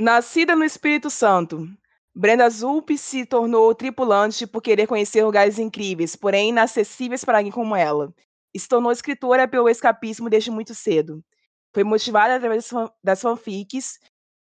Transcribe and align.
Nascida 0.00 0.56
no 0.56 0.64
Espírito 0.64 1.10
Santo, 1.10 1.68
Brenda 2.14 2.48
Zulp 2.48 2.88
se 2.96 3.26
tornou 3.26 3.74
tripulante 3.74 4.46
por 4.46 4.62
querer 4.62 4.86
conhecer 4.86 5.22
lugares 5.22 5.58
incríveis, 5.58 6.16
porém 6.16 6.48
inacessíveis 6.48 7.22
para 7.22 7.36
alguém 7.36 7.52
como 7.52 7.76
ela. 7.76 8.10
E 8.54 8.58
se 8.58 8.66
tornou 8.66 8.90
escritora 8.90 9.46
pelo 9.46 9.68
escapismo 9.68 10.30
desde 10.30 10.50
muito 10.50 10.74
cedo. 10.74 11.22
Foi 11.74 11.84
motivada 11.84 12.34
através 12.34 12.70
das 13.04 13.20
fanfics 13.20 13.98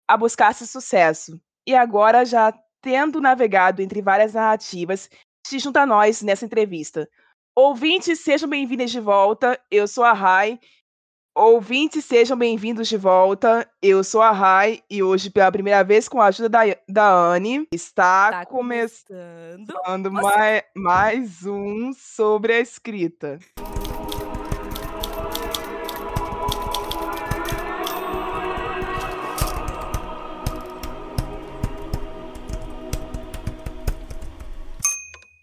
a 0.07 0.15
buscar 0.15 0.51
esse 0.51 0.67
sucesso. 0.67 1.41
E 1.65 1.73
agora, 1.73 2.23
já 2.23 2.53
tendo 2.79 3.19
navegado 3.19 3.81
entre 3.81 3.99
várias 3.99 4.35
narrativas, 4.35 5.09
se 5.43 5.57
junta 5.57 5.81
a 5.81 5.87
nós 5.87 6.21
nessa 6.21 6.45
entrevista. 6.45 7.09
Ouvintes, 7.55 8.19
sejam 8.19 8.47
bem-vindos 8.47 8.91
de 8.91 8.99
volta. 8.99 9.59
Eu 9.71 9.87
sou 9.87 10.03
a 10.03 10.13
Rai 10.13 10.59
Ouvintes, 11.39 12.03
sejam 12.03 12.35
bem-vindos 12.35 12.87
de 12.87 12.97
volta. 12.97 13.69
Eu 13.79 14.03
sou 14.03 14.23
a 14.23 14.31
Rai 14.31 14.81
e 14.89 15.03
hoje, 15.03 15.29
pela 15.29 15.51
primeira 15.51 15.83
vez, 15.83 16.09
com 16.09 16.19
a 16.19 16.25
ajuda 16.25 16.49
da, 16.49 16.61
da 16.89 17.07
Anne, 17.07 17.67
está 17.71 18.31
tá 18.31 18.45
começando, 18.47 19.67
começando 19.67 20.11
mais, 20.11 20.63
mais 20.75 21.45
um 21.45 21.93
sobre 21.93 22.53
a 22.53 22.59
escrita. 22.59 23.37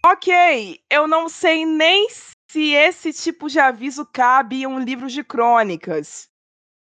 Ok, 0.05 0.81
eu 0.91 1.07
não 1.07 1.29
sei 1.29 1.65
nem 1.65 2.09
se 2.55 2.71
esse 2.71 3.11
tipo 3.11 3.49
de 3.49 3.59
aviso 3.59 4.05
cabe 4.05 4.61
em 4.61 4.65
um 4.65 4.79
livro 4.79 5.09
de 5.09 5.21
crônicas. 5.25 6.29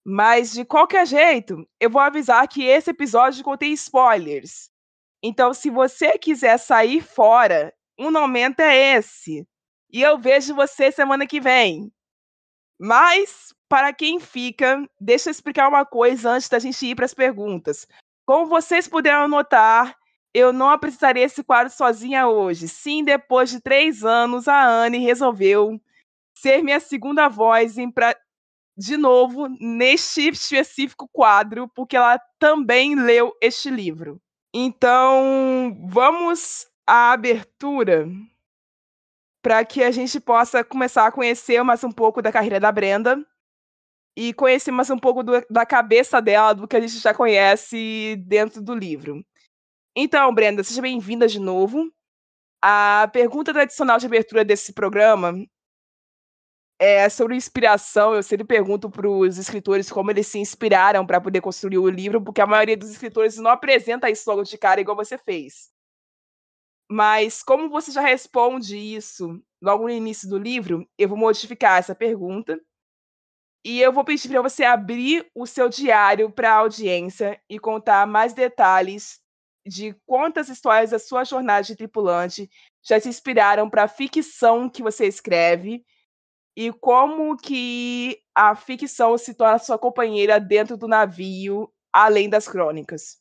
Mas, 0.03 0.51
de 0.51 0.65
qualquer 0.65 1.07
jeito, 1.07 1.63
eu 1.79 1.91
vou 1.91 2.01
avisar 2.01 2.49
que 2.49 2.65
esse 2.65 2.89
episódio 2.89 3.45
contém 3.45 3.75
spoilers. 3.75 4.71
Então, 5.23 5.53
se 5.53 5.69
você 5.69 6.19
quiser 6.19 6.57
sair 6.57 7.03
fora, 7.03 7.71
o 7.99 8.11
momento 8.11 8.61
é 8.61 8.97
esse. 8.97 9.47
E 9.93 10.01
eu 10.01 10.17
vejo 10.17 10.55
você 10.55 10.91
semana 10.91 11.27
que 11.27 11.39
vem. 11.39 11.93
Mas, 12.81 13.53
para 13.69 13.93
quem 13.93 14.19
fica, 14.19 14.83
deixa 14.99 15.29
eu 15.29 15.33
explicar 15.33 15.69
uma 15.69 15.85
coisa 15.85 16.31
antes 16.31 16.49
da 16.49 16.59
gente 16.59 16.87
ir 16.87 16.95
para 16.95 17.05
as 17.05 17.13
perguntas. 17.13 17.87
Como 18.25 18.47
vocês 18.47 18.89
puderam 18.89 19.29
notar, 19.29 19.95
eu 20.35 20.53
não 20.53 20.71
apresentaria 20.71 21.25
esse 21.25 21.43
quadro 21.43 21.73
sozinha 21.73 22.29
hoje. 22.29 22.69
Sim, 22.69 23.05
depois 23.05 23.51
de 23.51 23.61
três 23.61 24.05
anos, 24.05 24.47
a 24.49 24.67
Anne 24.67 24.99
resolveu 24.99 25.81
ser 26.35 26.63
minha 26.63 26.81
segunda 26.81 27.29
voz 27.29 27.79
em 27.79 27.91
pra... 27.91 28.17
de 28.77 28.97
novo 28.97 29.49
neste 29.61 30.29
específico 30.29 31.09
quadro, 31.13 31.69
porque 31.69 31.97
ela 31.97 32.21
também 32.39 32.95
leu 32.95 33.35
este 33.41 33.71
livro. 33.71 34.21
Então, 34.55 35.77
vamos 35.89 36.67
à 36.87 37.13
abertura 37.13 38.09
para 39.43 39.65
que 39.65 39.83
a 39.83 39.91
gente 39.91 40.19
possa 40.21 40.65
começar 40.65 41.07
a 41.07 41.13
conhecer 41.13 41.63
mais 41.63 41.83
um 41.85 41.93
pouco 41.93 42.21
da 42.21 42.33
carreira 42.33 42.59
da 42.59 42.73
Brenda 42.73 43.25
e 44.17 44.33
conhecer 44.35 44.73
mais 44.73 44.91
um 44.91 44.99
pouco 44.99 45.23
do, 45.23 45.33
da 45.49 45.65
cabeça 45.65 46.21
dela, 46.21 46.53
do 46.53 46.67
que 46.67 46.77
a 46.77 46.81
gente 46.81 46.99
já 46.99 47.15
conhece 47.15 48.17
dentro 48.27 48.61
do 48.61 48.75
livro. 48.75 49.25
Então, 50.01 50.33
Brenda, 50.33 50.63
seja 50.63 50.81
bem-vinda 50.81 51.27
de 51.27 51.41
novo. 51.41 51.93
A 52.63 53.11
pergunta 53.13 53.53
tradicional 53.53 53.99
de 53.99 54.07
abertura 54.07 54.45
desse 54.45 54.73
programa 54.73 55.35
é 56.79 57.09
sobre 57.09 57.35
inspiração. 57.35 58.15
Eu 58.15 58.23
sempre 58.23 58.47
pergunto 58.47 58.89
para 58.89 59.11
os 59.11 59.39
escritores 59.39 59.91
como 59.91 60.13
eles 60.13 60.29
se 60.29 60.39
inspiraram 60.39 61.05
para 61.05 61.21
poder 61.21 61.41
construir 61.41 61.79
o 61.79 61.91
livro, 61.91 62.23
porque 62.23 62.41
a 62.41 62.47
maioria 62.47 62.77
dos 62.77 62.91
escritores 62.91 63.39
não 63.39 63.51
apresenta 63.51 64.09
isso 64.09 64.31
logo 64.31 64.45
de 64.45 64.57
cara 64.57 64.81
igual 64.81 64.97
você 64.97 65.19
fez. 65.19 65.69
Mas 66.89 67.43
como 67.43 67.69
você 67.69 67.91
já 67.91 68.01
responde 68.01 68.77
isso 68.77 69.43
logo 69.61 69.83
no 69.83 69.91
início 69.91 70.29
do 70.29 70.39
livro, 70.39 70.89
eu 70.97 71.09
vou 71.09 71.19
modificar 71.19 71.77
essa 71.77 71.93
pergunta 71.93 72.57
e 73.65 73.81
eu 73.81 73.93
vou 73.93 74.05
pedir 74.05 74.29
para 74.29 74.43
você 74.43 74.63
abrir 74.63 75.29
o 75.35 75.45
seu 75.45 75.69
diário 75.69 76.31
para 76.31 76.53
a 76.53 76.59
audiência 76.59 77.43
e 77.51 77.59
contar 77.59 78.07
mais 78.07 78.33
detalhes 78.33 79.21
de 79.69 79.95
quantas 80.07 80.49
histórias 80.49 80.91
da 80.91 80.99
sua 80.99 81.25
jornada 81.25 81.63
de 81.63 81.77
tripulante 81.77 82.51
já 82.83 82.99
se 82.99 83.09
inspiraram 83.09 83.69
para 83.69 83.85
a 83.85 83.89
ficção 83.89 84.69
que 84.69 84.83
você 84.83 85.07
escreve 85.07 85.85
e 86.57 86.73
como 86.73 87.37
que 87.37 88.21
a 88.35 88.57
ficção 88.57 89.17
se 89.17 89.35
torna 89.35 89.59
sua 89.59 89.79
companheira 89.79 90.41
dentro 90.41 90.77
do 90.77 90.89
navio, 90.89 91.73
além 91.93 92.29
das 92.29 92.49
crônicas. 92.49 93.21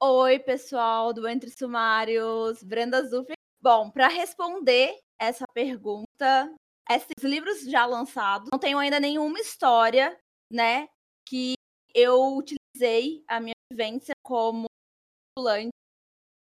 Oi, 0.00 0.38
pessoal 0.38 1.12
do 1.12 1.28
Entre 1.28 1.50
Sumários, 1.50 2.62
Brenda 2.62 3.02
Zuff. 3.06 3.32
Bom, 3.60 3.90
para 3.90 4.08
responder 4.08 4.98
essa 5.18 5.44
pergunta, 5.52 6.54
esses 6.90 7.22
livros 7.22 7.62
já 7.62 7.86
lançados, 7.86 8.48
não 8.52 8.58
tenho 8.58 8.78
ainda 8.78 9.00
nenhuma 9.00 9.38
história, 9.38 10.18
né, 10.50 10.88
que 11.26 11.54
eu 11.94 12.36
utilizei 12.36 13.24
a 13.28 13.40
minha 13.40 13.54
vivência 13.70 14.14
como 14.22 14.66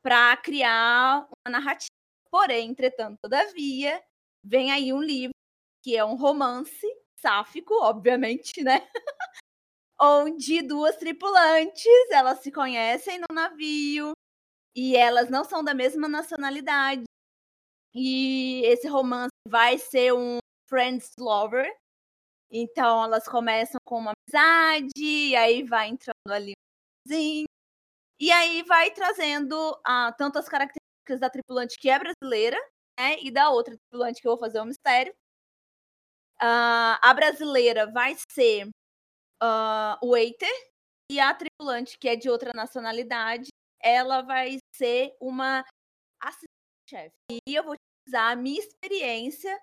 para 0.04 0.38
criar 0.38 1.28
uma 1.46 1.52
narrativa. 1.52 1.90
Porém, 2.30 2.70
entretanto, 2.70 3.18
todavia, 3.22 4.02
vem 4.44 4.72
aí 4.72 4.94
um 4.94 5.02
livro 5.02 5.34
que 5.84 5.96
é 5.96 6.06
um 6.06 6.16
romance 6.16 6.86
sáfico, 7.20 7.74
obviamente, 7.82 8.64
né? 8.64 8.88
Onde 10.00 10.62
duas 10.62 10.96
tripulantes, 10.98 12.12
elas 12.12 12.40
se 12.40 12.52
conhecem 12.52 13.20
no 13.20 13.34
navio 13.34 14.12
e 14.76 14.96
elas 14.96 15.30
não 15.30 15.44
são 15.44 15.64
da 15.64 15.74
mesma 15.74 16.08
nacionalidade. 16.08 17.04
E 17.96 18.62
esse 18.66 18.88
romance 18.88 19.32
vai 19.48 19.78
ser 19.80 20.14
um 20.14 20.38
friends 20.70 21.12
lover. 21.18 21.68
Então 22.52 23.04
elas 23.04 23.28
começam 23.28 23.80
com 23.86 24.00
uma 24.00 24.14
amizade, 24.14 24.92
e 24.98 25.36
aí 25.36 25.64
vai 25.64 25.90
entrando 25.90 26.32
ali 26.32 26.54
um 27.08 27.10
e 28.20 28.32
aí 28.32 28.64
vai 28.64 28.92
trazendo 28.92 29.56
ah, 29.86 30.14
tanto 30.18 30.40
as 30.40 30.50
características 30.50 31.20
da 31.20 31.30
tripulante 31.30 31.78
que 31.78 31.90
é 31.90 32.00
brasileira, 32.00 32.58
né? 33.00 33.18
E 33.22 33.32
da 33.32 33.50
outra 33.50 33.78
tripulante 33.78 34.22
que 34.22 34.28
eu 34.28 34.32
vou 34.32 34.40
fazer 34.40 34.60
um 34.62 34.66
mistério. 34.66 35.14
Uh, 36.42 36.98
a 37.02 37.14
brasileira 37.16 37.92
vai 37.92 38.16
ser 38.32 38.68
uh, 39.42 39.98
o 40.02 40.12
waiter 40.12 40.50
e 41.12 41.20
a 41.20 41.34
tripulante, 41.34 41.98
que 41.98 42.10
é 42.10 42.16
de 42.16 42.30
outra 42.30 42.52
nacionalidade, 42.54 43.48
ela 43.82 44.22
vai 44.22 44.58
ser 44.76 45.16
uma 45.22 45.64
assistente-chefe. 46.22 47.16
E 47.48 47.56
eu 47.56 47.64
vou 47.64 47.76
utilizar 47.76 48.32
a 48.32 48.36
minha 48.36 48.60
experiência 48.60 49.60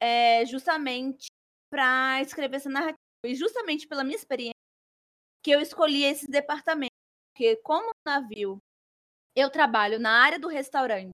é, 0.00 0.44
justamente 0.46 1.26
para 1.70 2.22
escrever 2.22 2.56
essa 2.56 2.70
narrativa. 2.70 2.98
E 3.24 3.34
justamente 3.34 3.86
pela 3.86 4.04
minha 4.04 4.16
experiência 4.16 4.54
que 5.44 5.50
eu 5.50 5.60
escolhi 5.60 6.04
esses 6.04 6.28
departamentos 6.28 6.95
porque 7.36 7.54
como 7.56 7.90
navio 8.06 8.58
eu 9.36 9.50
trabalho 9.50 10.00
na 10.00 10.22
área 10.24 10.38
do 10.38 10.48
restaurante 10.48 11.10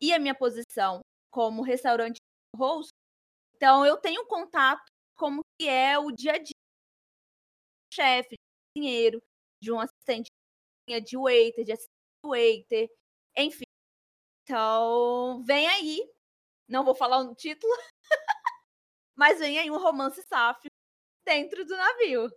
e 0.00 0.12
a 0.12 0.18
minha 0.20 0.34
posição 0.34 1.00
como 1.32 1.62
restaurante 1.62 2.18
host, 2.56 2.90
então 3.56 3.84
eu 3.84 3.96
tenho 3.96 4.24
contato 4.26 4.84
como 5.16 5.42
que 5.60 5.68
é 5.68 5.98
o 5.98 6.12
dia 6.12 6.34
a 6.34 6.38
dia 6.38 6.54
chefe, 7.92 8.36
de 8.36 8.80
dinheiro, 8.80 9.20
de 9.60 9.72
um 9.72 9.80
assistente 9.80 10.28
de 10.88 11.16
waiter, 11.16 11.64
de 11.64 11.72
assistente 11.72 11.92
waiter, 12.24 12.88
enfim. 13.36 13.64
Então, 14.44 15.42
vem 15.44 15.66
aí, 15.68 15.98
não 16.68 16.84
vou 16.84 16.94
falar 16.94 17.18
o 17.18 17.34
título, 17.34 17.72
mas 19.16 19.40
vem 19.40 19.58
aí 19.58 19.70
um 19.70 19.78
romance 19.78 20.22
sáfio 20.22 20.70
dentro 21.26 21.64
do 21.64 21.76
navio. 21.76 22.30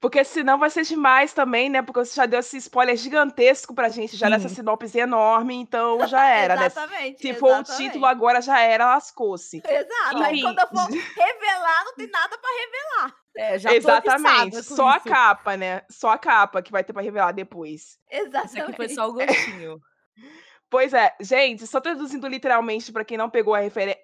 Porque 0.00 0.22
senão 0.22 0.58
vai 0.58 0.70
ser 0.70 0.84
demais 0.84 1.32
também, 1.32 1.68
né? 1.68 1.82
Porque 1.82 2.04
você 2.04 2.14
já 2.14 2.24
deu 2.24 2.38
esse 2.38 2.56
spoiler 2.58 2.96
gigantesco 2.96 3.74
pra 3.74 3.88
gente, 3.88 4.16
já 4.16 4.26
Sim. 4.26 4.32
nessa 4.32 4.48
sinopse 4.48 4.98
enorme, 4.98 5.54
então 5.56 5.98
já 6.06 6.24
era, 6.24 6.54
né? 6.54 6.66
exatamente, 6.66 7.20
Se 7.20 7.28
exatamente. 7.28 7.66
for 7.66 7.74
o 7.74 7.76
título 7.76 8.06
agora, 8.06 8.40
já 8.40 8.60
era, 8.60 8.86
lascou-se. 8.86 9.60
Exato. 9.66 10.22
Aí 10.22 10.40
quando 10.40 10.58
eu 10.60 10.68
for 10.68 10.86
revelar, 10.88 11.84
não 11.84 11.94
tem 11.96 12.08
nada 12.10 12.38
pra 12.38 12.50
revelar. 12.50 13.16
É, 13.36 13.58
já 13.58 13.74
Exatamente. 13.74 14.62
Só 14.62 14.88
a 14.88 15.00
capa, 15.00 15.56
né? 15.56 15.82
Só 15.90 16.10
a 16.10 16.18
capa 16.18 16.62
que 16.62 16.70
vai 16.70 16.84
ter 16.84 16.92
pra 16.92 17.02
revelar 17.02 17.32
depois. 17.32 17.98
Exatamente. 18.10 18.46
Isso 18.46 18.62
aqui 18.62 18.76
foi 18.76 18.88
só 18.88 19.08
o 19.08 19.12
gostinho. 19.12 19.80
Pois 20.70 20.92
é, 20.92 21.14
gente, 21.18 21.66
só 21.66 21.80
traduzindo 21.80 22.28
literalmente 22.28 22.92
para 22.92 23.02
quem 23.02 23.16
não 23.16 23.30
pegou 23.30 23.54
a, 23.54 23.60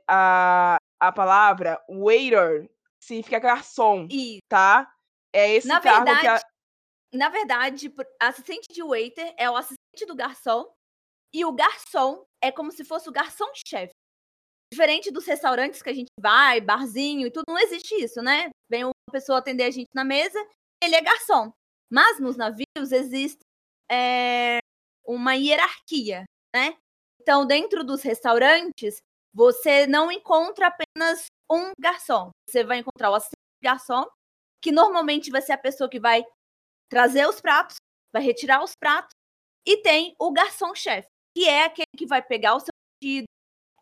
a, 0.08 0.79
a 0.99 1.12
palavra, 1.12 1.79
waiter 1.87 2.70
significa 2.99 3.38
garçom, 3.38 4.08
e... 4.11 4.38
tá? 4.49 4.90
É 5.34 5.52
esse 5.52 5.66
na 5.66 5.81
cargo 5.81 6.04
verdade, 6.04 6.20
que 6.20 6.26
a... 6.28 7.19
Na 7.19 7.28
verdade, 7.28 7.92
assistente 8.20 8.66
de 8.72 8.82
waiter 8.82 9.34
é 9.36 9.50
o 9.50 9.56
assistente 9.56 10.06
do 10.06 10.14
garçom 10.14 10.72
e 11.34 11.44
o 11.44 11.52
garçom 11.52 12.25
é 12.40 12.52
como 12.52 12.70
se 12.70 12.84
fosse 12.84 13.08
o 13.08 13.12
garçom-chefe. 13.12 13.92
Diferente 14.72 15.10
dos 15.10 15.26
restaurantes 15.26 15.82
que 15.82 15.90
a 15.90 15.94
gente 15.94 16.10
vai, 16.20 16.60
barzinho 16.60 17.26
e 17.26 17.31
tudo, 17.31 17.44
não 17.48 17.58
existe 17.58 17.94
isso, 17.96 18.22
né? 18.22 18.50
Vem 18.70 18.84
uma 18.84 18.92
pessoa 19.10 19.38
atender 19.38 19.64
a 19.64 19.70
gente 19.70 19.88
na 19.92 20.04
mesa, 20.04 20.38
ele 20.82 20.94
é 20.94 21.02
garçom. 21.02 21.52
Mas 21.90 22.20
nos 22.20 22.37
navios 22.37 22.92
existe 22.92 23.40
é, 23.90 24.58
uma 25.04 25.34
hierarquia, 25.34 26.25
né? 26.54 26.76
Então, 27.20 27.46
dentro 27.46 27.82
dos 27.82 28.02
restaurantes, 28.02 28.98
você 29.32 29.87
não 29.87 30.12
encontra 30.12 30.69
apenas 30.69 31.26
um 31.50 31.72
garçom. 31.78 32.30
Você 32.48 32.62
vai 32.62 32.78
encontrar 32.78 33.10
o 33.10 33.14
assistente 33.14 33.34
garçom, 33.62 34.04
que 34.64 34.72
normalmente 34.72 35.31
vai 35.31 35.43
ser 35.43 35.52
a 35.52 35.58
pessoa 35.58 35.90
que 35.90 36.00
vai 36.00 36.25
trazer 36.88 37.28
os 37.28 37.38
pratos, 37.38 37.76
vai 38.11 38.22
retirar 38.22 38.64
os 38.64 38.75
pratos, 38.75 39.14
e 39.66 39.76
tem 39.82 40.16
o 40.19 40.32
garçom-chefe, 40.32 41.06
que 41.37 41.46
é 41.46 41.64
aquele 41.64 41.87
que 41.94 42.06
vai 42.06 42.22
pegar 42.22 42.55
o 42.55 42.61
seu 42.61 42.72
pedido, 42.99 43.26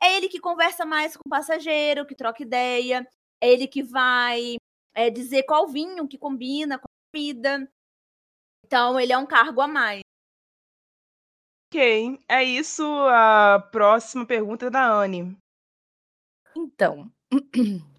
é 0.02 0.16
ele 0.16 0.28
que 0.28 0.40
conversa 0.40 0.84
mais 0.84 1.16
com 1.16 1.22
o 1.24 1.30
passageiro, 1.30 2.04
que 2.04 2.16
troca 2.16 2.42
ideia, 2.42 3.08
é 3.40 3.48
ele 3.48 3.68
que 3.68 3.80
vai 3.80 4.56
é, 4.92 5.08
dizer 5.08 5.44
qual 5.44 5.68
vinho 5.68 6.08
que 6.08 6.18
combina 6.18 6.80
com 6.80 6.86
a 6.86 7.14
comida. 7.14 7.72
Então, 8.66 8.98
ele 8.98 9.12
é 9.12 9.18
um 9.18 9.26
cargo 9.26 9.60
a 9.60 9.68
mais. 9.68 10.00
Ok, 11.70 12.18
é 12.28 12.42
isso. 12.42 12.82
A 13.08 13.60
próxima 13.70 14.26
pergunta 14.26 14.66
é 14.66 14.70
da 14.70 14.84
Anne. 14.92 15.36
Então, 16.56 17.10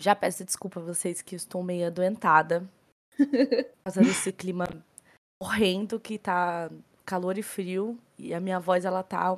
já 0.00 0.14
peço 0.14 0.44
desculpa 0.44 0.80
a 0.80 0.82
vocês 0.82 1.20
que 1.22 1.34
estou 1.34 1.62
meio 1.62 1.86
adoentada. 1.86 2.68
Por 3.16 3.84
causa 3.84 4.00
desse 4.00 4.32
clima 4.32 4.66
horrendo 5.42 5.98
que 5.98 6.18
tá 6.18 6.70
calor 7.04 7.36
e 7.36 7.42
frio. 7.42 7.98
E 8.18 8.32
a 8.32 8.40
minha 8.40 8.60
voz, 8.60 8.84
ela 8.84 9.02
tá, 9.02 9.36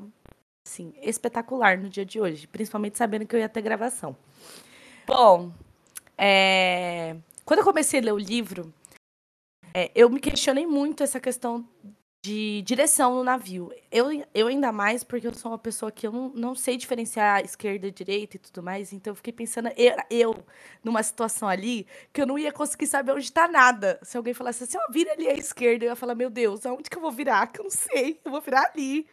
assim, 0.67 0.93
espetacular 1.01 1.79
no 1.79 1.89
dia 1.89 2.05
de 2.05 2.21
hoje. 2.21 2.47
Principalmente 2.47 2.99
sabendo 2.99 3.27
que 3.27 3.35
eu 3.35 3.41
ia 3.41 3.49
ter 3.49 3.63
gravação. 3.63 4.17
Bom, 5.07 5.53
é... 6.17 7.17
quando 7.45 7.61
eu 7.61 7.65
comecei 7.65 8.01
a 8.01 8.03
ler 8.03 8.13
o 8.13 8.19
livro, 8.19 8.73
é, 9.73 9.91
eu 9.95 10.11
me 10.11 10.21
questionei 10.21 10.67
muito 10.67 11.03
essa 11.03 11.21
questão 11.21 11.67
de 12.23 12.61
direção 12.63 13.15
no 13.15 13.25
navio. 13.25 13.73
Eu, 13.91 14.09
eu 14.35 14.47
ainda 14.49 14.71
mais, 14.71 15.03
porque 15.03 15.27
eu 15.27 15.35
sou 15.35 15.53
uma 15.53 15.59
pessoa 15.59 15.91
que 15.91 16.07
eu 16.07 16.13
não, 16.13 16.29
não 16.31 16.55
sei 16.55 16.77
diferenciar 16.77 17.43
esquerda 17.43 17.87
e 17.87 17.91
direita 17.91 18.37
e 18.37 18.39
tudo 18.39 18.63
mais, 18.63 18.93
então 18.93 19.13
eu 19.13 19.15
fiquei 19.15 19.33
pensando, 19.33 19.71
eu, 19.77 19.97
eu, 20.11 20.45
numa 20.85 21.03
situação 21.03 21.49
ali, 21.49 21.87
que 22.13 22.21
eu 22.21 22.27
não 22.27 22.39
ia 22.39 22.53
conseguir 22.53 22.87
saber 22.87 23.13
onde 23.13 23.25
está 23.25 23.49
nada. 23.49 23.99
Se 24.03 24.17
alguém 24.17 24.35
falasse 24.35 24.65
assim, 24.65 24.77
ó, 24.77 24.93
vira 24.93 25.13
ali 25.13 25.29
à 25.29 25.35
esquerda, 25.35 25.85
eu 25.85 25.89
ia 25.91 25.97
falar, 25.97 26.15
meu 26.15 26.29
Deus, 26.29 26.67
aonde 26.67 26.91
que 26.91 26.97
eu 26.97 27.03
vou 27.03 27.13
virar? 27.13 27.47
Que 27.47 27.61
eu 27.61 27.65
não 27.65 27.71
sei, 27.71 28.21
eu 28.25 28.31
vou 28.31 28.41
virar 28.41 28.71
ali. 28.75 29.07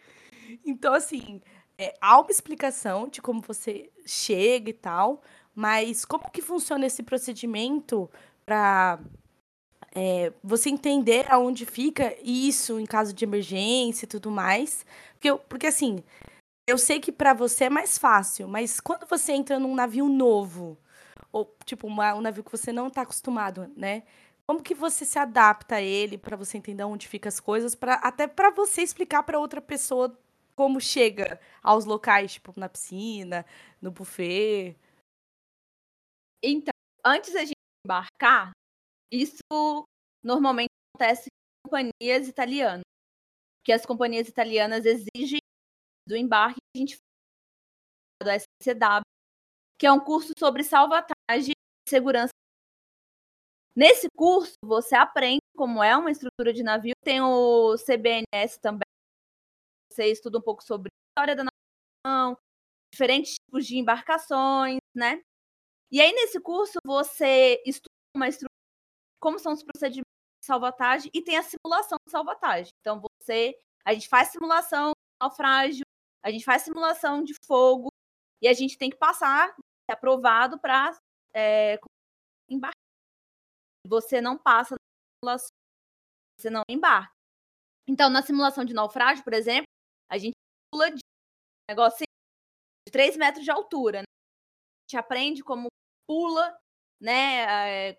Então, 0.65 0.93
assim, 0.93 1.41
é, 1.77 1.93
há 2.01 2.19
uma 2.19 2.31
explicação 2.31 3.07
de 3.07 3.21
como 3.21 3.41
você 3.41 3.89
chega 4.05 4.69
e 4.69 4.73
tal, 4.73 5.21
mas 5.55 6.03
como 6.03 6.29
que 6.31 6.41
funciona 6.41 6.85
esse 6.85 7.03
procedimento 7.03 8.09
para 8.45 8.99
é, 9.95 10.31
você 10.43 10.69
entender 10.69 11.25
aonde 11.31 11.65
fica 11.65 12.15
isso 12.23 12.79
em 12.79 12.85
caso 12.85 13.13
de 13.13 13.25
emergência 13.25 14.05
e 14.05 14.07
tudo 14.07 14.31
mais. 14.31 14.85
Porque, 15.13 15.29
eu, 15.29 15.39
porque 15.39 15.67
assim, 15.67 16.03
eu 16.67 16.77
sei 16.77 16.99
que 16.99 17.11
para 17.11 17.33
você 17.33 17.65
é 17.65 17.69
mais 17.69 17.97
fácil, 17.97 18.47
mas 18.47 18.79
quando 18.79 19.07
você 19.07 19.33
entra 19.33 19.59
num 19.59 19.75
navio 19.75 20.07
novo, 20.09 20.77
ou 21.31 21.55
tipo, 21.65 21.87
uma, 21.87 22.13
um 22.15 22.21
navio 22.21 22.43
que 22.43 22.51
você 22.51 22.71
não 22.71 22.87
está 22.87 23.01
acostumado, 23.03 23.71
né? 23.75 24.03
Como 24.45 24.61
que 24.63 24.73
você 24.75 25.05
se 25.05 25.19
adapta 25.19 25.75
a 25.75 25.81
ele 25.81 26.17
para 26.17 26.37
você 26.37 26.57
entender 26.57 26.83
onde 26.83 27.07
fica 27.07 27.29
as 27.29 27.39
coisas, 27.39 27.75
para 27.75 27.95
até 27.95 28.27
para 28.27 28.49
você 28.51 28.81
explicar 28.81 29.23
para 29.23 29.39
outra 29.39 29.61
pessoa 29.61 30.17
como 30.55 30.81
chega 30.81 31.39
aos 31.61 31.85
locais, 31.85 32.33
tipo 32.33 32.53
na 32.57 32.69
piscina, 32.69 33.45
no 33.81 33.91
buffet? 33.91 34.75
Então, 36.43 36.73
antes 37.05 37.33
da 37.33 37.41
gente 37.41 37.53
embarcar, 37.85 38.51
isso 39.11 39.85
normalmente 40.23 40.69
acontece 40.95 41.29
com 41.63 41.69
companhias 41.69 42.27
italianas, 42.27 42.83
que 43.63 43.71
as 43.71 43.85
companhias 43.85 44.27
italianas 44.27 44.85
exigem 44.85 45.39
do 46.07 46.15
embarque 46.15 46.59
que 46.73 46.77
a 46.77 46.79
gente 46.79 46.97
do 48.23 48.29
SCW, 48.29 49.03
que 49.77 49.85
é 49.85 49.91
um 49.91 49.99
curso 49.99 50.33
sobre 50.37 50.63
salvatagem 50.63 51.51
e 51.51 51.89
segurança. 51.89 52.31
Nesse 53.75 54.07
curso, 54.15 54.53
você 54.63 54.95
aprende 54.95 55.41
como 55.55 55.83
é 55.83 55.95
uma 55.95 56.09
estrutura 56.09 56.51
de 56.51 56.63
navio, 56.63 56.93
tem 57.03 57.21
o 57.21 57.75
CBNS 57.77 58.59
também, 58.59 58.87
você 59.91 60.11
estuda 60.11 60.39
um 60.39 60.41
pouco 60.41 60.63
sobre 60.63 60.89
a 60.89 61.21
história 61.21 61.35
da 61.35 61.43
nação, 61.43 62.37
diferentes 62.91 63.35
tipos 63.35 63.65
de 63.65 63.77
embarcações, 63.77 64.79
né? 64.95 65.21
E 65.91 66.01
aí, 66.01 66.11
nesse 66.11 66.39
curso, 66.41 66.79
você 66.85 67.61
estuda 67.65 67.93
uma 68.15 68.27
estrutura 68.27 68.46
como 69.19 69.39
são 69.39 69.53
os 69.53 69.63
procedimentos 69.63 70.11
de 70.41 70.45
salvatagem 70.45 71.11
e 71.13 71.21
tem 71.21 71.37
a 71.37 71.43
simulação 71.43 71.97
de 72.05 72.11
salvatagem. 72.11 72.71
Então, 72.81 73.01
você, 73.01 73.57
a 73.85 73.93
gente 73.93 74.07
faz 74.07 74.29
simulação 74.29 74.89
de 74.89 75.25
naufrágio, 75.25 75.83
a 76.23 76.31
gente 76.31 76.45
faz 76.45 76.63
simulação 76.63 77.23
de 77.23 77.33
fogo 77.45 77.89
e 78.41 78.47
a 78.47 78.53
gente 78.53 78.77
tem 78.77 78.89
que 78.89 78.97
passar, 78.97 79.55
é 79.89 79.93
aprovado 79.93 80.59
para 80.59 80.97
é, 81.33 81.79
embarcar. 82.49 82.73
Você 83.87 84.19
não 84.21 84.37
passa 84.37 84.75
na 84.75 85.19
simulação, 85.23 85.49
você 86.37 86.49
não 86.49 86.63
embarca. 86.69 87.11
Então, 87.87 88.09
na 88.09 88.21
simulação 88.21 88.65
de 88.65 88.73
naufrágio, 88.73 89.23
por 89.23 89.33
exemplo, 89.33 89.67
a 90.09 90.17
gente 90.17 90.35
pula 90.71 90.89
de 90.91 90.97
um 90.97 91.71
negócio 91.71 91.99
de 91.99 92.91
3 92.91 93.15
metros 93.17 93.45
de 93.45 93.51
altura. 93.51 94.01
Né? 94.01 94.05
A 94.07 94.89
gente 94.89 94.97
aprende 94.97 95.43
como 95.43 95.67
pula, 96.05 96.57
né? 97.01 97.93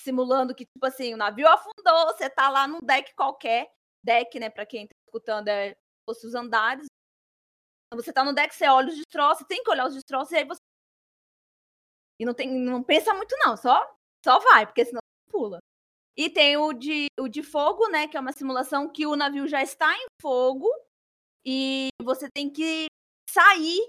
Simulando 0.00 0.54
que, 0.54 0.64
tipo 0.64 0.86
assim, 0.86 1.12
o 1.12 1.16
navio 1.16 1.46
afundou, 1.46 2.06
você 2.06 2.28
tá 2.30 2.48
lá 2.48 2.66
num 2.66 2.80
deck 2.80 3.14
qualquer. 3.14 3.70
Deck, 4.02 4.40
né, 4.40 4.48
pra 4.48 4.64
quem 4.64 4.86
tá 4.86 4.94
escutando, 5.06 5.48
é 5.48 5.76
os 6.06 6.34
andares. 6.34 6.86
Você 7.92 8.12
tá 8.12 8.24
no 8.24 8.32
deck, 8.32 8.54
você 8.54 8.66
olha 8.68 8.88
os 8.88 8.96
destroços, 8.96 9.46
tem 9.46 9.62
que 9.62 9.70
olhar 9.70 9.86
os 9.86 9.94
destroços, 9.94 10.32
e 10.32 10.36
aí 10.36 10.44
você. 10.44 10.60
E 12.18 12.24
não, 12.24 12.34
tem, 12.34 12.48
não 12.48 12.82
pensa 12.82 13.12
muito, 13.14 13.34
não, 13.44 13.56
só, 13.56 13.96
só 14.24 14.38
vai, 14.38 14.66
porque 14.66 14.84
senão 14.84 15.00
pula. 15.28 15.58
E 16.16 16.28
tem 16.28 16.56
o 16.56 16.72
de, 16.72 17.06
o 17.18 17.28
de 17.28 17.42
fogo, 17.42 17.88
né, 17.88 18.06
que 18.06 18.16
é 18.16 18.20
uma 18.20 18.32
simulação 18.32 18.90
que 18.90 19.06
o 19.06 19.16
navio 19.16 19.46
já 19.48 19.62
está 19.62 19.94
em 19.96 20.06
fogo 20.20 20.68
e 21.44 21.88
você 22.02 22.28
tem 22.30 22.50
que 22.50 22.86
sair 23.28 23.80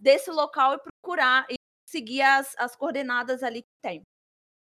desse 0.00 0.30
local 0.30 0.74
e 0.74 0.78
procurar 0.78 1.46
e 1.50 1.54
seguir 1.88 2.22
as, 2.22 2.54
as 2.56 2.76
coordenadas 2.76 3.42
ali 3.42 3.62
que 3.62 3.80
tem. 3.82 4.02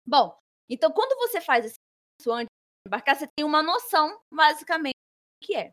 Bom, 0.06 0.36
então, 0.68 0.90
quando 0.92 1.16
você 1.18 1.40
faz 1.40 1.64
isso 1.64 2.32
antes 2.32 2.46
de 2.46 2.88
embarcar, 2.88 3.16
você 3.16 3.26
tem 3.36 3.44
uma 3.44 3.62
noção, 3.62 4.18
basicamente, 4.32 4.94
do 4.94 5.46
que 5.46 5.56
é, 5.56 5.72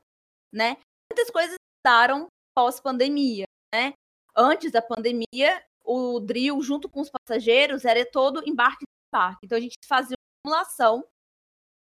né? 0.54 0.78
Muitas 1.12 1.30
coisas 1.32 1.56
mudaram 1.80 2.28
pós-pandemia, 2.56 3.46
né? 3.74 3.94
Antes 4.36 4.72
da 4.72 4.82
pandemia, 4.82 5.64
o 5.84 6.20
drill, 6.20 6.62
junto 6.62 6.90
com 6.90 7.02
os 7.02 7.10
passageiros, 7.10 7.86
era 7.86 8.06
todo 8.10 8.48
embarque 8.48 8.86
de 8.86 8.92
embarque. 9.12 9.40
Então, 9.44 9.58
a 9.58 9.62
gente 9.62 9.76
fazia 9.88 10.16
uma 10.46 10.64
simulação 10.66 11.08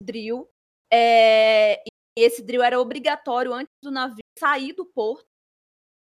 drill, 0.04 0.50
é, 0.92 1.82
e 1.84 1.92
esse 2.18 2.42
drill 2.44 2.64
era 2.64 2.80
obrigatório 2.80 3.54
antes 3.54 3.72
do 3.82 3.92
navio 3.92 4.22
sair 4.38 4.74
do 4.74 4.86
porto. 4.86 5.26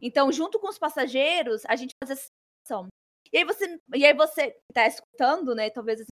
Então, 0.00 0.30
junto 0.30 0.58
com 0.60 0.68
os 0.68 0.78
passageiros, 0.78 1.64
a 1.66 1.74
gente 1.76 1.92
fazia 2.02 2.14
essa 2.14 2.28
simulação. 2.66 2.88
E 3.32 3.38
aí 3.38 3.44
você, 3.44 3.80
e 3.94 4.06
aí 4.06 4.14
você 4.14 4.56
está 4.70 4.86
escutando, 4.86 5.54
né? 5.54 5.70
Talvez 5.70 6.00
assim, 6.00 6.08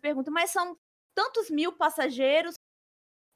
pergunta, 0.00 0.30
mas 0.30 0.50
são 0.50 0.76
tantos 1.14 1.50
mil 1.50 1.76
passageiros, 1.76 2.54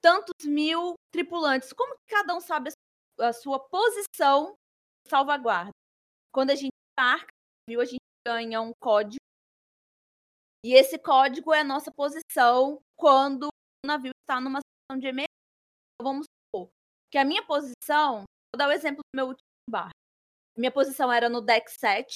tantos 0.03 0.45
mil 0.45 0.95
tripulantes. 1.13 1.73
Como 1.73 1.95
que 1.95 2.15
cada 2.15 2.35
um 2.35 2.41
sabe 2.41 2.71
a 3.19 3.33
sua 3.33 3.59
posição 3.59 4.55
de 5.05 5.11
salvaguarda? 5.11 5.71
Quando 6.33 6.51
a 6.51 6.55
gente 6.55 6.73
embarca, 6.93 7.33
viu, 7.69 7.81
a 7.81 7.85
gente 7.85 8.01
ganha 8.27 8.61
um 8.61 8.73
código. 8.81 9.21
E 10.65 10.75
esse 10.75 10.99
código 10.99 11.53
é 11.55 11.61
a 11.61 11.65
nossa 11.65 11.91
posição 11.91 12.81
quando 12.97 13.49
o 13.49 13.87
navio 13.87 14.13
está 14.23 14.41
numa 14.41 14.61
situação 14.61 15.01
de 15.01 15.07
emergência. 15.07 15.31
Então, 15.95 16.13
vamos 16.13 16.27
supor 16.27 16.69
que 17.11 17.19
a 17.19 17.25
minha 17.25 17.45
posição, 17.45 18.25
vou 18.53 18.59
dar 18.59 18.69
o 18.69 18.73
exemplo 18.73 18.99
do 18.99 19.17
meu 19.17 19.27
último 19.27 19.49
barco. 19.69 19.95
Minha 20.57 20.71
posição 20.71 21.11
era 21.11 21.29
no 21.29 21.41
deck 21.41 21.71
7, 21.71 22.15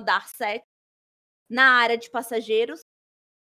andar 0.00 0.28
7, 0.28 0.64
na 1.48 1.80
área 1.80 1.96
de 1.96 2.10
passageiros, 2.10 2.80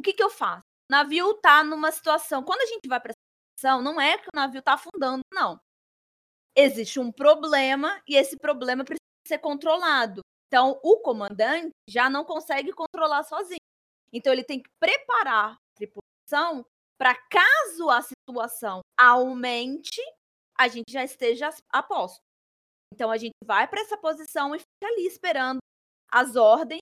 O 0.00 0.02
que, 0.02 0.12
que 0.12 0.22
eu 0.22 0.30
faço? 0.30 0.62
O 0.90 0.92
navio 0.92 1.34
tá 1.34 1.62
numa 1.64 1.90
situação. 1.92 2.42
Quando 2.42 2.62
a 2.62 2.66
gente 2.66 2.88
vai 2.88 3.00
para 3.00 3.12
situação, 3.58 3.82
não 3.82 4.00
é 4.00 4.18
que 4.18 4.28
o 4.28 4.37
navio 4.37 4.62
tá 4.62 4.75
afundando, 4.75 5.22
não. 5.32 5.61
Existe 6.56 7.00
um 7.00 7.11
problema 7.12 8.00
e 8.06 8.16
esse 8.16 8.37
problema 8.37 8.84
precisa 8.84 9.00
ser 9.26 9.38
controlado. 9.38 10.20
Então, 10.46 10.78
o 10.82 11.00
comandante 11.00 11.72
já 11.88 12.11
não 12.11 12.25
consegue 12.25 12.72
controlar 12.72 13.22
sozinho. 13.25 13.58
Então, 14.12 14.32
ele 14.32 14.44
tem 14.44 14.62
que 14.62 14.70
preparar 14.78 15.54
a 15.54 15.58
tripulação 15.75 16.64
para 17.02 17.16
caso 17.28 17.90
a 17.90 18.00
situação 18.00 18.80
aumente, 18.97 20.00
a 20.56 20.68
gente 20.68 20.92
já 20.92 21.02
esteja 21.02 21.50
a 21.68 21.82
posto. 21.82 22.21
Então 22.94 23.11
a 23.11 23.16
gente 23.16 23.32
vai 23.44 23.66
para 23.66 23.80
essa 23.80 23.99
posição 23.99 24.54
e 24.54 24.61
fica 24.61 24.87
ali 24.87 25.04
esperando 25.04 25.59
as 26.12 26.37
ordens 26.37 26.78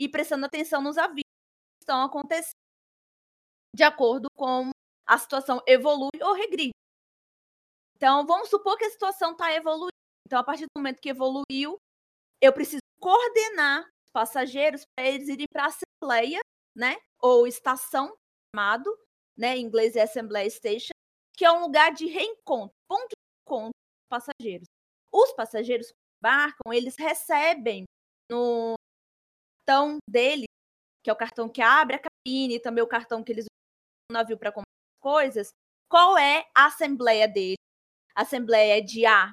e 0.00 0.08
prestando 0.08 0.46
atenção 0.46 0.80
nos 0.80 0.96
avisos 0.96 1.20
que 1.20 1.82
estão 1.82 2.02
acontecendo 2.02 2.54
de 3.76 3.82
acordo 3.82 4.28
com 4.34 4.70
a 5.06 5.18
situação 5.18 5.62
evolui 5.66 6.18
ou 6.22 6.32
regride. 6.32 6.72
Então, 7.96 8.24
vamos 8.24 8.48
supor 8.48 8.78
que 8.78 8.86
a 8.86 8.90
situação 8.90 9.32
está 9.32 9.52
evoluindo. 9.52 9.92
Então, 10.26 10.38
a 10.38 10.44
partir 10.44 10.64
do 10.64 10.78
momento 10.78 10.98
que 10.98 11.10
evoluiu, 11.10 11.76
eu 12.40 12.52
preciso 12.54 12.80
coordenar 12.98 13.82
os 13.82 14.12
passageiros 14.14 14.82
para 14.96 15.06
eles 15.06 15.28
irem 15.28 15.46
para 15.52 15.64
a 15.64 15.66
assembleia, 15.66 16.40
né? 16.74 16.96
Ou 17.20 17.46
estação, 17.46 18.16
chamado, 18.54 18.96
né? 19.38 19.56
Em 19.56 19.62
inglês 19.62 19.96
é 19.96 20.02
Assembly 20.02 20.50
Station, 20.50 20.92
que 21.36 21.44
é 21.44 21.52
um 21.52 21.60
lugar 21.60 21.92
de 21.92 22.06
reencontro, 22.06 22.74
ponto 22.88 23.08
de 23.08 23.16
encontro 23.46 23.70
dos 23.70 24.08
passageiros. 24.10 24.66
Os 25.12 25.32
passageiros 25.32 25.86
que 25.88 25.94
embarcam, 26.20 26.72
eles 26.72 26.96
recebem 26.98 27.84
no 28.30 28.74
cartão 29.66 29.98
dele, 30.08 30.46
que 31.02 31.10
é 31.10 31.12
o 31.12 31.16
cartão 31.16 31.48
que 31.48 31.62
abre 31.62 31.96
a 31.96 32.00
cabine, 32.00 32.60
também 32.60 32.82
o 32.82 32.88
cartão 32.88 33.22
que 33.22 33.32
eles 33.32 33.44
usam 33.44 34.10
no 34.10 34.14
navio 34.14 34.36
para 34.36 34.50
comprar 34.50 34.64
coisas, 35.00 35.50
qual 35.88 36.18
é 36.18 36.44
a 36.54 36.66
assembleia 36.66 37.28
dele. 37.28 37.56
A 38.14 38.22
assembleia 38.22 38.78
é 38.78 38.80
de 38.80 39.06
A. 39.06 39.32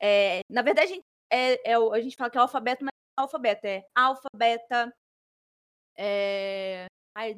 É, 0.00 0.40
na 0.48 0.62
verdade, 0.62 0.92
a 0.92 0.94
gente, 0.94 1.04
é, 1.30 1.72
é, 1.72 1.74
a 1.74 2.00
gente 2.00 2.16
fala 2.16 2.30
que 2.30 2.38
é 2.38 2.40
alfabeto, 2.40 2.84
mas 2.84 2.92
é 3.18 3.20
alfabeto. 3.20 3.66
É 3.66 3.84
alfa, 3.94 4.28
beta. 4.34 4.92
É... 5.96 6.86
Ai, 7.14 7.34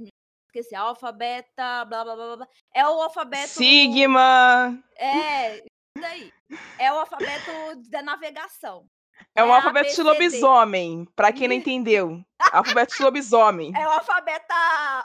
esqueci. 0.53 0.75
Alfa, 0.75 1.11
beta, 1.11 1.85
blá, 1.87 2.05
blá, 2.05 2.15
blá, 2.15 2.37
blá. 2.37 2.49
É 2.75 2.87
o 2.87 3.03
alfabeto. 3.03 3.49
Sigma! 3.49 4.79
É, 4.97 5.57
isso 5.57 5.65
daí. 5.99 6.33
É 6.79 6.93
o 6.93 6.99
alfabeto 6.99 7.51
da 7.89 8.03
navegação. 8.03 8.87
É 9.35 9.43
um 9.43 9.49
é 9.49 9.57
alfabeto 9.57 9.95
de 9.95 10.03
lobisomem, 10.03 11.07
pra 11.17 11.33
quem 11.33 11.49
não 11.49 11.55
entendeu. 11.55 12.23
alfabeto 12.39 12.95
de 12.95 13.03
lobisomem. 13.03 13.73
É 13.75 13.87
o 13.87 13.91
alfabeto 13.91 14.55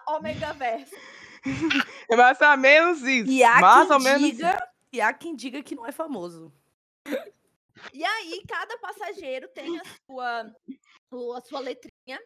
ômega 0.08 0.54
verso. 0.54 0.96
É 2.10 2.16
mais 2.16 2.40
ou 2.40 2.58
menos 2.58 3.02
isso. 3.04 3.30
E 3.30 3.44
há, 3.44 3.60
mais 3.60 3.88
quem 3.88 3.96
ou 3.96 4.02
menos 4.02 4.22
diga, 4.22 4.70
e 4.94 5.02
há 5.02 5.14
quem 5.14 5.36
diga 5.36 5.62
que 5.62 5.76
não 5.76 5.86
é 5.86 5.92
famoso. 5.92 6.54
E 7.94 8.04
aí, 8.04 8.44
cada 8.48 8.78
passageiro 8.80 9.48
tem 9.50 9.78
a 9.78 9.84
sua, 10.06 10.42
a 11.38 11.42
sua 11.42 11.60
letrinha. 11.60 12.20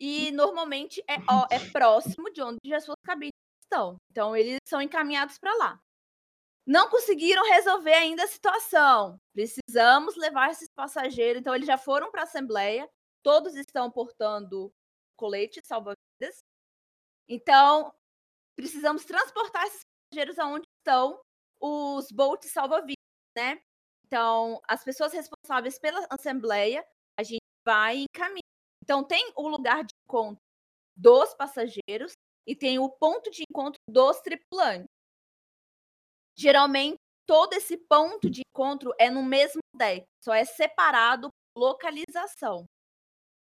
E 0.00 0.30
normalmente 0.32 1.02
é, 1.08 1.16
ó, 1.28 1.46
é 1.50 1.58
próximo 1.70 2.30
de 2.32 2.42
onde 2.42 2.74
as 2.74 2.84
suas 2.84 2.96
cabines 3.04 3.32
estão. 3.62 3.96
Então, 4.10 4.36
eles 4.36 4.58
são 4.68 4.80
encaminhados 4.82 5.38
para 5.38 5.54
lá. 5.56 5.80
Não 6.66 6.88
conseguiram 6.88 7.44
resolver 7.44 7.92
ainda 7.92 8.24
a 8.24 8.28
situação. 8.28 9.18
Precisamos 9.34 10.16
levar 10.16 10.50
esses 10.50 10.68
passageiros. 10.74 11.40
Então, 11.40 11.54
eles 11.54 11.66
já 11.66 11.76
foram 11.76 12.10
para 12.10 12.22
a 12.22 12.24
Assembleia. 12.24 12.88
Todos 13.22 13.54
estão 13.54 13.90
portando 13.90 14.72
colete 15.16 15.60
salva-vidas. 15.64 16.38
Então, 17.28 17.92
precisamos 18.56 19.04
transportar 19.04 19.64
esses 19.66 19.82
passageiros 20.10 20.38
aonde 20.38 20.66
estão 20.80 21.20
os 21.60 22.10
boats 22.10 22.50
salva-vidas, 22.50 22.96
né? 23.36 23.60
Então, 24.06 24.60
as 24.68 24.84
pessoas 24.84 25.12
responsáveis 25.12 25.78
pela 25.78 26.06
assembleia, 26.10 26.86
a 27.18 27.22
gente 27.22 27.40
vai 27.64 28.04
encaminhar. 28.04 28.43
Então, 28.84 29.02
tem 29.02 29.32
o 29.34 29.48
lugar 29.48 29.82
de 29.82 29.94
encontro 30.04 30.42
dos 30.94 31.32
passageiros 31.32 32.12
e 32.46 32.54
tem 32.54 32.78
o 32.78 32.90
ponto 32.90 33.30
de 33.30 33.42
encontro 33.48 33.80
dos 33.88 34.20
tripulantes. 34.20 34.86
Geralmente, 36.36 36.98
todo 37.26 37.54
esse 37.54 37.78
ponto 37.78 38.28
de 38.28 38.42
encontro 38.46 38.92
é 39.00 39.08
no 39.08 39.22
mesmo 39.22 39.60
deck, 39.74 40.04
só 40.22 40.34
é 40.34 40.44
separado 40.44 41.30
por 41.54 41.60
localização. 41.62 42.66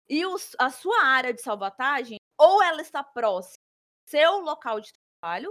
E 0.08 0.24
os, 0.28 0.56
a 0.60 0.70
sua 0.70 1.04
área 1.04 1.34
de 1.34 1.42
salvatagem, 1.42 2.18
ou 2.40 2.62
ela 2.62 2.84
está 2.84 3.04
próxima 3.04 3.58
seu 4.08 4.42
local 4.42 4.80
de 4.80 4.92
trabalho, 5.20 5.50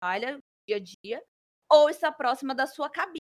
trabalha 0.00 0.40
dia 0.68 0.76
a 0.76 0.80
dia, 0.80 1.24
ou 1.70 1.88
está 1.88 2.10
próxima 2.10 2.52
da 2.52 2.66
sua 2.66 2.90
cabine. 2.90 3.20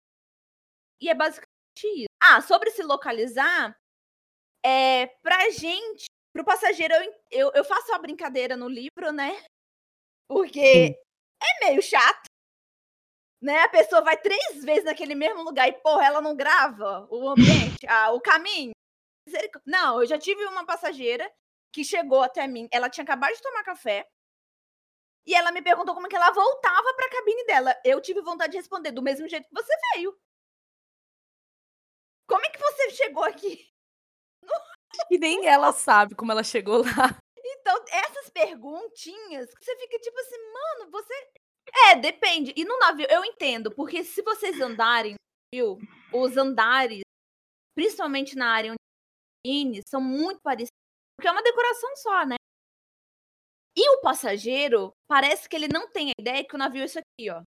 E 0.99 1.11
é 1.11 1.15
basicamente 1.15 1.53
isso. 1.85 2.07
Ah, 2.23 2.41
sobre 2.41 2.71
se 2.71 2.83
localizar, 2.83 3.77
é, 4.67 5.07
pra 5.23 5.49
gente, 5.51 6.07
pro 6.33 6.45
passageiro, 6.45 6.93
eu, 6.93 7.15
eu, 7.31 7.53
eu 7.55 7.65
faço 7.65 7.93
uma 7.93 8.01
brincadeira 8.01 8.57
no 8.57 8.69
livro, 8.69 9.13
né? 9.13 9.41
Porque 10.29 10.89
Sim. 10.89 10.95
é 11.41 11.67
meio 11.69 11.81
chato. 11.81 12.25
Né? 13.41 13.61
A 13.61 13.69
pessoa 13.69 14.03
vai 14.03 14.17
três 14.17 14.65
vezes 14.65 14.85
naquele 14.85 15.15
mesmo 15.15 15.43
lugar 15.43 15.69
e, 15.69 15.73
porra, 15.73 16.07
ela 16.07 16.21
não 16.21 16.35
grava 16.35 17.07
o 17.11 17.29
ambiente, 17.29 17.87
ah, 17.87 18.11
o 18.11 18.21
caminho. 18.21 18.73
Não, 19.65 20.01
eu 20.01 20.07
já 20.07 20.19
tive 20.19 20.45
uma 20.47 20.67
passageira 20.67 21.31
que 21.73 21.85
chegou 21.85 22.23
até 22.23 22.49
mim. 22.49 22.67
Ela 22.73 22.91
tinha 22.91 23.05
acabado 23.05 23.35
de 23.35 23.43
tomar 23.43 23.63
café. 23.63 24.09
E 25.25 25.35
ela 25.35 25.53
me 25.53 25.63
perguntou 25.63 25.95
como 25.95 26.07
é 26.07 26.11
que 26.11 26.17
ela 26.17 26.33
voltava 26.33 26.95
para 26.95 27.07
a 27.07 27.11
cabine 27.11 27.45
dela. 27.45 27.81
Eu 27.85 28.01
tive 28.01 28.21
vontade 28.21 28.53
de 28.53 28.59
responder 28.59 28.91
do 28.91 29.03
mesmo 29.03 29.29
jeito 29.29 29.49
que 29.49 29.55
você 29.55 29.73
veio. 29.95 30.17
Como 32.29 32.45
é 32.45 32.51
que 32.51 32.59
você 32.59 32.91
chegou 32.91 33.23
aqui? 33.23 33.76
E 35.11 35.19
nem 35.19 35.47
ela 35.47 35.73
sabe 35.73 36.15
como 36.15 36.33
ela 36.33 36.43
chegou 36.43 36.83
lá. 36.83 37.19
Então, 37.39 37.85
essas 37.89 38.29
perguntinhas, 38.31 39.49
você 39.61 39.77
fica 39.77 39.99
tipo 39.99 40.19
assim, 40.19 40.37
mano, 40.53 40.91
você. 40.91 41.15
É, 41.91 41.97
depende. 41.97 42.53
E 42.57 42.65
no 42.65 42.79
navio, 42.79 43.07
eu 43.11 43.25
entendo, 43.25 43.71
porque 43.75 44.05
se 44.05 44.23
vocês 44.23 44.61
andarem 44.61 45.15
no 45.15 45.61
navio, 45.61 45.79
os 46.13 46.37
andares, 46.37 47.03
principalmente 47.75 48.37
na 48.37 48.51
área 48.51 48.73
onde 49.47 49.83
são 49.89 50.01
muito 50.01 50.41
parecidos 50.43 50.77
porque 51.17 51.29
é 51.29 51.33
uma 51.33 51.43
decoração 51.43 51.97
só, 51.97 52.27
né? 52.27 52.37
E 53.75 53.91
o 53.91 54.01
passageiro, 54.01 54.93
parece 55.09 55.49
que 55.49 55.57
ele 55.57 55.69
não 55.69 55.91
tem 55.91 56.11
a 56.11 56.21
ideia 56.21 56.47
que 56.47 56.55
o 56.55 56.59
navio 56.59 56.83
é 56.83 56.85
isso 56.85 56.99
aqui, 56.99 57.31
ó. 57.31 57.43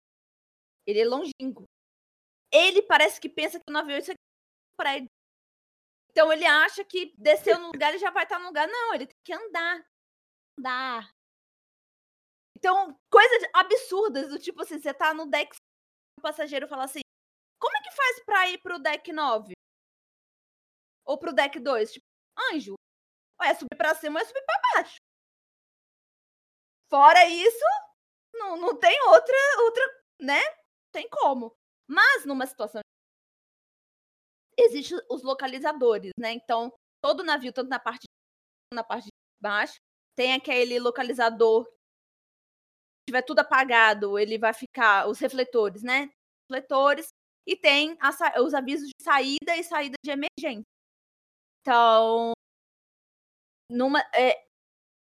Ele 0.87 0.99
é 1.01 1.05
longínquo. 1.05 1.65
Ele 2.51 2.81
parece 2.81 3.21
que 3.21 3.29
pensa 3.29 3.59
que 3.59 3.69
o 3.69 3.73
navio 3.73 3.95
é 3.95 3.99
isso 3.99 4.11
aqui, 4.11 4.19
prédio. 4.77 5.07
Então 6.11 6.31
ele 6.31 6.45
acha 6.45 6.83
que 6.83 7.13
desceu 7.17 7.59
no 7.59 7.67
lugar 7.67 7.93
e 7.93 7.99
já 7.99 8.11
vai 8.11 8.23
estar 8.23 8.39
no 8.39 8.47
lugar. 8.47 8.67
Não, 8.67 8.93
ele 8.93 9.07
tem 9.07 9.17
que 9.23 9.33
andar. 9.33 9.85
Andar. 10.57 11.09
Então, 12.57 12.99
coisas 13.09 13.49
absurdas, 13.53 14.29
do 14.29 14.37
tipo 14.37 14.61
assim, 14.61 14.79
você 14.79 14.93
tá 14.93 15.13
no 15.13 15.25
deck, 15.25 15.55
o 16.17 16.21
passageiro 16.21 16.67
fala 16.67 16.83
assim, 16.83 16.99
como 17.57 17.77
é 17.77 17.81
que 17.81 17.95
faz 17.95 18.23
pra 18.25 18.49
ir 18.49 18.57
pro 18.61 18.79
deck 18.79 19.13
9? 19.13 19.53
Ou 21.05 21.17
pro 21.17 21.33
deck 21.33 21.57
2? 21.57 21.93
Tipo, 21.93 22.05
anjo, 22.51 22.73
ou 23.39 23.45
é 23.47 23.53
subir 23.55 23.77
para 23.77 23.95
cima 23.95 24.19
ou 24.19 24.21
é 24.21 24.27
subir 24.27 24.43
para 24.45 24.61
baixo. 24.75 24.97
Fora 26.89 27.25
isso, 27.27 27.65
não, 28.33 28.57
não 28.57 28.77
tem 28.77 28.99
outra, 29.03 29.35
outra, 29.63 30.03
né? 30.19 30.41
Tem 30.91 31.07
como. 31.09 31.55
Mas 31.87 32.25
numa 32.25 32.45
situação 32.45 32.81
existem 34.61 34.99
os 35.09 35.23
localizadores, 35.23 36.11
né? 36.19 36.33
Então, 36.33 36.71
todo 37.01 37.23
navio, 37.23 37.53
tanto 37.53 37.69
na 37.69 37.79
parte 37.79 38.01
de 38.03 38.75
na 38.75 38.83
parte 38.83 39.05
de 39.05 39.11
baixo, 39.41 39.79
tem 40.15 40.33
aquele 40.33 40.79
localizador. 40.79 41.65
Se 41.65 43.09
tiver 43.09 43.23
tudo 43.23 43.39
apagado, 43.39 44.19
ele 44.19 44.37
vai 44.37 44.53
ficar 44.53 45.07
os 45.07 45.19
refletores, 45.19 45.81
né? 45.81 46.09
Refletores 46.49 47.09
e 47.47 47.55
tem 47.55 47.97
a, 47.99 48.41
os 48.41 48.53
avisos 48.53 48.87
de 48.87 49.03
saída 49.03 49.55
e 49.57 49.63
saída 49.63 49.95
de 50.03 50.11
emergência. 50.11 50.63
Então, 51.61 52.33
numa 53.71 53.99
é, 54.13 54.45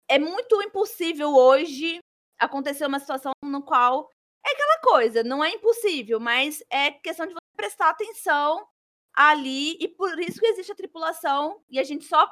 é 0.08 0.18
muito 0.18 0.62
impossível 0.62 1.34
hoje 1.34 2.00
acontecer 2.38 2.86
uma 2.86 2.98
situação 2.98 3.32
no 3.44 3.62
qual 3.62 4.08
é 4.46 4.52
aquela 4.52 4.80
coisa, 4.80 5.22
não 5.22 5.44
é 5.44 5.50
impossível, 5.50 6.18
mas 6.18 6.62
é 6.70 6.90
questão 6.90 7.26
de 7.26 7.34
você 7.34 7.56
prestar 7.56 7.90
atenção 7.90 8.66
ali 9.14 9.76
e 9.80 9.88
por 9.88 10.18
isso 10.18 10.40
que 10.40 10.46
existe 10.46 10.72
a 10.72 10.76
tripulação 10.76 11.62
e 11.68 11.78
a 11.78 11.84
gente 11.84 12.04
só 12.04 12.28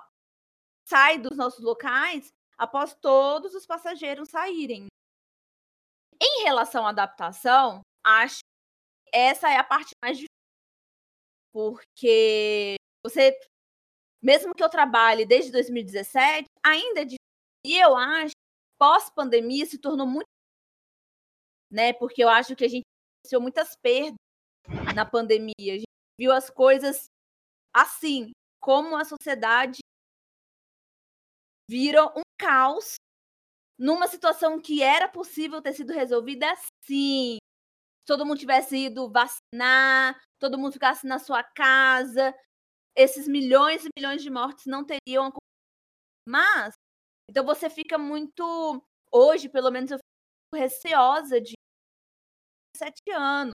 sai 0.87 1.19
dos 1.19 1.37
nossos 1.37 1.63
locais 1.63 2.33
após 2.57 2.95
todos 2.95 3.55
os 3.55 3.67
passageiros 3.67 4.31
saírem. 4.31 4.87
Em 6.21 6.43
relação 6.43 6.87
à 6.87 6.91
adaptação, 6.91 7.83
acho 8.05 8.39
que 8.39 9.17
essa 9.17 9.49
é 9.49 9.57
a 9.57 9.65
parte 9.65 9.91
mais 10.03 10.17
difícil. 10.17 10.29
Porque 11.53 12.77
você 13.05 13.39
mesmo 14.21 14.55
que 14.55 14.63
eu 14.63 14.69
trabalhe 14.69 15.25
desde 15.25 15.53
2017, 15.53 16.47
ainda 16.65 17.01
é 17.01 17.05
difícil. 17.05 17.19
E 17.65 17.79
eu 17.79 17.97
acho 17.97 18.33
que 18.33 18.79
pós-pandemia 18.79 19.65
se 19.67 19.79
tornou 19.79 20.07
muito. 20.07 20.27
Né? 21.71 21.93
Porque 21.93 22.23
eu 22.23 22.29
acho 22.29 22.57
que 22.57 22.65
a 22.65 22.69
gente 22.69 22.85
viu 23.31 23.41
muitas 23.41 23.77
perdas 23.77 24.17
na 24.95 25.05
pandemia. 25.05 25.53
A 25.59 25.79
viu 26.19 26.33
as 26.33 26.51
coisas 26.51 27.07
assim, 27.75 28.33
como 28.61 28.97
a 28.97 29.05
sociedade 29.05 29.79
vira 31.71 32.07
um 32.07 32.23
caos 32.39 32.95
numa 33.79 34.09
situação 34.09 34.61
que 34.61 34.83
era 34.83 35.09
possível 35.09 35.63
ter 35.63 35.73
sido 35.73 35.93
resolvida 35.93 36.53
sim. 36.85 37.39
todo 38.07 38.27
mundo 38.27 38.39
tivesse 38.39 38.77
ido 38.87 39.11
vacinar, 39.11 40.21
todo 40.41 40.59
mundo 40.59 40.73
ficasse 40.73 41.07
na 41.07 41.19
sua 41.19 41.43
casa, 41.45 42.35
esses 42.97 43.29
milhões 43.29 43.85
e 43.85 43.89
milhões 43.97 44.23
de 44.23 44.31
mortes 44.31 44.67
não 44.67 44.85
teriam 44.85 45.27
acontecido. 45.27 45.39
Mas, 46.27 46.75
então 47.31 47.45
você 47.45 47.71
fica 47.71 47.99
muito. 47.99 48.85
Hoje, 49.13 49.49
pelo 49.49 49.71
menos, 49.71 49.91
eu 49.91 49.99
fico 49.99 50.63
receosa 50.63 51.41
de 51.41 51.55
sete 52.77 53.11
anos. 53.13 53.53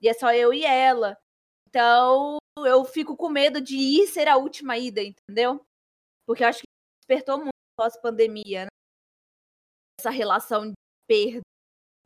E 0.00 0.08
é 0.08 0.14
só 0.14 0.32
eu 0.32 0.52
e 0.54 0.64
ela. 0.64 1.16
Então, 1.70 2.38
eu 2.58 2.84
fico 2.84 3.16
com 3.16 3.28
medo 3.28 3.60
de 3.60 3.76
ir 3.76 4.08
ser 4.08 4.26
a 4.26 4.36
última 4.36 4.76
ida, 4.76 5.00
entendeu? 5.02 5.64
Porque 6.26 6.42
eu 6.42 6.48
acho 6.48 6.60
que 6.62 6.66
despertou 7.00 7.38
muito 7.38 7.50
pós-pandemia, 7.76 8.64
né? 8.64 8.68
Essa 9.98 10.10
relação 10.10 10.66
de 10.68 10.74
perda. 11.06 11.42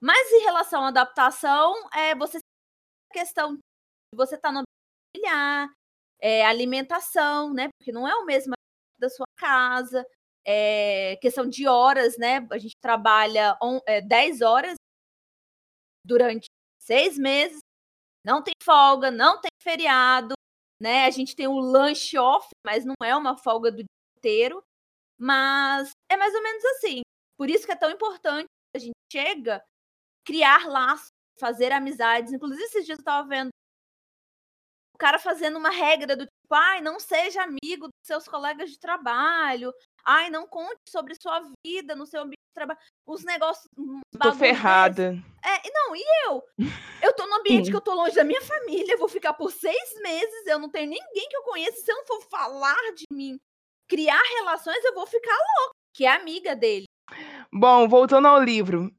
Mas 0.02 0.30
em 0.32 0.42
relação 0.42 0.84
à 0.84 0.88
adaptação, 0.88 1.74
é 1.94 2.14
você 2.14 2.38
questão 3.10 3.54
de 3.54 3.60
você 4.14 4.34
estar 4.34 4.52
tá 4.52 4.60
no 4.60 4.64
familiar, 5.16 5.68
é, 6.20 6.44
alimentação, 6.44 7.54
né? 7.54 7.68
Porque 7.78 7.92
não 7.92 8.06
é 8.06 8.14
o 8.16 8.26
mesmo 8.26 8.52
da 8.98 9.08
sua 9.08 9.26
casa, 9.38 10.04
é, 10.44 11.16
questão 11.22 11.48
de 11.48 11.66
horas, 11.66 12.18
né? 12.18 12.46
A 12.50 12.58
gente 12.58 12.74
trabalha 12.82 13.56
on, 13.62 13.80
é, 13.86 14.02
10 14.02 14.42
horas 14.42 14.74
durante 16.04 16.46
seis 16.78 17.16
meses, 17.16 17.60
não 18.24 18.42
tem 18.42 18.54
folga, 18.62 19.10
não 19.10 19.40
tem 19.40 19.50
feriado, 19.60 20.34
né? 20.80 21.06
A 21.06 21.10
gente 21.10 21.36
tem 21.36 21.46
o 21.46 21.58
lanche 21.58 22.18
off, 22.18 22.48
mas 22.64 22.84
não 22.84 22.94
é 23.02 23.14
uma 23.14 23.36
folga 23.36 23.70
do 23.70 23.78
dia 23.78 23.86
inteiro. 24.18 24.62
Mas 25.18 25.90
é 26.10 26.16
mais 26.16 26.34
ou 26.34 26.42
menos 26.42 26.64
assim. 26.64 27.02
Por 27.38 27.50
isso 27.50 27.66
que 27.66 27.72
é 27.72 27.76
tão 27.76 27.90
importante 27.90 28.46
a 28.74 28.78
gente 28.78 28.94
chega 29.12 29.62
criar 30.24 30.66
laços, 30.66 31.08
fazer 31.38 31.72
amizades. 31.72 32.32
Inclusive, 32.32 32.62
esses 32.64 32.84
dias 32.84 32.98
eu 32.98 33.02
estava 33.02 33.28
vendo 33.28 33.50
o 34.94 34.98
cara 34.98 35.18
fazendo 35.18 35.58
uma 35.58 35.70
regra 35.70 36.16
do 36.16 36.24
tipo, 36.24 36.54
ai, 36.54 36.80
não 36.80 37.00
seja 37.00 37.42
amigo 37.42 37.88
dos 37.88 38.06
seus 38.06 38.28
colegas 38.28 38.70
de 38.70 38.78
trabalho, 38.78 39.72
ai, 40.04 40.30
não 40.30 40.46
conte 40.46 40.80
sobre 40.88 41.14
sua 41.14 41.40
vida 41.64 41.94
no 41.94 42.06
seu 42.06 42.22
ambiente 42.22 42.38
de 42.38 42.54
trabalho. 42.54 42.78
Os 43.06 43.24
negócios. 43.24 43.66
Tô 44.20 44.32
ferrada. 44.34 45.16
É, 45.44 45.70
não, 45.70 45.96
e 45.96 46.04
eu? 46.26 46.42
Eu 47.02 47.12
tô 47.14 47.26
no 47.26 47.36
ambiente 47.36 47.70
que 47.70 47.76
eu 47.76 47.80
tô 47.80 47.94
longe 47.94 48.14
da 48.14 48.24
minha 48.24 48.40
família, 48.40 48.96
vou 48.96 49.08
ficar 49.08 49.34
por 49.34 49.50
seis 49.52 50.00
meses, 50.02 50.46
eu 50.46 50.58
não 50.58 50.70
tenho 50.70 50.90
ninguém 50.90 51.28
que 51.28 51.36
eu 51.36 51.42
conheça. 51.42 51.80
Se 51.82 51.90
eu 51.90 51.96
não 51.96 52.06
for 52.06 52.22
falar 52.30 52.92
de 52.96 53.04
mim, 53.12 53.38
criar 53.88 54.22
relações, 54.38 54.84
eu 54.84 54.94
vou 54.94 55.06
ficar 55.06 55.36
louca, 55.58 55.74
que 55.94 56.04
é 56.04 56.14
amiga 56.14 56.54
dele. 56.56 56.86
Bom, 57.52 57.88
voltando 57.88 58.28
ao 58.28 58.42
livro. 58.42 58.90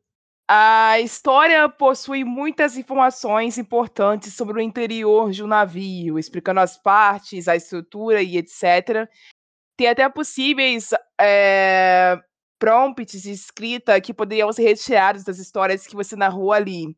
A 0.48 1.00
história 1.00 1.68
possui 1.68 2.24
muitas 2.24 2.78
informações 2.78 3.58
importantes 3.58 4.36
sobre 4.36 4.60
o 4.60 4.62
interior 4.62 5.32
de 5.32 5.44
um 5.44 5.48
navio, 5.48 6.20
explicando 6.20 6.60
as 6.60 6.78
partes, 6.78 7.48
a 7.48 7.56
estrutura 7.56 8.22
e 8.22 8.38
etc. 8.38 9.10
Tem 9.78 9.88
até 9.88 10.08
possíveis 10.10 10.90
é, 11.20 12.18
prompts 12.60 13.22
de 13.22 13.32
escrita 13.32 14.00
que 14.00 14.14
poderiam 14.14 14.52
ser 14.54 14.64
retirados 14.64 15.24
das 15.24 15.38
histórias 15.38 15.86
que 15.86 15.96
você 15.96 16.16
narrou 16.16 16.54
ali. 16.54 16.96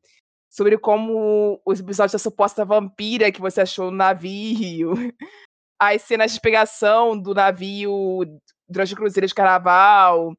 Sobre 0.50 0.78
como 0.78 1.62
os 1.66 1.80
episódios 1.80 2.14
da 2.14 2.20
suposta 2.20 2.64
vampira 2.64 3.32
que 3.32 3.42
você 3.42 3.62
achou 3.62 3.92
no 3.92 3.98
navio, 3.98 4.94
as 5.80 6.02
cenas 6.04 6.34
de 6.34 6.40
pegação 6.40 7.20
do 7.20 7.34
navio 7.34 8.22
durante 8.68 8.94
o 8.94 8.98
cruzeiro 8.98 9.28
de 9.28 9.36
carnaval, 9.36 10.34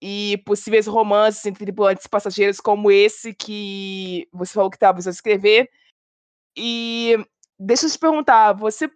e 0.00 0.40
possíveis 0.44 0.86
romances 0.86 1.44
entre 1.44 1.64
tripulantes 1.64 2.04
e 2.04 2.08
passageiros, 2.08 2.60
como 2.60 2.90
esse 2.90 3.34
que 3.34 4.28
você 4.32 4.52
falou 4.52 4.70
que 4.70 4.76
estava 4.76 4.98
a 4.98 5.10
escrever. 5.10 5.68
E 6.56 7.16
deixa 7.58 7.86
eu 7.86 7.90
te 7.90 7.98
perguntar, 7.98 8.52
você 8.52 8.88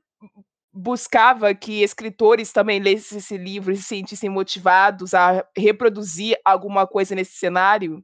buscava 0.72 1.54
que 1.54 1.82
escritores 1.82 2.52
também 2.52 2.80
lessem 2.80 3.18
esse 3.18 3.36
livro 3.36 3.72
e 3.72 3.76
se 3.76 3.82
sentissem 3.82 4.30
motivados 4.30 5.12
a 5.12 5.46
reproduzir 5.56 6.40
alguma 6.44 6.86
coisa 6.86 7.14
nesse 7.14 7.32
cenário 7.32 8.02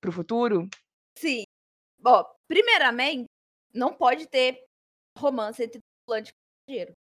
para 0.00 0.10
o 0.10 0.12
futuro? 0.12 0.68
Sim. 1.18 1.44
Bom, 1.98 2.24
primeiramente, 2.46 3.24
não 3.74 3.92
pode 3.92 4.28
ter 4.28 4.62
romance 5.18 5.62
entre 5.62 5.80
tripulante 5.80 6.30
e 6.30 6.34
passageiro. 6.68 6.92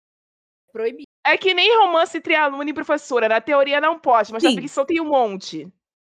Proibido. 0.72 1.06
É 1.24 1.36
que 1.36 1.52
nem 1.52 1.76
romance 1.78 2.16
entre 2.16 2.34
aluno 2.34 2.68
e 2.68 2.74
professora. 2.74 3.28
Na 3.28 3.40
teoria 3.40 3.80
não 3.80 3.98
pode, 4.00 4.32
mas 4.32 4.42
Sim. 4.42 4.54
na 4.54 4.62
ficção 4.62 4.86
tem 4.86 5.00
um 5.00 5.08
monte. 5.08 5.70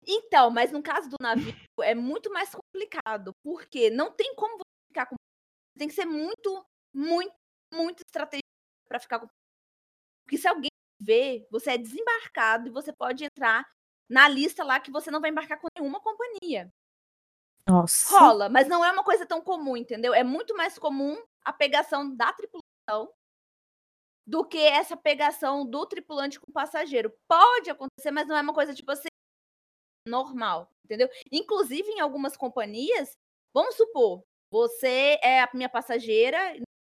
Então, 0.07 0.51
mas 0.51 0.71
no 0.71 0.83
caso 0.83 1.09
do 1.09 1.17
navio 1.21 1.55
é 1.81 1.95
muito 1.95 2.31
mais 2.31 2.51
complicado, 2.55 3.33
porque 3.43 3.89
não 3.89 4.13
tem 4.13 4.35
como 4.35 4.59
você 4.59 4.89
ficar 4.89 5.07
com. 5.07 5.17
Tem 5.79 5.89
que 5.89 5.95
ser 5.95 6.05
muito, 6.05 6.65
muito, 6.93 7.33
muito 7.73 8.03
estratégico 8.07 8.52
para 8.93 9.01
ficar 9.01 9.21
com. 9.21 9.29
Porque 10.25 10.37
se 10.37 10.47
alguém 10.47 10.71
vê, 11.01 11.47
você 11.51 11.73
é 11.73 11.79
desembarcado 11.79 12.69
e 12.69 12.71
você 12.71 12.93
pode 12.93 13.25
entrar 13.25 13.67
na 14.09 14.29
lista 14.29 14.63
lá 14.63 14.79
que 14.79 14.91
você 14.91 15.11
não 15.11 15.21
vai 15.21 15.31
embarcar 15.31 15.59
com 15.59 15.69
nenhuma 15.79 15.99
companhia. 16.01 16.71
Nossa. 17.67 18.19
Rola, 18.19 18.49
mas 18.51 18.69
não 18.69 18.85
é 18.85 18.93
uma 18.93 19.03
coisa 19.03 19.25
tão 19.25 19.41
comum, 19.41 19.77
entendeu? 19.77 20.13
É 20.13 20.23
muito 20.23 20.55
mais 20.55 20.79
comum 20.79 21.17
a 21.43 21.53
pegação 21.53 22.15
da 22.15 22.33
tripulação 22.33 23.15
do 24.27 24.45
que 24.45 24.59
essa 24.59 24.97
pegação 24.97 25.67
do 25.67 25.87
tripulante 25.87 26.39
com 26.39 26.51
o 26.51 26.53
passageiro. 26.53 27.13
Pode 27.27 27.71
acontecer, 27.71 28.11
mas 28.11 28.29
não 28.29 28.37
é 28.37 28.43
uma 28.43 28.53
coisa 28.53 28.75
tipo 28.75 28.93
assim 28.93 29.09
normal, 30.07 30.71
entendeu? 30.85 31.09
Inclusive 31.31 31.89
em 31.89 32.01
algumas 32.01 32.37
companhias, 32.37 33.13
vamos 33.55 33.77
supor, 33.77 34.23
você 34.51 35.19
é 35.23 35.41
a 35.41 35.51
minha 35.55 35.69
passageira, 35.69 36.39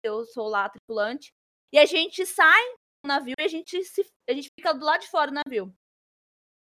eu 0.03 0.27
sou 0.27 0.49
lá 0.49 0.67
a 0.67 0.69
tripulante, 0.69 1.33
e 1.75 1.79
a 1.79 1.87
gente 1.87 2.25
sai 2.25 2.65
do 3.03 3.09
navio 3.09 3.35
e 3.37 3.43
a 3.43 3.49
gente 3.49 3.83
se, 3.85 4.07
a 4.31 4.33
gente 4.33 4.49
fica 4.57 4.73
do 4.73 4.85
lado 4.85 5.01
de 5.01 5.09
fora 5.09 5.33
do 5.33 5.35
navio. 5.45 5.77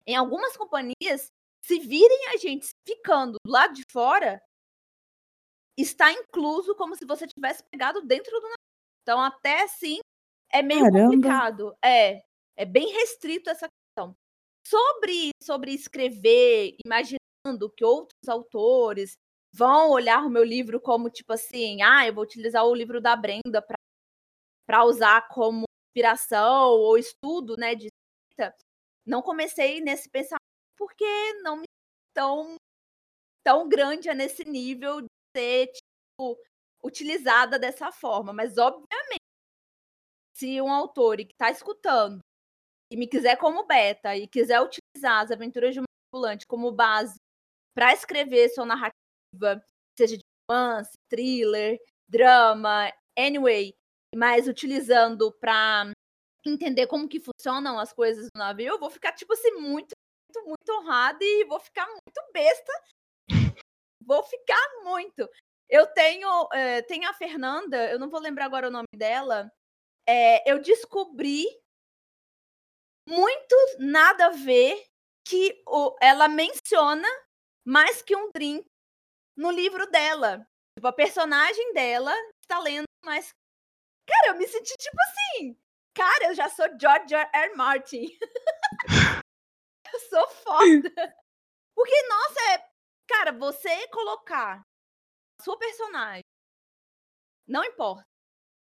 Em 0.05 0.15
algumas 0.15 0.55
companhias, 0.55 1.31
se 1.65 1.79
virem 1.79 2.27
a 2.27 2.37
gente 2.37 2.69
ficando 2.87 3.37
do 3.43 3.51
lado 3.51 3.73
de 3.73 3.81
fora, 3.91 4.39
está 5.75 6.11
incluso 6.11 6.75
como 6.75 6.95
se 6.95 7.05
você 7.05 7.25
tivesse 7.25 7.63
pegado 7.71 8.05
dentro 8.05 8.31
do 8.31 8.43
navio. 8.43 8.55
Então, 9.01 9.19
até 9.19 9.67
sim, 9.67 9.97
é 10.53 10.61
meio 10.61 10.81
Caramba. 10.81 10.99
complicado. 10.99 11.75
É, 11.83 12.21
é 12.55 12.65
bem 12.65 12.93
restrito 12.93 13.49
essa 13.49 13.67
questão. 13.67 14.15
Sobre, 14.63 15.31
sobre 15.41 15.73
escrever, 15.73 16.75
imaginando 16.85 17.71
que 17.75 17.83
outros 17.83 18.29
autores 18.29 19.13
vão 19.51 19.89
olhar 19.89 20.23
o 20.23 20.29
meu 20.29 20.43
livro 20.43 20.79
como 20.79 21.09
tipo 21.09 21.33
assim, 21.33 21.81
ah, 21.81 22.05
eu 22.05 22.13
vou 22.13 22.23
utilizar 22.23 22.63
o 22.63 22.75
livro 22.75 23.01
da 23.01 23.15
Brenda 23.15 23.59
para 23.59 23.75
usar 24.85 25.27
como 25.29 25.63
inspiração 25.89 26.71
ou 26.71 26.97
estudo, 26.97 27.55
né, 27.57 27.75
de 27.75 27.87
escrita. 27.87 28.55
Não 29.05 29.21
comecei 29.21 29.81
nesse 29.81 30.09
pensamento 30.09 30.39
porque 30.77 31.05
não 31.41 31.57
me 31.57 31.65
tão 32.13 32.55
tão 33.43 33.67
grande 33.67 34.13
nesse 34.13 34.45
nível 34.45 35.01
de 35.01 35.07
ser 35.35 35.67
tipo 35.67 36.37
utilizada 36.83 37.57
dessa 37.57 37.91
forma, 37.91 38.31
mas 38.31 38.57
obviamente 38.57 39.19
se 40.35 40.61
um 40.61 40.71
autor 40.71 41.17
que 41.17 41.33
está 41.33 41.49
escutando 41.51 42.19
e 42.91 42.97
me 42.97 43.07
quiser 43.07 43.37
como 43.37 43.65
beta 43.65 44.15
e 44.15 44.27
quiser 44.27 44.61
utilizar 44.61 45.23
as 45.23 45.31
aventuras 45.31 45.73
de 45.73 45.81
um 45.81 45.83
manipulante 45.83 46.45
como 46.47 46.71
base 46.71 47.15
para 47.75 47.93
escrever 47.93 48.49
sua 48.49 48.65
narrativa, 48.65 49.63
seja 49.97 50.17
de 50.17 50.23
romance, 50.49 50.91
thriller, 51.09 51.77
drama, 52.09 52.91
anyway, 53.17 53.73
mas 54.15 54.47
utilizando 54.47 55.31
para 55.31 55.91
entender 56.45 56.87
como 56.87 57.07
que 57.07 57.19
funcionam 57.19 57.79
as 57.79 57.93
coisas 57.93 58.27
no 58.33 58.39
navio, 58.39 58.73
eu 58.73 58.79
vou 58.79 58.89
ficar 58.89 59.11
tipo 59.13 59.33
assim 59.33 59.51
muito, 59.51 59.93
muito, 60.29 60.47
muito 60.47 60.71
honrada 60.71 61.19
e 61.21 61.45
vou 61.45 61.59
ficar 61.59 61.85
muito 61.87 62.31
besta. 62.33 62.71
vou 64.01 64.23
ficar 64.23 64.83
muito. 64.83 65.29
Eu 65.69 65.85
tenho, 65.87 66.49
é, 66.51 66.81
tenho 66.81 67.07
a 67.07 67.13
Fernanda, 67.13 67.91
eu 67.91 67.99
não 67.99 68.09
vou 68.09 68.19
lembrar 68.19 68.45
agora 68.45 68.67
o 68.67 68.71
nome 68.71 68.87
dela, 68.95 69.51
é, 70.07 70.51
eu 70.51 70.59
descobri 70.59 71.45
muito 73.07 73.55
nada 73.77 74.27
a 74.27 74.29
ver 74.29 74.83
que 75.23 75.61
o, 75.67 75.95
ela 76.01 76.27
menciona 76.27 77.07
mais 77.63 78.01
que 78.01 78.15
um 78.15 78.31
drink 78.33 78.65
no 79.37 79.51
livro 79.51 79.89
dela. 79.91 80.47
Tipo, 80.75 80.87
a 80.87 80.93
personagem 80.93 81.73
dela 81.73 82.13
está 82.41 82.59
lendo 82.59 82.85
mais. 83.05 83.29
Cara, 84.09 84.27
eu 84.33 84.37
me 84.37 84.47
senti 84.47 84.75
tipo 84.77 84.97
assim. 85.07 85.57
Cara, 85.93 86.25
eu 86.29 86.35
já 86.35 86.49
sou 86.49 86.65
George 86.79 87.13
R. 87.13 87.29
R. 87.33 87.55
Martin. 87.55 88.05
eu 89.93 89.99
sou 90.09 90.27
foda. 90.29 90.91
Porque, 91.75 92.07
nossa, 92.07 92.41
é. 92.53 92.69
Cara, 93.07 93.31
você 93.31 93.87
colocar 93.89 94.61
sua 95.41 95.57
personagem. 95.57 96.23
Não 97.47 97.63
importa 97.63 98.09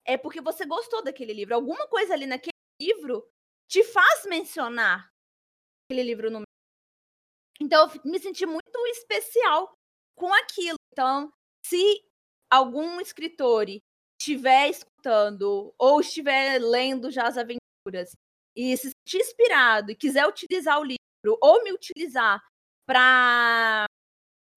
é 0.06 0.16
porque 0.16 0.40
você 0.40 0.64
gostou 0.64 1.02
daquele 1.02 1.34
livro. 1.34 1.54
Alguma 1.54 1.86
coisa 1.88 2.14
ali 2.14 2.26
naquele 2.26 2.52
livro 2.80 3.28
te 3.68 3.82
faz 3.82 4.24
mencionar 4.24 5.10
aquele 5.84 6.04
livro 6.04 6.30
no 6.30 6.42
Então 7.60 7.88
eu 7.88 8.10
me 8.10 8.18
senti 8.20 8.46
muito 8.46 8.86
especial 8.86 9.72
com 10.16 10.32
aquilo. 10.32 10.76
Então, 10.92 11.30
se 11.66 12.00
algum 12.50 13.00
escritor 13.00 13.68
estiver 14.26 14.68
escutando 14.68 15.72
ou 15.78 16.00
estiver 16.00 16.58
lendo 16.58 17.10
já 17.10 17.28
as 17.28 17.38
aventuras 17.38 18.10
e 18.56 18.76
se 18.76 18.90
sentir 18.90 19.22
inspirado 19.22 19.92
e 19.92 19.96
quiser 19.96 20.26
utilizar 20.26 20.80
o 20.80 20.84
livro 20.84 21.38
ou 21.40 21.62
me 21.62 21.72
utilizar 21.72 22.42
para 22.86 23.86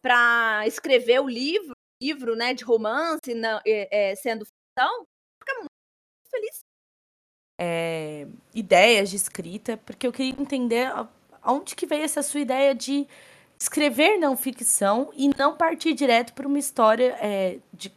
para 0.02 0.66
escrever 0.66 1.20
o 1.20 1.28
livro, 1.28 1.74
livro, 2.02 2.34
né, 2.34 2.54
de 2.54 2.64
romance, 2.64 3.34
não, 3.36 3.60
é, 3.68 4.12
é, 4.12 4.16
sendo 4.16 4.46
ficção, 4.46 5.06
fica 5.44 5.56
muito 5.56 5.70
feliz. 6.32 6.60
É, 7.60 8.26
ideias 8.56 9.10
de 9.10 9.18
escrita, 9.18 9.76
porque 9.76 10.08
eu 10.08 10.14
queria 10.14 10.42
entender 10.42 10.90
aonde 11.42 11.76
que 11.76 11.86
veio 11.86 12.04
essa 12.04 12.24
sua 12.24 12.40
ideia 12.40 12.74
de 12.74 13.06
escrever 13.60 14.18
não 14.18 14.38
ficção 14.38 15.12
e 15.14 15.30
não 15.38 15.58
partir 15.58 15.94
direto 15.94 16.34
para 16.34 16.48
uma 16.48 16.58
história 16.58 17.18
é, 17.20 17.60
de 17.74 17.90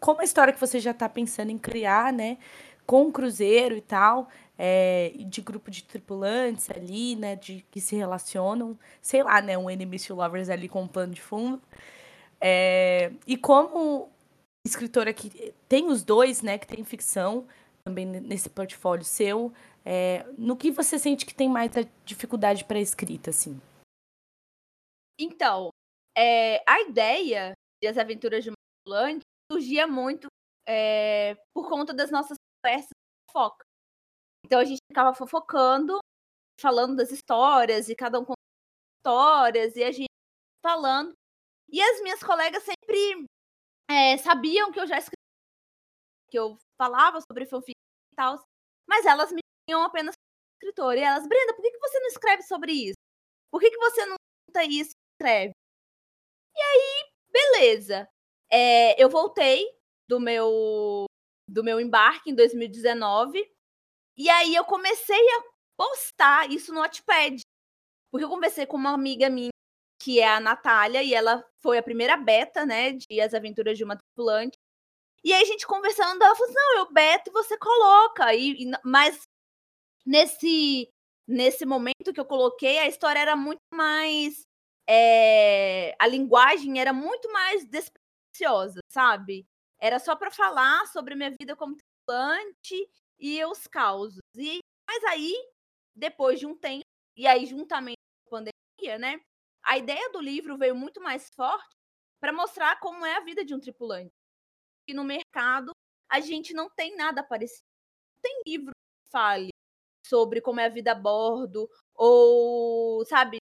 como 0.00 0.20
a 0.20 0.24
história 0.24 0.52
que 0.52 0.60
você 0.60 0.80
já 0.80 0.90
está 0.92 1.08
pensando 1.08 1.50
em 1.50 1.58
criar, 1.58 2.12
né, 2.12 2.38
com 2.86 3.06
o 3.06 3.12
cruzeiro 3.12 3.76
e 3.76 3.80
tal, 3.80 4.28
é, 4.58 5.12
de 5.26 5.40
grupo 5.40 5.70
de 5.70 5.84
tripulantes 5.84 6.70
ali, 6.70 7.16
né, 7.16 7.36
de 7.36 7.64
que 7.70 7.80
se 7.80 7.96
relacionam, 7.96 8.78
sei 9.00 9.22
lá, 9.22 9.40
né, 9.40 9.56
um 9.56 9.70
enemies 9.70 10.06
to 10.06 10.14
lovers 10.14 10.50
ali 10.50 10.68
com 10.68 10.82
um 10.82 10.88
plano 10.88 11.14
de 11.14 11.22
fundo. 11.22 11.60
É, 12.40 13.12
e 13.26 13.36
como 13.36 14.10
escritora 14.66 15.12
que 15.12 15.54
tem 15.68 15.86
os 15.88 16.02
dois, 16.02 16.42
né, 16.42 16.58
que 16.58 16.66
tem 16.66 16.84
ficção 16.84 17.46
também 17.84 18.06
nesse 18.06 18.48
portfólio 18.48 19.04
seu, 19.04 19.52
é, 19.84 20.24
no 20.38 20.56
que 20.56 20.70
você 20.70 20.98
sente 20.98 21.26
que 21.26 21.34
tem 21.34 21.48
mais 21.48 21.70
dificuldade 22.04 22.64
para 22.64 22.78
escrita, 22.78 23.30
assim? 23.30 23.60
Então, 25.18 25.70
a 26.16 26.80
ideia 26.80 27.52
de 27.82 27.88
As 27.88 27.98
Aventuras 27.98 28.44
de 28.44 28.52
Ambulante 28.86 29.21
surgia 29.52 29.86
muito 29.86 30.28
é, 30.66 31.34
por 31.54 31.68
conta 31.68 31.92
das 31.92 32.10
nossas 32.10 32.36
conversas 32.56 32.88
de 32.88 33.26
fofoca. 33.26 33.64
Então 34.44 34.60
a 34.60 34.64
gente 34.64 34.80
ficava 34.90 35.14
fofocando, 35.14 35.98
falando 36.60 36.96
das 36.96 37.10
histórias, 37.10 37.88
e 37.88 37.94
cada 37.94 38.18
um 38.18 38.24
contando 38.24 38.36
histórias, 38.98 39.76
e 39.76 39.84
a 39.84 39.92
gente 39.92 40.08
falando. 40.64 41.12
E 41.70 41.80
as 41.80 42.02
minhas 42.02 42.22
colegas 42.22 42.62
sempre 42.62 43.26
é, 43.90 44.16
sabiam 44.18 44.72
que 44.72 44.80
eu 44.80 44.86
já 44.86 44.98
escrevia, 44.98 45.16
que 46.30 46.38
eu 46.38 46.56
falava 46.80 47.20
sobre 47.20 47.46
fanfic 47.46 47.72
e 47.72 48.16
tal, 48.16 48.42
mas 48.88 49.04
elas 49.04 49.32
me 49.32 49.40
tinham 49.68 49.82
apenas 49.82 50.14
escritora. 50.56 50.98
E 50.98 51.02
elas, 51.02 51.26
Brenda, 51.26 51.54
por 51.54 51.62
que, 51.62 51.70
que 51.70 51.78
você 51.78 52.00
não 52.00 52.08
escreve 52.08 52.42
sobre 52.42 52.72
isso? 52.72 52.98
Por 53.50 53.60
que, 53.60 53.70
que 53.70 53.78
você 53.78 54.06
não 54.06 54.16
conta 54.46 54.64
isso 54.64 54.92
e 54.92 55.12
escreve? 55.14 55.52
E 56.54 56.60
aí, 56.60 57.10
beleza. 57.30 58.08
É, 58.52 59.02
eu 59.02 59.08
voltei 59.08 59.66
do 60.08 60.20
meu 60.20 61.06
do 61.48 61.64
meu 61.64 61.80
embarque 61.80 62.30
em 62.30 62.34
2019 62.34 63.44
e 64.16 64.28
aí 64.30 64.54
eu 64.54 64.64
comecei 64.64 65.16
a 65.16 65.44
postar 65.76 66.50
isso 66.50 66.72
no 66.72 66.80
Wattpad. 66.80 67.40
Porque 68.10 68.24
eu 68.24 68.28
conversei 68.28 68.66
com 68.66 68.76
uma 68.76 68.92
amiga 68.92 69.30
minha, 69.30 69.50
que 70.00 70.20
é 70.20 70.28
a 70.28 70.40
Natália, 70.40 71.02
e 71.02 71.14
ela 71.14 71.44
foi 71.62 71.78
a 71.78 71.82
primeira 71.82 72.16
beta, 72.16 72.66
né, 72.66 72.92
de 72.92 73.20
As 73.20 73.34
Aventuras 73.34 73.78
de 73.78 73.84
uma 73.84 73.96
Tripulante. 73.96 74.58
E 75.24 75.32
aí 75.32 75.42
a 75.42 75.46
gente 75.46 75.66
conversando, 75.66 76.22
ela 76.22 76.34
falou 76.34 76.50
assim, 76.50 76.58
não, 76.58 76.78
eu 76.78 76.92
beto 76.92 77.30
e 77.30 77.32
você 77.32 77.58
coloca. 77.58 78.34
E, 78.34 78.64
e, 78.64 78.72
mas 78.84 79.22
nesse, 80.06 80.88
nesse 81.28 81.66
momento 81.66 82.12
que 82.12 82.20
eu 82.20 82.26
coloquei, 82.26 82.78
a 82.78 82.88
história 82.88 83.20
era 83.20 83.36
muito 83.36 83.60
mais... 83.72 84.42
É, 84.88 85.94
a 85.98 86.06
linguagem 86.08 86.80
era 86.80 86.92
muito 86.92 87.32
mais 87.32 87.64
despretensiosa, 88.32 88.80
sabe? 88.88 89.46
Era 89.78 89.98
só 89.98 90.16
para 90.16 90.30
falar 90.30 90.86
sobre 90.86 91.14
minha 91.14 91.30
vida 91.30 91.54
como 91.54 91.76
tripulante 91.76 92.90
e 93.18 93.44
os 93.44 93.66
causos. 93.66 94.20
E, 94.36 94.60
mas 94.88 95.04
aí, 95.04 95.34
depois 95.94 96.40
de 96.40 96.46
um 96.46 96.56
tempo, 96.56 96.84
e 97.16 97.26
aí 97.26 97.46
juntamente 97.46 97.98
com 98.26 98.36
a 98.36 98.38
pandemia, 98.38 98.98
né? 98.98 99.20
A 99.64 99.78
ideia 99.78 100.10
do 100.10 100.20
livro 100.20 100.56
veio 100.58 100.74
muito 100.74 101.00
mais 101.00 101.28
forte 101.34 101.76
para 102.20 102.32
mostrar 102.32 102.78
como 102.80 103.04
é 103.04 103.16
a 103.16 103.20
vida 103.20 103.44
de 103.44 103.54
um 103.54 103.60
tripulante. 103.60 104.12
E 104.88 104.94
no 104.94 105.04
mercado 105.04 105.72
a 106.10 106.20
gente 106.20 106.52
não 106.54 106.68
tem 106.70 106.96
nada 106.96 107.22
parecido. 107.22 107.62
Não 108.16 108.30
tem 108.30 108.42
livro 108.46 108.72
que 108.72 109.10
fale 109.10 109.50
sobre 110.06 110.40
como 110.40 110.60
é 110.60 110.66
a 110.66 110.68
vida 110.68 110.92
a 110.92 110.94
bordo 110.94 111.68
ou, 111.94 113.04
sabe, 113.06 113.38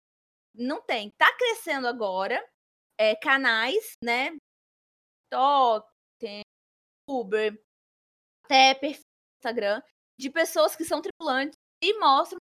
não 0.55 0.81
tem. 0.83 1.11
Tá 1.19 1.33
crescendo 1.37 1.87
agora 1.87 2.45
é, 2.99 3.15
canais, 3.17 3.93
né? 4.03 4.37
TikTok, 5.29 5.87
tem 6.19 6.43
Uber, 7.09 7.63
até 8.45 8.75
perfil 8.75 9.05
Instagram 9.39 9.83
de 10.19 10.31
pessoas 10.31 10.75
que 10.75 10.85
são 10.85 11.01
tripulantes 11.01 11.57
e 11.83 11.99
mostram, 11.99 12.39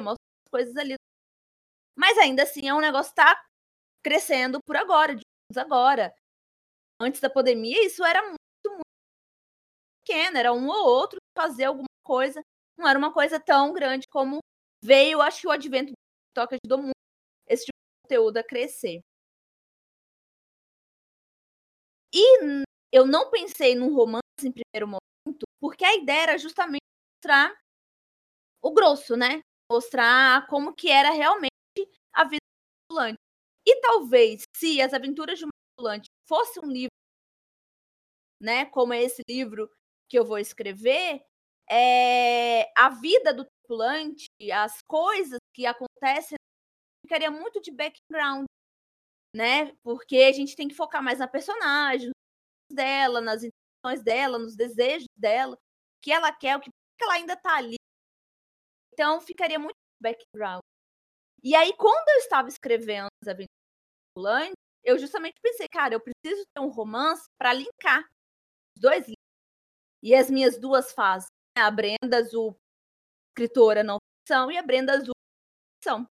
mostram 0.00 0.16
coisas 0.50 0.74
ali. 0.76 0.94
Mas 1.96 2.16
ainda 2.16 2.44
assim 2.44 2.68
é 2.68 2.74
um 2.74 2.80
negócio 2.80 3.12
que 3.12 3.16
tá 3.16 3.44
crescendo 4.02 4.58
por 4.64 4.76
agora, 4.76 5.14
de 5.14 5.22
agora. 5.58 6.14
Antes 6.98 7.20
da 7.20 7.28
pandemia, 7.28 7.84
isso 7.84 8.02
era 8.04 8.22
muito, 8.22 8.38
muito 8.66 8.82
pequeno, 10.04 10.38
era 10.38 10.52
um 10.52 10.68
ou 10.68 10.86
outro 10.86 11.18
fazer 11.36 11.64
alguma 11.64 11.86
coisa. 12.02 12.42
Não 12.78 12.88
era 12.88 12.98
uma 12.98 13.12
coisa 13.12 13.38
tão 13.38 13.72
grande 13.74 14.06
como 14.08 14.38
veio, 14.82 15.20
acho 15.20 15.42
que 15.42 15.46
o 15.46 15.50
advento 15.50 15.92
do 15.92 15.96
TikTok 16.28 16.58
ajudou 16.64 16.78
muito 16.78 16.96
esse 17.46 17.66
tipo 17.66 17.76
de 17.76 18.08
conteúdo 18.08 18.38
a 18.38 18.44
crescer. 18.44 19.00
E 22.14 22.64
eu 22.92 23.06
não 23.06 23.30
pensei 23.30 23.74
num 23.74 23.94
romance 23.94 24.22
em 24.42 24.52
primeiro 24.52 24.86
momento, 24.86 25.44
porque 25.60 25.84
a 25.84 25.94
ideia 25.96 26.22
era 26.22 26.38
justamente 26.38 26.82
mostrar 27.16 27.54
o 28.62 28.72
grosso, 28.72 29.16
né? 29.16 29.42
Mostrar 29.70 30.46
como 30.46 30.72
que 30.74 30.88
era 30.90 31.10
realmente 31.10 31.50
a 32.14 32.24
vida 32.24 32.38
do 32.90 32.94
ambulante. 32.94 33.18
E 33.66 33.80
talvez, 33.80 34.44
se 34.56 34.80
As 34.80 34.92
Aventuras 34.92 35.38
de 35.38 35.44
um 35.46 35.48
Ambulante 35.78 36.08
fosse 36.28 36.60
um 36.60 36.66
livro, 36.70 36.90
né, 38.40 38.64
como 38.66 38.92
é 38.92 39.02
esse 39.02 39.22
livro 39.28 39.70
que 40.08 40.18
eu 40.18 40.24
vou 40.24 40.38
escrever, 40.38 41.22
é, 41.70 42.70
a 42.76 42.88
vida 42.90 43.32
do 43.32 43.44
tripulante, 43.44 44.26
as 44.52 44.82
coisas 44.82 45.38
que 45.54 45.64
acontecem, 45.66 46.36
ficaria 47.04 47.30
muito 47.30 47.60
de 47.62 47.70
background, 47.72 48.46
né? 49.34 49.72
Porque 49.82 50.16
a 50.18 50.32
gente 50.32 50.56
tem 50.56 50.68
que 50.68 50.74
focar 50.74 51.02
mais 51.02 51.18
na 51.18 51.28
personagem 51.28 52.10
dela, 52.70 53.20
nas 53.20 53.42
dela, 54.02 54.38
nos 54.38 54.54
desejos 54.54 55.08
dela, 55.16 55.54
o 55.54 55.58
que 56.02 56.12
ela 56.12 56.32
quer, 56.32 56.56
o 56.56 56.60
que 56.60 56.70
ela 57.00 57.14
ainda 57.14 57.36
tá 57.36 57.56
ali. 57.56 57.76
Então 58.92 59.20
ficaria 59.20 59.58
muito 59.58 59.76
background. 60.00 60.62
E 61.42 61.56
aí, 61.56 61.74
quando 61.76 62.08
eu 62.10 62.18
estava 62.18 62.48
escrevendo 62.48 63.08
as 63.22 63.28
aventuras 63.28 64.52
eu 64.84 64.98
justamente 64.98 65.40
pensei, 65.40 65.66
cara, 65.68 65.94
eu 65.94 66.00
preciso 66.00 66.44
ter 66.54 66.60
um 66.60 66.68
romance 66.68 67.24
para 67.38 67.52
linkar 67.52 68.04
os 68.76 68.82
dois 68.82 69.00
livros. 69.00 69.16
E 70.02 70.14
as 70.14 70.28
minhas 70.28 70.58
duas 70.58 70.92
fases, 70.92 71.28
né? 71.56 71.64
a 71.64 71.70
Brenda 71.70 72.18
Azul, 72.18 72.56
escritora 73.30 73.84
não 73.84 73.98
ficção, 74.20 74.50
e 74.50 74.58
a 74.58 74.62
Brenda 74.62 74.94
Azul, 74.94 75.14
ficção. 75.76 76.06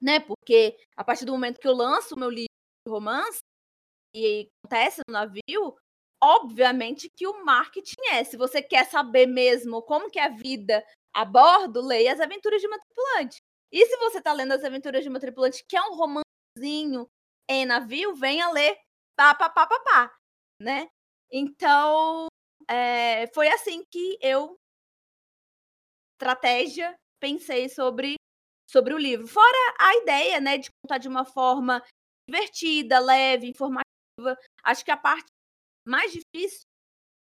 Né? 0.00 0.20
Porque 0.20 0.78
a 0.96 1.04
partir 1.04 1.24
do 1.24 1.32
momento 1.32 1.60
que 1.60 1.68
eu 1.68 1.74
lanço 1.74 2.14
o 2.14 2.18
meu 2.18 2.30
livro 2.30 2.47
romance, 2.86 3.38
e 4.14 4.48
acontece 4.64 5.00
no 5.08 5.12
navio, 5.12 5.76
obviamente 6.22 7.08
que 7.16 7.26
o 7.26 7.44
marketing 7.44 8.00
é. 8.12 8.24
Se 8.24 8.36
você 8.36 8.62
quer 8.62 8.86
saber 8.86 9.26
mesmo 9.26 9.82
como 9.82 10.10
que 10.10 10.18
é 10.18 10.24
a 10.24 10.28
vida 10.28 10.84
a 11.14 11.24
bordo, 11.24 11.80
leia 11.80 12.12
As 12.12 12.20
Aventuras 12.20 12.60
de 12.60 12.66
uma 12.66 12.78
Tripulante. 12.78 13.38
E 13.72 13.86
se 13.86 13.96
você 13.98 14.18
está 14.18 14.32
lendo 14.32 14.52
As 14.52 14.64
Aventuras 14.64 15.02
de 15.02 15.08
uma 15.08 15.20
Tripulante, 15.20 15.64
que 15.68 15.76
é 15.76 15.82
um 15.82 15.94
romancinho 15.94 17.08
em 17.48 17.66
navio, 17.66 18.14
venha 18.14 18.50
ler 18.50 18.78
pá, 19.16 19.34
pá, 19.34 19.48
pá, 19.50 19.66
pá, 19.66 19.80
pá 19.80 20.18
né? 20.60 20.88
Então, 21.30 22.26
é, 22.68 23.26
foi 23.34 23.48
assim 23.48 23.84
que 23.90 24.18
eu, 24.20 24.56
estratégia, 26.14 26.94
pensei 27.20 27.68
sobre, 27.68 28.16
sobre 28.68 28.94
o 28.94 28.98
livro. 28.98 29.26
Fora 29.26 29.74
a 29.78 29.96
ideia, 29.96 30.40
né, 30.40 30.58
de 30.58 30.70
contar 30.82 30.98
de 30.98 31.08
uma 31.08 31.24
forma 31.24 31.82
divertida, 32.28 32.98
leve, 32.98 33.48
informativa. 33.48 34.38
Acho 34.62 34.84
que 34.84 34.90
a 34.90 34.96
parte 34.96 35.26
mais 35.86 36.12
difícil 36.12 36.60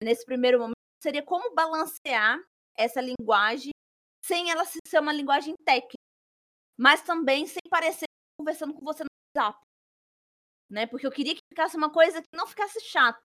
nesse 0.01 0.25
primeiro 0.25 0.59
momento 0.59 0.75
seria 1.01 1.23
como 1.23 1.53
balancear 1.53 2.39
essa 2.75 2.99
linguagem 3.01 3.71
sem 4.23 4.49
ela 4.49 4.65
ser 4.65 4.99
uma 4.99 5.13
linguagem 5.13 5.53
técnica, 5.65 5.95
mas 6.77 7.01
também 7.01 7.45
sem 7.45 7.61
parecer 7.69 8.05
conversando 8.39 8.73
com 8.73 8.83
você 8.83 9.03
no 9.03 9.09
WhatsApp. 9.35 9.63
Né? 10.69 10.85
Porque 10.85 11.07
eu 11.07 11.11
queria 11.11 11.33
que 11.33 11.41
ficasse 11.49 11.77
uma 11.77 11.91
coisa 11.91 12.21
que 12.21 12.27
não 12.35 12.47
ficasse 12.47 12.79
chata. 12.81 13.19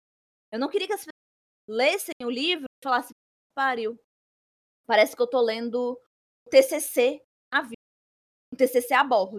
Eu 0.52 0.61
não 0.61 0.68
queria 0.68 0.87
que 0.87 0.92
as 0.92 1.00
pessoas 1.00 1.12
lessem 1.68 2.14
o 2.22 2.30
livro 2.30 2.64
e 2.64 2.85
falassem, 2.85 3.12
pariu. 3.54 3.98
Parece 4.87 5.16
que 5.16 5.22
eu 5.22 5.26
tô 5.26 5.40
lendo 5.40 5.98
um 6.46 6.50
TCC 6.50 7.20
a 7.50 7.62
vida, 7.62 7.74
um 8.52 8.56
TCC 8.56 8.94
a 8.94 9.02
bordo. 9.02 9.38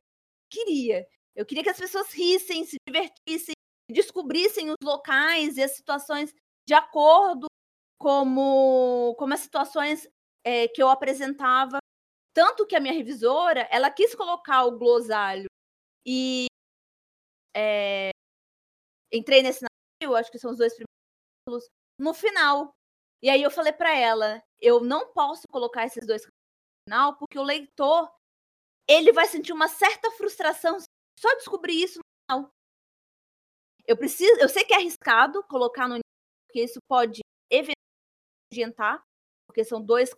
Queria. 0.52 1.08
Eu 1.36 1.46
queria 1.46 1.64
que 1.64 1.70
as 1.70 1.78
pessoas 1.78 2.12
rissem, 2.14 2.64
se 2.66 2.78
divertissem 2.88 3.54
descobrissem 3.90 4.70
os 4.70 4.78
locais 4.84 5.58
e 5.58 5.64
as 5.64 5.72
situações 5.72 6.34
de 6.68 6.74
acordo 6.74 7.48
como, 8.00 9.16
como 9.18 9.34
as 9.34 9.42
situações 9.42 10.08
é, 10.44 10.68
que 10.68 10.82
eu 10.82 10.90
apresentava. 10.90 11.78
Tanto 12.34 12.66
que 12.66 12.76
a 12.76 12.80
minha 12.80 12.94
revisora, 12.94 13.68
ela 13.72 13.92
quis 13.92 14.16
colocar 14.16 14.66
o 14.66 14.78
glossário 14.78 15.46
e 16.06 16.48
é, 17.56 18.10
entrei 19.12 19.44
nesse 19.44 19.64
navio, 19.64 20.16
acho 20.16 20.32
que 20.32 20.40
são 20.40 20.52
os 20.52 20.58
dois 20.58 20.74
primeiros 20.74 21.68
no 22.00 22.14
final. 22.14 22.72
E 23.22 23.30
aí 23.30 23.42
eu 23.42 23.52
falei 23.52 23.72
para 23.72 23.96
ela, 23.96 24.44
eu 24.60 24.82
não 24.82 25.14
posso 25.14 25.44
colocar 25.48 25.86
esses 25.86 26.06
dois 26.06 26.24
no 26.26 26.32
final, 26.90 27.18
porque 27.18 27.38
o 27.38 27.44
leitor 27.44 28.12
ele 28.90 29.14
vai 29.14 29.28
sentir 29.28 29.54
uma 29.54 29.68
certa 29.68 30.12
frustração 30.12 30.78
só 31.20 31.34
descobrir 31.36 31.82
isso 31.82 32.00
no 32.00 32.36
final. 32.36 32.50
Eu 33.86 33.98
preciso, 33.98 34.40
eu 34.40 34.50
sei 34.50 34.64
que 34.64 34.74
é 34.74 34.78
arriscado 34.78 35.44
colocar 35.44 35.88
no 35.88 36.00
porque 36.48 36.64
isso 36.64 36.80
pode 36.88 37.22
eventualmente 37.50 37.74
porque 39.48 39.64
são 39.64 39.84
dois 39.84 40.12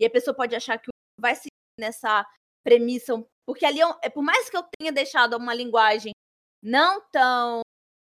e 0.00 0.04
a 0.04 0.10
pessoa 0.10 0.34
pode 0.34 0.54
achar 0.54 0.78
que 0.78 0.90
vai 1.18 1.34
seguir 1.34 1.50
nessa 1.78 2.24
premissa, 2.64 3.14
porque 3.46 3.64
ali 3.64 3.80
é, 4.02 4.10
por 4.10 4.22
mais 4.22 4.50
que 4.50 4.56
eu 4.56 4.64
tenha 4.78 4.92
deixado 4.92 5.36
uma 5.36 5.54
linguagem 5.54 6.12
não 6.62 7.00
tão 7.10 7.60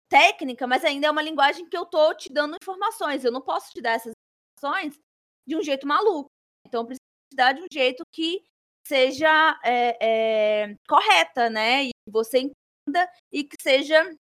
técnica, 0.09 0.65
mas 0.65 0.83
ainda 0.83 1.07
é 1.07 1.11
uma 1.11 1.21
linguagem 1.21 1.67
que 1.67 1.77
eu 1.77 1.85
tô 1.85 2.13
te 2.15 2.31
dando 2.31 2.55
informações. 2.61 3.23
Eu 3.23 3.31
não 3.31 3.41
posso 3.41 3.71
te 3.71 3.81
dar 3.81 3.91
essas 3.91 4.13
informações 4.57 4.99
de 5.47 5.55
um 5.55 5.61
jeito 5.61 5.87
maluco. 5.87 6.27
Então, 6.65 6.81
eu 6.81 6.87
preciso 6.87 7.01
te 7.31 7.35
dar 7.35 7.53
de 7.53 7.61
um 7.61 7.67
jeito 7.71 8.03
que 8.13 8.43
seja 8.88 9.60
é, 9.63 9.98
é, 10.02 10.76
correta, 10.88 11.50
né? 11.50 11.86
E 11.86 11.91
você 12.08 12.39
entenda 12.39 13.12
e 13.32 13.43
que 13.43 13.56
seja. 13.62 14.15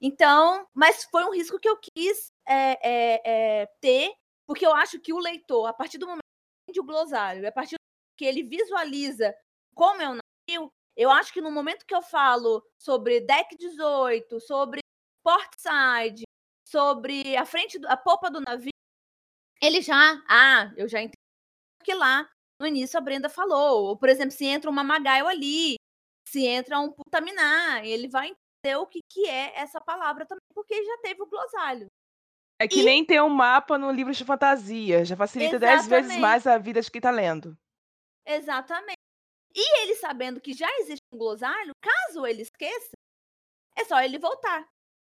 Então, 0.00 0.66
mas 0.72 1.04
foi 1.04 1.24
um 1.24 1.32
risco 1.32 1.58
que 1.58 1.68
eu 1.68 1.76
quis 1.76 2.28
é, 2.46 3.66
ter, 3.80 4.12
porque 4.46 4.64
eu 4.64 4.74
acho 4.74 5.00
que 5.00 5.12
o 5.12 5.18
leitor, 5.18 5.66
a 5.66 5.72
partir 5.72 5.98
do 5.98 6.06
momento 6.06 6.22
que 6.72 6.80
o 6.80 6.84
glossário, 6.84 7.46
a 7.46 7.52
partir 7.52 7.76
que 8.16 8.24
ele 8.24 8.42
visualiza 8.42 9.34
como 9.74 10.02
é 10.02 10.08
o 10.08 10.18
navio, 10.18 10.72
eu 10.96 11.10
acho 11.10 11.32
que 11.32 11.40
no 11.40 11.50
momento 11.50 11.86
que 11.86 11.94
eu 11.94 12.02
falo 12.02 12.64
sobre 12.76 13.20
deck 13.20 13.56
18, 13.56 14.40
sobre 14.40 14.80
portside, 15.22 16.24
sobre 16.66 17.36
a 17.36 17.44
frente, 17.44 17.78
a 17.86 17.96
popa 17.96 18.30
do 18.30 18.40
navio, 18.40 18.72
ele 19.62 19.80
já, 19.80 20.22
ah, 20.28 20.72
eu 20.76 20.88
já 20.88 21.00
entendi 21.00 21.14
que 21.84 21.94
lá 21.94 22.28
no 22.60 22.66
início 22.66 22.98
a 22.98 23.00
Brenda 23.00 23.28
falou. 23.28 23.88
Ou, 23.88 23.96
por 23.96 24.08
exemplo, 24.08 24.32
se 24.32 24.44
entra 24.44 24.70
uma 24.70 24.84
Magaio 24.84 25.26
ali, 25.26 25.76
se 26.28 26.46
entra 26.46 26.78
um 26.78 26.92
Putaminá, 26.92 27.84
ele 27.84 28.08
vai 28.08 28.28
entender 28.28 28.76
o 28.76 28.86
que, 28.86 29.00
que 29.08 29.26
é 29.26 29.56
essa 29.56 29.80
palavra 29.80 30.26
também, 30.26 30.42
porque 30.54 30.82
já 30.82 30.98
teve 30.98 31.22
o 31.22 31.26
glossário. 31.26 31.86
É 32.60 32.66
que 32.66 32.80
e... 32.80 32.84
nem 32.84 33.04
ter 33.04 33.22
um 33.22 33.28
mapa 33.28 33.78
no 33.78 33.90
livro 33.90 34.12
de 34.12 34.24
fantasia, 34.24 35.04
já 35.04 35.16
facilita 35.16 35.56
Exatamente. 35.56 35.88
dez 35.88 35.88
vezes 35.88 36.20
mais 36.20 36.46
a 36.46 36.58
vida 36.58 36.80
de 36.80 36.90
quem 36.90 37.00
tá 37.00 37.10
lendo. 37.10 37.56
Exatamente. 38.26 38.98
E 39.54 39.82
ele 39.82 39.94
sabendo 39.94 40.40
que 40.40 40.52
já 40.52 40.68
existe 40.78 41.02
um 41.12 41.18
glossário, 41.18 41.72
caso 41.80 42.26
ele 42.26 42.42
esqueça, 42.42 42.90
é 43.76 43.84
só 43.84 44.00
ele 44.00 44.18
voltar. 44.18 44.68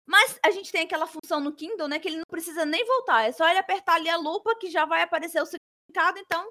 Mas 0.06 0.40
a 0.44 0.52
gente 0.52 0.72
tem 0.72 0.84
aquela 0.84 1.08
função 1.08 1.40
no 1.40 1.56
Kindle, 1.56 1.88
né, 1.88 2.00
que 2.00 2.08
ele 2.08 2.18
não 2.18 2.24
precisa 2.30 2.66
nem 2.66 2.84
voltar, 2.86 3.24
é 3.24 3.32
só 3.32 3.48
ele 3.48 3.60
apertar 3.60 3.96
ali 3.96 4.10
a 4.10 4.18
lupa 4.18 4.58
que 4.58 4.70
já 4.70 4.86
vai 4.86 5.02
aparecer 5.02 5.42
o 5.42 5.46
significado, 5.46 6.20
então 6.20 6.50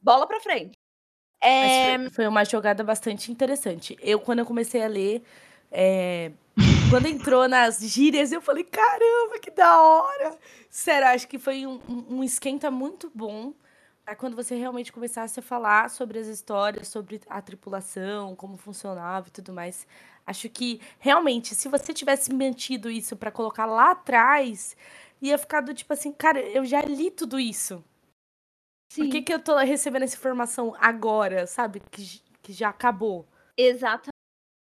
bola 0.00 0.26
para 0.26 0.40
frente. 0.40 0.78
É... 1.40 1.98
Foi, 1.98 2.10
foi, 2.10 2.26
uma 2.26 2.44
jogada 2.44 2.82
bastante 2.82 3.30
interessante. 3.30 3.96
Eu, 4.00 4.18
quando 4.20 4.40
eu 4.40 4.46
comecei 4.46 4.82
a 4.82 4.88
ler, 4.88 5.22
é... 5.70 6.32
quando 6.90 7.06
entrou 7.06 7.48
nas 7.48 7.78
gírias, 7.80 8.32
eu 8.32 8.40
falei, 8.40 8.64
caramba, 8.64 9.38
que 9.40 9.50
da 9.50 9.82
hora! 9.82 10.36
Sério, 10.70 11.08
acho 11.08 11.28
que 11.28 11.38
foi 11.38 11.66
um, 11.66 11.80
um 12.08 12.24
esquenta 12.24 12.70
muito 12.70 13.10
bom 13.14 13.52
para 14.06 14.14
quando 14.14 14.36
você 14.36 14.54
realmente 14.54 14.92
começasse 14.92 15.40
a 15.40 15.42
falar 15.42 15.90
sobre 15.90 16.18
as 16.18 16.28
histórias, 16.28 16.86
sobre 16.86 17.20
a 17.28 17.42
tripulação, 17.42 18.36
como 18.36 18.56
funcionava 18.56 19.26
e 19.26 19.30
tudo 19.32 19.52
mais. 19.52 19.84
Acho 20.24 20.48
que 20.48 20.80
realmente, 21.00 21.56
se 21.56 21.68
você 21.68 21.92
tivesse 21.92 22.32
mantido 22.32 22.88
isso 22.88 23.16
para 23.16 23.32
colocar 23.32 23.66
lá 23.66 23.90
atrás, 23.90 24.76
ia 25.20 25.36
ficar 25.36 25.60
do 25.60 25.74
tipo 25.74 25.92
assim, 25.92 26.12
cara, 26.12 26.40
eu 26.40 26.64
já 26.64 26.82
li 26.82 27.10
tudo 27.10 27.38
isso. 27.38 27.84
Sim. 28.92 29.04
Por 29.04 29.10
que, 29.10 29.22
que 29.22 29.34
eu 29.34 29.42
tô 29.42 29.56
recebendo 29.58 30.02
essa 30.02 30.16
informação 30.16 30.74
agora, 30.78 31.46
sabe? 31.46 31.80
Que, 31.90 32.20
que 32.42 32.52
já 32.52 32.68
acabou. 32.68 33.26
Exato. 33.56 34.10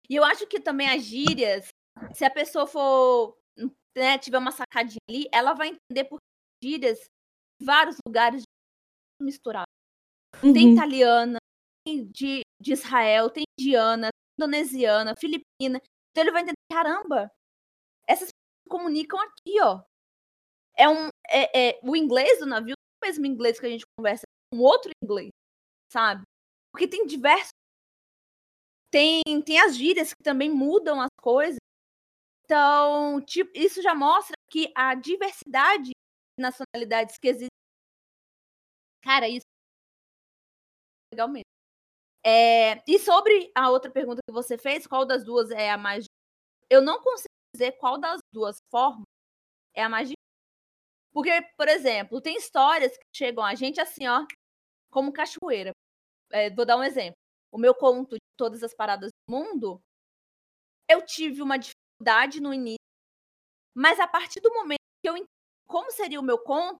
E 0.09 0.15
eu 0.15 0.25
acho 0.25 0.47
que 0.47 0.61
também 0.61 0.89
as 0.89 1.03
gírias, 1.03 1.69
se 2.15 2.25
a 2.25 2.31
pessoa 2.31 2.67
for, 2.67 3.37
né, 3.97 4.19
tiver 4.19 4.39
uma 4.39 4.53
sacadinha 4.53 5.01
ali, 5.09 5.29
ela 5.33 5.53
vai 5.53 5.69
entender 5.69 6.05
por 6.09 6.19
gírias 6.63 7.05
vários 7.61 7.97
lugares 8.07 8.43
misturado. 9.21 9.67
Uhum. 10.43 10.53
Tem 10.53 10.73
italiana, 10.73 11.39
tem 11.85 12.05
de, 12.07 12.43
de 12.61 12.73
Israel, 12.73 13.31
tem 13.31 13.45
indiana, 13.59 14.09
indonesiana, 14.39 15.15
filipina. 15.19 15.81
Então 16.11 16.23
ele 16.23 16.33
vai 16.33 16.43
entender, 16.43 16.57
caramba, 16.71 17.31
essas 18.09 18.29
pessoas 18.29 18.69
comunicam 18.69 19.19
aqui, 19.21 19.61
ó. 19.61 19.83
É 20.77 20.89
um, 20.89 21.09
é, 21.29 21.71
é, 21.71 21.81
o 21.83 21.97
inglês 21.97 22.39
do 22.39 22.47
navio 22.47 22.75
mesmo 23.03 23.27
inglês 23.27 23.59
que 23.59 23.67
a 23.67 23.71
gente 23.71 23.85
conversa, 23.99 24.23
um 24.53 24.61
outro 24.61 24.91
inglês, 25.03 25.31
sabe? 25.93 26.23
Porque 26.73 26.89
tem 26.89 27.07
diversos. 27.07 27.51
Tem, 28.91 29.23
tem 29.45 29.61
as 29.61 29.77
gírias 29.77 30.15
que 30.15 30.23
também 30.23 30.51
mudam 30.51 31.01
as 31.01 31.11
coisas. 31.21 31.59
Então, 32.45 33.21
tipo, 33.23 33.51
isso 33.55 33.83
já 33.83 33.95
mostra 33.95 34.35
que 34.51 34.73
a 34.75 34.95
diversidade 34.95 35.87
de 35.91 35.93
nacionalidades 36.39 37.19
que 37.19 37.29
existe 37.29 37.51
Cara, 39.03 39.29
isso 39.29 39.47
legal 41.13 41.29
mesmo. 41.29 41.45
É, 42.25 42.83
e 42.89 42.99
sobre 42.99 43.53
a 43.55 43.71
outra 43.71 43.91
pergunta 43.91 44.21
que 44.27 44.33
você 44.33 44.59
fez, 44.59 44.87
qual 44.87 45.07
das 45.07 45.25
duas 45.25 45.51
é 45.53 45.71
a 45.71 45.79
mais. 45.79 46.07
Eu 46.69 46.83
não 46.83 47.01
consigo 47.01 47.29
dizer 47.55 47.73
qual 47.79 47.99
das 47.99 48.19
duas 48.33 48.59
formas 48.71 49.05
é 49.75 49.83
a 49.85 49.89
mais 49.89 50.09
Porque, 51.17 51.31
por 51.57 51.67
exemplo, 51.67 52.21
tem 52.21 52.37
histórias 52.37 52.95
que 52.95 53.05
chegam 53.11 53.43
a 53.43 53.55
gente 53.55 53.81
assim, 53.81 54.07
ó, 54.07 54.27
como 54.91 55.11
cachoeira. 55.11 55.71
É, 56.31 56.51
vou 56.51 56.67
dar 56.67 56.77
um 56.77 56.85
exemplo. 56.85 57.17
O 57.51 57.57
meu 57.57 57.75
conto 57.75 58.17
de 58.17 58.21
todas 58.37 58.63
as 58.63 58.75
paradas 58.75 59.09
do 59.09 59.35
mundo, 59.35 59.81
eu 60.87 61.01
tive 61.07 61.41
uma 61.41 61.57
dificuldade 61.57 62.39
no 62.39 62.53
início, 62.53 62.85
mas 63.75 63.99
a 63.99 64.07
partir 64.07 64.41
do 64.41 64.53
momento 64.53 64.85
que 65.03 65.09
eu 65.09 65.17
entendi 65.17 65.31
como 65.67 65.91
seria 65.91 66.21
o 66.21 66.23
meu 66.23 66.39
conto, 66.39 66.77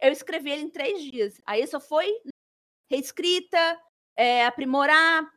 eu 0.00 0.12
escrevi 0.12 0.52
ele 0.52 0.62
em 0.62 0.70
três 0.70 1.02
dias. 1.02 1.40
Aí 1.44 1.66
só 1.66 1.80
foi 1.80 2.06
reescrita, 2.88 3.58
é, 4.16 4.46
aprimorar, 4.46 5.28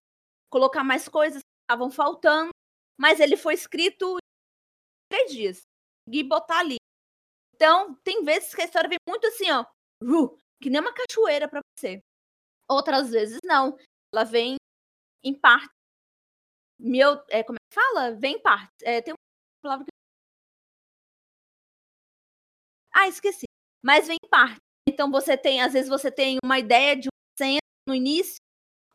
colocar 0.47 0.83
mais 0.83 1.09
coisas 1.09 1.41
que 1.41 1.63
estavam 1.63 1.89
faltando, 1.89 2.51
mas 2.99 3.19
ele 3.19 3.35
foi 3.35 3.55
escrito 3.55 4.15
em 4.15 5.09
três 5.09 5.31
dias. 5.31 5.61
E 6.07 6.23
botar 6.23 6.59
ali. 6.59 6.80
Então, 7.61 7.93
tem 8.03 8.23
vezes 8.23 8.55
que 8.55 8.61
a 8.63 8.65
história 8.65 8.89
vem 8.89 8.97
muito 9.07 9.27
assim, 9.27 9.51
ó, 9.51 9.63
que 10.59 10.67
nem 10.67 10.81
uma 10.81 10.91
cachoeira 10.91 11.47
para 11.47 11.59
você. 11.77 12.01
Outras 12.67 13.11
vezes 13.11 13.37
não. 13.45 13.77
Ela 14.11 14.23
vem 14.23 14.55
em 15.23 15.39
parte. 15.39 15.69
Meu, 16.79 17.23
é, 17.29 17.43
como 17.43 17.57
é 17.57 17.61
que 17.69 17.75
fala? 17.79 18.15
Vem 18.15 18.37
em 18.37 18.41
parte. 18.41 18.71
É, 18.83 18.99
tem 18.99 19.13
uma 19.13 19.61
palavra 19.61 19.85
que. 19.85 19.91
Ah, 22.95 23.07
esqueci 23.07 23.45
mas 23.83 24.07
vem 24.07 24.17
em 24.23 24.27
parte. 24.27 24.57
Então 24.89 25.11
você 25.11 25.37
tem, 25.37 25.61
às 25.61 25.73
vezes 25.73 25.87
você 25.89 26.11
tem 26.11 26.39
uma 26.43 26.57
ideia 26.57 26.95
de 26.95 27.09
uma 27.09 27.37
cena 27.37 27.59
no 27.87 27.93
início, 27.93 28.37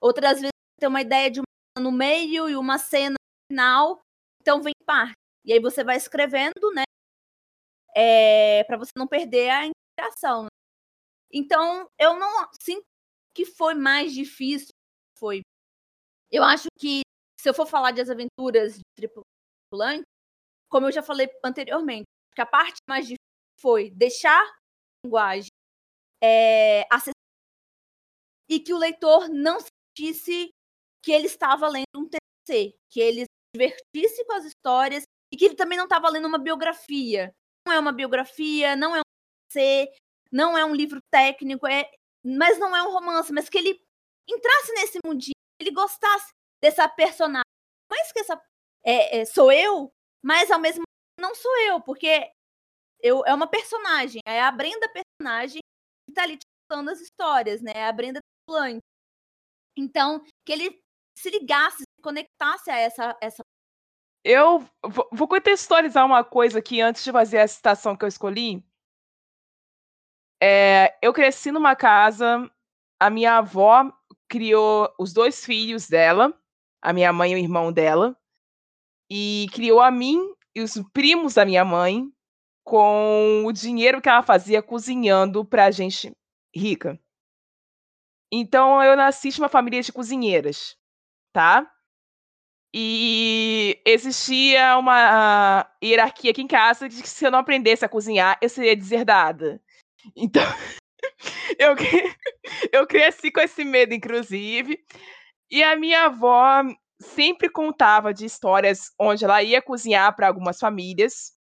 outras 0.01 0.41
vezes 0.41 0.51
você 0.53 0.81
tem 0.81 0.89
uma 0.89 1.03
ideia 1.03 1.31
de 1.31 1.41
uma 1.41 1.45
no 1.81 1.93
meio 1.93 2.49
e 2.49 2.57
uma 2.57 2.79
cena 2.79 3.15
no 3.15 3.57
final, 3.57 4.01
então 4.41 4.61
vem 4.61 4.73
em 4.81 4.85
parte. 4.85 5.15
E 5.45 5.53
aí 5.53 5.61
você 5.61 5.85
vai 5.85 5.97
escrevendo, 5.97 6.73
né? 6.75 6.86
É, 7.97 8.63
para 8.65 8.77
você 8.77 8.91
não 8.97 9.07
perder 9.07 9.49
a 9.51 9.63
inspiração. 9.67 10.45
Né? 10.45 10.49
Então, 11.33 11.89
eu 11.99 12.19
não 12.19 12.49
sinto 12.61 12.85
que 13.35 13.45
foi 13.47 13.75
mais 13.75 14.13
difícil. 14.13 14.69
Foi. 15.19 15.41
Eu 16.31 16.43
acho 16.43 16.69
que, 16.79 17.01
se 17.41 17.49
eu 17.49 17.55
for 17.55 17.67
falar 17.67 17.93
de 17.93 18.01
as 18.01 18.11
aventuras 18.11 18.75
de 18.77 18.83
tripulante, 18.95 20.05
como 20.71 20.87
eu 20.87 20.93
já 20.93 21.03
falei 21.03 21.29
anteriormente, 21.45 22.05
que 22.35 22.41
a 22.43 22.47
parte 22.47 22.77
mais 22.89 23.07
difícil 23.07 23.17
foi 23.61 23.91
deixar 23.91 24.43
linguagem 25.05 25.49
é, 26.23 26.83
acessível 26.91 27.13
e 28.49 28.61
que 28.61 28.73
o 28.73 28.79
leitor 28.79 29.29
não 29.29 29.59
sentisse 29.61 30.51
que 31.03 31.13
ele 31.13 31.27
estava 31.27 31.69
lendo 31.69 31.85
um 31.97 32.09
TC, 32.09 32.75
que 32.91 33.01
ele 33.01 33.23
se 33.23 33.27
divertisse 33.55 34.25
com 34.25 34.33
as 34.35 34.45
histórias 34.45 35.05
e 35.33 35.37
que 35.37 35.45
ele 35.45 35.57
também 35.57 35.79
não 35.79 35.85
estava 35.85 36.09
lendo 36.09 36.27
uma 36.29 36.39
biografia. 36.39 37.33
Não 37.67 37.73
é 37.73 37.81
uma 37.81 37.93
biografia, 37.93 38.77
não 38.77 38.95
é 38.95 39.01
um 39.01 39.03
TC, 39.49 39.93
não 40.31 40.57
é 40.57 40.65
um 40.65 40.75
livro 40.75 41.01
técnico, 41.11 41.67
é, 41.67 41.91
mas 42.25 42.59
não 42.59 42.75
é 42.77 42.83
um 42.83 42.93
romance, 42.93 43.33
mas 43.33 43.49
que 43.49 43.59
ele 43.59 43.81
entrasse 44.29 44.73
nesse 44.75 44.99
mundinho, 45.05 45.35
ele 45.61 45.73
gostasse 45.73 46.33
dessa 46.63 46.89
personagem. 46.89 47.43
Mais 47.91 48.13
que 48.13 48.21
essa 48.21 48.41
é, 48.85 49.19
é, 49.19 49.25
sou 49.25 49.51
eu, 49.51 49.93
mas 50.23 50.51
ao 50.51 50.61
mesmo 50.61 50.85
tempo 50.85 51.29
não 51.29 51.35
sou 51.35 51.57
eu, 51.63 51.81
porque 51.81 52.31
eu, 53.01 53.25
é 53.27 53.35
uma 53.35 53.49
personagem, 53.49 54.21
é 54.27 54.41
a 54.41 54.51
Brenda 54.53 54.89
personagem 54.89 55.61
que 56.07 56.15
tá 56.15 56.23
ali 56.23 56.39
contando 56.69 56.91
as 56.91 57.01
histórias, 57.01 57.61
né? 57.61 57.73
É 57.75 57.87
a 57.87 57.93
Brenda 57.93 58.21
Plante. 58.49 58.81
Então, 59.77 60.23
que 60.45 60.53
ele 60.53 60.81
se 61.19 61.31
ligasse, 61.31 61.79
se 61.79 62.03
conectasse 62.03 62.71
a 62.71 62.79
essa, 62.79 63.17
essa 63.21 63.43
eu 64.27 64.69
vou 65.13 65.29
contextualizar 65.29 66.05
uma 66.05 66.25
coisa 66.25 66.59
aqui 66.59 66.81
antes 66.81 67.05
de 67.05 67.13
fazer 67.13 67.39
a 67.39 67.47
citação 67.47 67.97
que 67.97 68.05
eu 68.05 68.09
escolhi. 68.09 68.61
É, 70.43 70.99
eu 71.01 71.13
cresci 71.13 71.53
numa 71.53 71.77
casa, 71.77 72.51
a 73.01 73.09
minha 73.09 73.39
avó 73.39 73.91
criou 74.29 74.93
os 74.99 75.13
dois 75.13 75.45
filhos 75.45 75.89
dela, 75.89 76.37
a 76.83 76.93
minha 76.93 77.13
mãe 77.13 77.33
e 77.33 77.35
o 77.37 77.39
irmão 77.39 77.73
dela, 77.73 78.19
e 79.09 79.47
criou 79.53 79.81
a 79.81 79.93
mim 79.93 80.19
e 80.57 80.61
os 80.61 80.75
primos 80.93 81.35
da 81.35 81.45
minha 81.45 81.65
mãe 81.65 82.11
com 82.65 83.45
o 83.47 83.53
dinheiro 83.53 84.03
que 84.03 84.09
ela 84.09 84.25
fazia 84.25 84.61
cozinhando 84.61 85.45
pra 85.45 85.71
gente 85.71 86.11
rica. 86.53 87.01
Então 88.33 88.83
eu 88.83 88.97
nasci 88.97 89.29
de 89.29 89.41
uma 89.41 89.49
família 89.49 89.81
de 89.81 89.93
cozinheiras, 89.93 90.77
tá? 91.33 91.73
E 92.79 93.81
existia 93.87 94.77
uma 94.77 95.67
hierarquia 95.83 96.31
aqui 96.31 96.43
em 96.43 96.47
casa 96.47 96.91
de 96.91 97.01
que 97.01 97.09
se 97.09 97.25
eu 97.25 97.31
não 97.31 97.39
aprendesse 97.39 97.87
a 97.87 97.89
cozinhar, 97.89 98.39
eu 98.43 98.51
seria 98.51 98.77
deserdada. 98.77 99.59
Então, 100.15 100.43
eu, 101.59 101.75
eu 102.71 102.87
cresci 102.87 103.31
com 103.31 103.41
esse 103.41 103.65
medo, 103.65 103.95
inclusive. 103.95 104.79
E 105.51 105.65
a 105.65 105.75
minha 105.75 106.05
avó 106.05 106.65
sempre 107.01 107.49
contava 107.49 108.13
de 108.13 108.27
histórias 108.27 108.93
onde 109.01 109.25
ela 109.25 109.43
ia 109.43 109.63
cozinhar 109.63 110.15
para 110.15 110.29
algumas 110.29 110.59
famílias. 110.59 111.33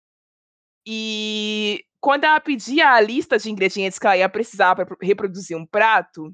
E 0.87 1.85
quando 2.01 2.27
ela 2.27 2.39
pedia 2.39 2.91
a 2.91 3.01
lista 3.01 3.39
de 3.39 3.51
ingredientes 3.51 3.99
que 3.99 4.07
ela 4.07 4.17
ia 4.17 4.29
precisar 4.29 4.77
para 4.77 4.87
reproduzir 5.03 5.57
um 5.57 5.67
prato, 5.67 6.33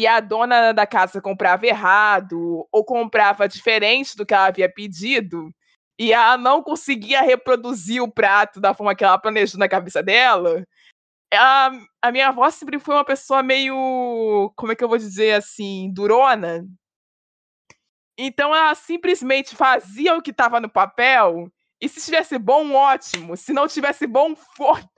e 0.00 0.06
a 0.06 0.18
dona 0.18 0.72
da 0.72 0.86
casa 0.86 1.20
comprava 1.20 1.66
errado 1.66 2.66
ou 2.72 2.82
comprava 2.82 3.46
diferente 3.46 4.16
do 4.16 4.24
que 4.24 4.32
ela 4.32 4.46
havia 4.46 4.72
pedido, 4.72 5.50
e 5.98 6.10
ela 6.10 6.38
não 6.38 6.62
conseguia 6.62 7.20
reproduzir 7.20 8.02
o 8.02 8.10
prato 8.10 8.58
da 8.62 8.72
forma 8.72 8.94
que 8.94 9.04
ela 9.04 9.18
planejou 9.18 9.58
na 9.58 9.68
cabeça 9.68 10.02
dela, 10.02 10.64
ela, 11.30 11.70
a 12.00 12.10
minha 12.10 12.28
avó 12.28 12.48
sempre 12.50 12.78
foi 12.78 12.94
uma 12.94 13.04
pessoa 13.04 13.42
meio, 13.42 14.50
como 14.56 14.72
é 14.72 14.74
que 14.74 14.82
eu 14.82 14.88
vou 14.88 14.96
dizer 14.96 15.34
assim, 15.34 15.92
durona. 15.92 16.66
Então 18.16 18.56
ela 18.56 18.74
simplesmente 18.74 19.54
fazia 19.54 20.16
o 20.16 20.22
que 20.22 20.30
estava 20.30 20.60
no 20.60 20.70
papel, 20.70 21.52
e 21.78 21.90
se 21.90 22.02
tivesse 22.02 22.38
bom, 22.38 22.72
ótimo. 22.72 23.36
Se 23.36 23.52
não 23.52 23.68
tivesse 23.68 24.06
bom, 24.06 24.34
foda. 24.56 24.88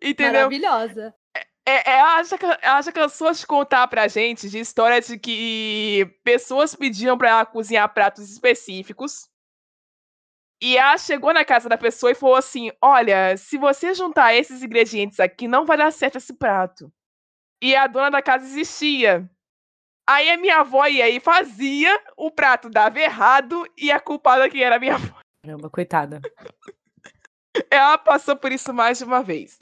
Entendeu? 0.00 0.48
Maravilhosa. 0.48 1.12
É, 1.66 1.90
é, 1.90 1.98
ela, 1.98 2.22
já, 2.22 2.36
ela 2.60 2.82
já 2.82 2.92
cansou 2.92 3.32
de 3.32 3.46
contar 3.46 3.88
pra 3.88 4.06
gente 4.06 4.50
de 4.50 4.58
história 4.58 5.00
de 5.00 5.18
que 5.18 6.06
pessoas 6.22 6.74
pediam 6.74 7.16
pra 7.16 7.30
ela 7.30 7.46
cozinhar 7.46 7.92
pratos 7.92 8.30
específicos. 8.30 9.28
E 10.62 10.76
ela 10.76 10.96
chegou 10.98 11.32
na 11.32 11.44
casa 11.44 11.68
da 11.68 11.78
pessoa 11.78 12.12
e 12.12 12.14
falou 12.14 12.36
assim: 12.36 12.70
Olha, 12.82 13.36
se 13.36 13.56
você 13.56 13.94
juntar 13.94 14.34
esses 14.34 14.62
ingredientes 14.62 15.18
aqui, 15.18 15.48
não 15.48 15.64
vai 15.64 15.76
dar 15.76 15.90
certo 15.90 16.18
esse 16.18 16.34
prato. 16.34 16.92
E 17.62 17.74
a 17.74 17.86
dona 17.86 18.10
da 18.10 18.22
casa 18.22 18.44
existia. 18.44 19.28
Aí 20.06 20.30
a 20.30 20.36
minha 20.36 20.60
avó 20.60 20.86
ia 20.86 21.08
e 21.08 21.18
fazia, 21.18 21.98
o 22.14 22.30
prato 22.30 22.68
dava 22.68 23.00
errado 23.00 23.66
e 23.76 23.90
a 23.90 23.98
culpada 23.98 24.50
que 24.50 24.62
era 24.62 24.76
a 24.76 24.78
minha 24.78 24.96
avó. 24.96 25.14
Caramba, 25.42 25.70
coitada. 25.70 26.20
Ela 27.70 27.96
passou 27.96 28.36
por 28.36 28.52
isso 28.52 28.72
mais 28.74 28.98
de 28.98 29.04
uma 29.04 29.22
vez. 29.22 29.58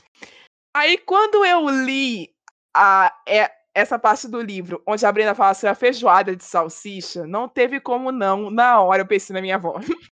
Aí, 0.75 0.97
quando 0.99 1.45
eu 1.45 1.69
li 1.69 2.35
a, 2.75 3.15
é, 3.29 3.51
essa 3.75 3.99
parte 3.99 4.27
do 4.29 4.41
livro, 4.41 4.83
onde 4.87 5.05
a 5.05 5.13
Brenda 5.13 5.35
fala 5.35 5.55
sobre 5.55 5.71
a 5.71 5.75
feijoada 5.75 6.35
de 6.35 6.45
salsicha, 6.45 7.27
não 7.27 7.49
teve 7.49 7.81
como 7.81 8.11
não, 8.11 8.51
na 8.51 8.81
hora 8.81 9.03
eu 9.03 9.07
pensei 9.07 9.35
na 9.35 9.43
minha 9.43 9.57
avó. 9.57 9.79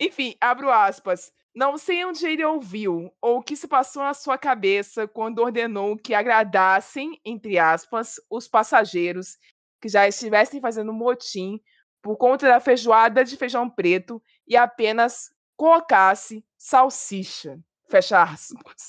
Enfim, 0.00 0.34
abro 0.40 0.70
aspas. 0.70 1.32
Não 1.54 1.78
sei 1.78 2.04
onde 2.04 2.26
ele 2.26 2.44
ouviu 2.44 3.10
ou 3.20 3.38
o 3.38 3.42
que 3.42 3.56
se 3.56 3.66
passou 3.66 4.02
na 4.02 4.12
sua 4.12 4.36
cabeça 4.36 5.08
quando 5.08 5.38
ordenou 5.38 5.96
que 5.96 6.12
agradassem, 6.12 7.18
entre 7.24 7.58
aspas, 7.58 8.16
os 8.30 8.46
passageiros 8.46 9.38
que 9.80 9.88
já 9.88 10.06
estivessem 10.06 10.60
fazendo 10.60 10.92
motim 10.92 11.58
por 12.02 12.16
conta 12.18 12.46
da 12.46 12.60
feijoada 12.60 13.24
de 13.24 13.36
feijão 13.38 13.70
preto 13.70 14.22
e 14.46 14.54
apenas 14.54 15.30
colocasse 15.56 16.44
salsicha. 16.56 17.58
Fecha 17.88 18.22
aspas. 18.22 18.88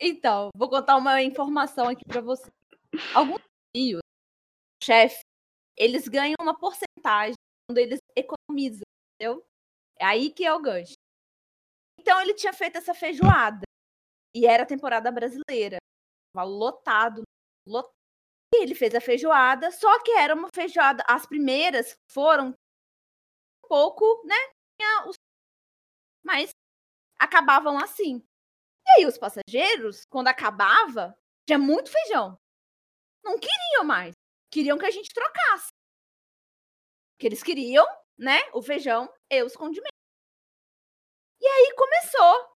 Então, 0.00 0.50
vou 0.54 0.68
contar 0.68 0.96
uma 0.96 1.22
informação 1.22 1.88
aqui 1.88 2.04
para 2.06 2.20
você. 2.20 2.48
Alguns 3.14 3.42
rios, 3.76 4.00
chefe, 4.82 5.20
eles 5.76 6.08
ganham 6.08 6.36
uma 6.40 6.58
porcentagem 6.58 7.34
quando 7.68 7.78
eles 7.78 7.98
economizam, 8.16 8.82
entendeu? 9.14 9.44
É 9.98 10.04
aí 10.04 10.30
que 10.30 10.44
é 10.44 10.54
o 10.54 10.60
gancho. 10.60 10.94
Então 11.98 12.20
ele 12.20 12.34
tinha 12.34 12.52
feito 12.52 12.78
essa 12.78 12.94
feijoada. 12.94 13.62
E 14.34 14.46
era 14.46 14.64
temporada 14.64 15.10
brasileira. 15.10 15.78
Tava 16.32 16.46
lotado, 16.46 17.22
lotado. 17.66 17.92
E 18.54 18.62
ele 18.62 18.74
fez 18.74 18.94
a 18.94 19.00
feijoada, 19.00 19.70
só 19.70 20.02
que 20.02 20.12
era 20.12 20.34
uma 20.34 20.48
feijoada. 20.54 21.04
As 21.06 21.26
primeiras 21.26 21.94
foram 22.10 22.48
um 22.48 23.68
pouco, 23.68 24.04
né? 24.24 24.36
Tinha 24.80 25.06
os 25.06 25.16
mas 26.28 26.50
acabavam 27.18 27.78
assim. 27.78 28.22
E 28.86 28.90
aí 28.90 29.06
os 29.06 29.16
passageiros, 29.16 30.04
quando 30.10 30.28
acabava, 30.28 31.16
tinha 31.46 31.58
muito 31.58 31.90
feijão. 31.90 32.38
Não 33.24 33.38
queriam 33.38 33.84
mais. 33.84 34.14
Queriam 34.52 34.78
que 34.78 34.84
a 34.84 34.90
gente 34.90 35.08
trocasse. 35.12 35.68
Porque 37.14 37.26
eles 37.26 37.42
queriam, 37.42 37.86
né, 38.18 38.38
o 38.52 38.62
feijão 38.62 39.10
e 39.30 39.42
os 39.42 39.56
condimentos. 39.56 39.98
E 41.40 41.46
aí 41.46 41.74
começou 41.74 42.54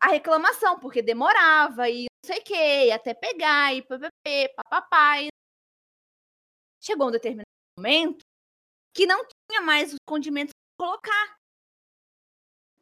a 0.00 0.08
reclamação, 0.08 0.80
porque 0.80 1.00
demorava 1.00 1.88
e 1.88 2.06
não 2.06 2.26
sei 2.26 2.40
o 2.40 2.44
que, 2.44 2.90
até 2.90 3.14
pegar 3.14 3.72
e 3.72 3.82
ppp, 3.82 4.54
papapá. 4.56 5.14
Chegou 6.80 7.08
um 7.08 7.12
determinado 7.12 7.46
momento 7.78 8.24
que 8.94 9.06
não 9.06 9.24
tinha 9.48 9.60
mais 9.60 9.92
os 9.92 9.98
condimentos 10.06 10.52
para 10.76 10.86
colocar. 10.86 11.41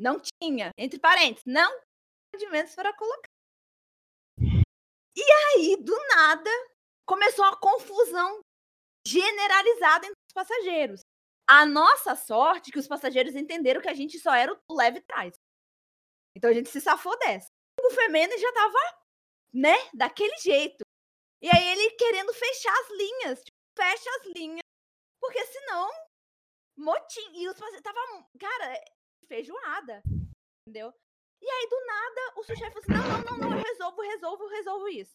Não 0.01 0.19
tinha, 0.19 0.71
entre 0.79 0.99
parênteses, 0.99 1.45
não 1.45 1.71
condimentos 2.33 2.75
para 2.75 2.91
colocar. 2.97 3.29
E 5.15 5.23
aí, 5.23 5.77
do 5.77 5.95
nada, 6.09 6.51
começou 7.07 7.45
a 7.45 7.57
confusão 7.59 8.41
generalizada 9.07 10.07
entre 10.07 10.19
os 10.27 10.33
passageiros. 10.33 11.01
A 11.47 11.67
nossa 11.67 12.17
sorte 12.17 12.71
é 12.71 12.73
que 12.73 12.79
os 12.79 12.89
passageiros 12.89 13.35
entenderam 13.35 13.83
que 13.83 13.91
a 13.91 13.95
gente 13.95 14.19
só 14.19 14.33
era 14.33 14.59
o 14.71 14.75
leve 14.75 15.03
trás. 15.03 15.35
Então 16.35 16.49
a 16.49 16.55
gente 16.55 16.71
se 16.71 16.81
safou 16.81 17.19
dessa. 17.19 17.49
O 17.79 17.91
Femene 17.91 18.39
já 18.39 18.53
tava, 18.53 18.79
né, 19.53 19.77
daquele 19.93 20.39
jeito. 20.39 20.83
E 21.43 21.49
aí 21.49 21.69
ele 21.73 21.91
querendo 21.97 22.33
fechar 22.33 22.73
as 22.73 22.91
linhas, 22.91 23.41
tipo, 23.41 23.59
fecha 23.77 24.11
as 24.21 24.27
linhas, 24.35 24.63
porque 25.21 25.45
senão 25.45 25.91
motim. 26.79 27.33
E 27.35 27.49
os 27.49 27.55
passageiros 27.55 27.83
tava, 27.83 28.29
cara, 28.39 28.85
feijoada. 29.31 30.03
Entendeu? 30.66 30.93
E 31.40 31.49
aí, 31.49 31.69
do 31.71 31.87
nada, 31.87 32.33
o 32.37 32.43
sushi 32.43 32.61
falou 32.61 32.79
assim: 32.79 32.93
não, 32.93 33.09
não, 33.09 33.23
não, 33.23 33.38
não, 33.38 33.57
eu 33.57 33.64
resolvo, 33.64 34.03
resolvo, 34.03 34.49
resolvo 34.49 34.88
isso. 34.88 35.14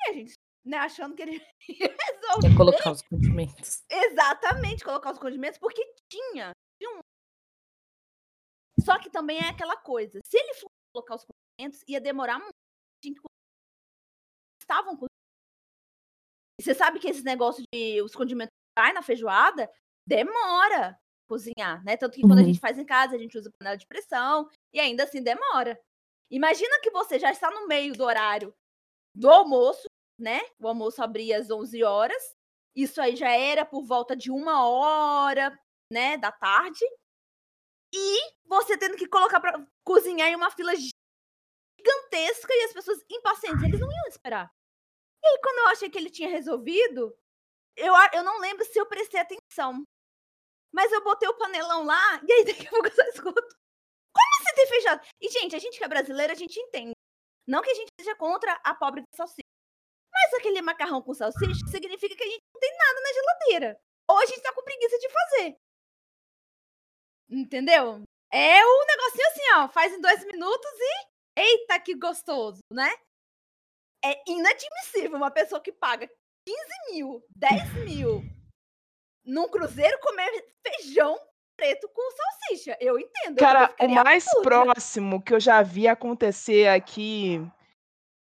E 0.00 0.10
a 0.10 0.12
gente, 0.12 0.34
né, 0.64 0.78
achando 0.78 1.14
que 1.14 1.22
ele 1.22 1.40
ia 1.68 1.96
resolver. 1.96 2.56
colocar 2.56 2.90
os 2.90 3.02
condimentos. 3.02 3.84
Exatamente, 3.88 4.84
colocar 4.84 5.12
os 5.12 5.18
condimentos, 5.18 5.58
porque 5.58 5.82
tinha. 6.10 6.50
tinha 6.78 6.90
um... 6.96 7.00
Só 8.84 8.98
que 8.98 9.08
também 9.08 9.38
é 9.38 9.48
aquela 9.48 9.76
coisa: 9.76 10.18
se 10.26 10.36
ele 10.36 10.54
for 10.54 10.68
colocar 10.92 11.14
os 11.14 11.24
condimentos, 11.24 11.82
ia 11.88 12.00
demorar 12.00 12.38
muito. 12.38 12.52
Estavam 14.60 14.96
com. 14.96 15.06
Você 16.60 16.74
sabe 16.74 16.98
que 16.98 17.08
esse 17.08 17.22
negócio 17.22 17.62
de 17.72 18.02
os 18.02 18.14
condimentos 18.14 18.52
vai 18.76 18.92
na 18.92 19.00
feijoada 19.00 19.70
demora 20.06 20.98
cozinhar, 21.28 21.84
né? 21.84 21.96
Tanto 21.96 22.14
que 22.14 22.22
quando 22.22 22.38
a 22.38 22.42
gente 22.42 22.56
uhum. 22.56 22.60
faz 22.60 22.78
em 22.78 22.84
casa, 22.84 23.14
a 23.14 23.18
gente 23.18 23.36
usa 23.36 23.52
panela 23.58 23.76
de 23.76 23.86
pressão 23.86 24.48
e 24.72 24.80
ainda 24.80 25.04
assim 25.04 25.22
demora. 25.22 25.78
Imagina 26.30 26.80
que 26.82 26.90
você 26.90 27.18
já 27.18 27.30
está 27.30 27.50
no 27.50 27.66
meio 27.66 27.94
do 27.94 28.04
horário 28.04 28.54
do 29.14 29.30
almoço, 29.30 29.86
né? 30.18 30.40
O 30.58 30.68
almoço 30.68 31.02
abria 31.02 31.38
às 31.38 31.50
11 31.50 31.82
horas. 31.84 32.36
Isso 32.74 33.00
aí 33.00 33.16
já 33.16 33.30
era 33.30 33.64
por 33.64 33.84
volta 33.84 34.16
de 34.16 34.30
uma 34.30 34.66
hora, 34.68 35.58
né, 35.92 36.16
da 36.16 36.30
tarde. 36.30 36.84
E 37.92 38.32
você 38.46 38.76
tendo 38.76 38.96
que 38.96 39.08
colocar 39.08 39.40
para 39.40 39.66
cozinhar 39.84 40.28
em 40.28 40.36
uma 40.36 40.50
fila 40.50 40.72
gigantesca 40.76 42.52
e 42.52 42.64
as 42.64 42.72
pessoas 42.72 43.02
impacientes, 43.10 43.64
eles 43.64 43.80
não 43.80 43.90
iam 43.90 44.06
esperar. 44.08 44.52
E 45.22 45.26
aí, 45.26 45.38
quando 45.42 45.58
eu 45.58 45.66
achei 45.68 45.90
que 45.90 45.98
ele 45.98 46.10
tinha 46.10 46.28
resolvido, 46.28 47.16
eu, 47.76 47.94
eu 48.12 48.22
não 48.22 48.38
lembro 48.38 48.64
se 48.64 48.78
eu 48.78 48.86
prestei 48.86 49.20
atenção. 49.20 49.82
Mas 50.72 50.92
eu 50.92 51.02
botei 51.02 51.28
o 51.28 51.38
panelão 51.38 51.84
lá 51.84 52.20
e 52.26 52.32
aí 52.32 52.44
daqui 52.46 52.66
a 52.66 52.70
pouco 52.70 52.86
eu 52.86 52.94
só 52.94 53.02
escuto. 53.02 53.56
Como 54.12 54.42
você 54.42 54.54
tem 54.54 54.66
feijoada? 54.66 55.02
E, 55.20 55.28
gente, 55.28 55.56
a 55.56 55.58
gente 55.58 55.78
que 55.78 55.84
é 55.84 55.88
brasileira, 55.88 56.32
a 56.32 56.36
gente 56.36 56.58
entende. 56.58 56.92
Não 57.46 57.62
que 57.62 57.70
a 57.70 57.74
gente 57.74 57.88
seja 58.00 58.14
contra 58.16 58.52
a 58.64 58.74
pobre 58.74 59.02
salsicha. 59.14 59.42
Mas 60.12 60.34
aquele 60.34 60.60
macarrão 60.60 61.00
com 61.02 61.14
salsicha 61.14 61.66
significa 61.70 62.16
que 62.16 62.24
a 62.24 62.26
gente 62.26 62.42
não 62.52 62.60
tem 62.60 62.76
nada 62.76 63.00
na 63.00 63.12
geladeira. 63.12 63.80
Ou 64.08 64.18
a 64.18 64.26
gente 64.26 64.42
tá 64.42 64.52
com 64.52 64.62
preguiça 64.62 64.98
de 64.98 65.08
fazer. 65.08 65.56
Entendeu? 67.30 68.02
É 68.32 68.64
o 68.64 68.86
negocinho 68.86 69.26
assim, 69.28 69.52
ó. 69.56 69.68
Faz 69.68 69.92
em 69.92 70.00
dois 70.00 70.24
minutos 70.24 70.70
e. 70.80 71.08
Eita, 71.40 71.78
que 71.80 71.94
gostoso, 71.94 72.60
né? 72.72 72.90
É 74.04 74.22
inadmissível 74.26 75.16
uma 75.16 75.30
pessoa 75.30 75.60
que 75.60 75.72
paga 75.72 76.08
15 76.46 76.92
mil, 76.92 77.24
10 77.36 77.74
mil 77.84 78.37
num 79.28 79.48
cruzeiro 79.48 79.98
comer 80.00 80.30
feijão 80.66 81.18
preto 81.56 81.88
com 81.88 82.02
salsicha. 82.10 82.76
Eu 82.80 82.98
entendo. 82.98 83.36
Cara, 83.36 83.74
eu 83.78 83.88
o 83.88 83.94
mais 83.94 84.24
puta. 84.24 84.42
próximo 84.42 85.20
que 85.20 85.34
eu 85.34 85.40
já 85.40 85.60
vi 85.60 85.86
acontecer 85.86 86.68
aqui, 86.68 87.44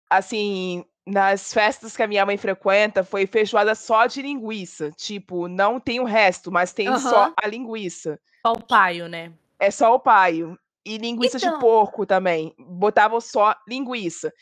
assim, 0.09 0.84
nas 1.07 1.52
festas 1.52 1.96
que 1.96 2.02
a 2.02 2.07
minha 2.07 2.24
mãe 2.24 2.38
frequenta, 2.38 3.05
foi 3.05 3.26
feijoada 3.26 3.74
só 3.74 4.07
de 4.07 4.22
linguiça. 4.22 4.90
Tipo, 4.92 5.48
não 5.48 5.78
tem 5.78 6.00
o 6.00 6.05
resto, 6.05 6.50
mas 6.50 6.72
tem 6.72 6.88
uhum. 6.88 6.98
só 6.98 7.32
a 7.36 7.46
linguiça. 7.46 8.18
Só 8.46 8.52
o 8.52 8.64
paio, 8.64 9.09
né? 9.09 9.32
É 9.59 9.70
só 9.70 9.94
o 9.94 10.00
paio. 10.00 10.59
E 10.86 10.96
linguiça 10.96 11.36
então... 11.36 11.55
de 11.55 11.61
porco 11.61 12.07
também. 12.07 12.55
Botavam 12.59 13.20
só 13.20 13.55
linguiça. 13.68 14.32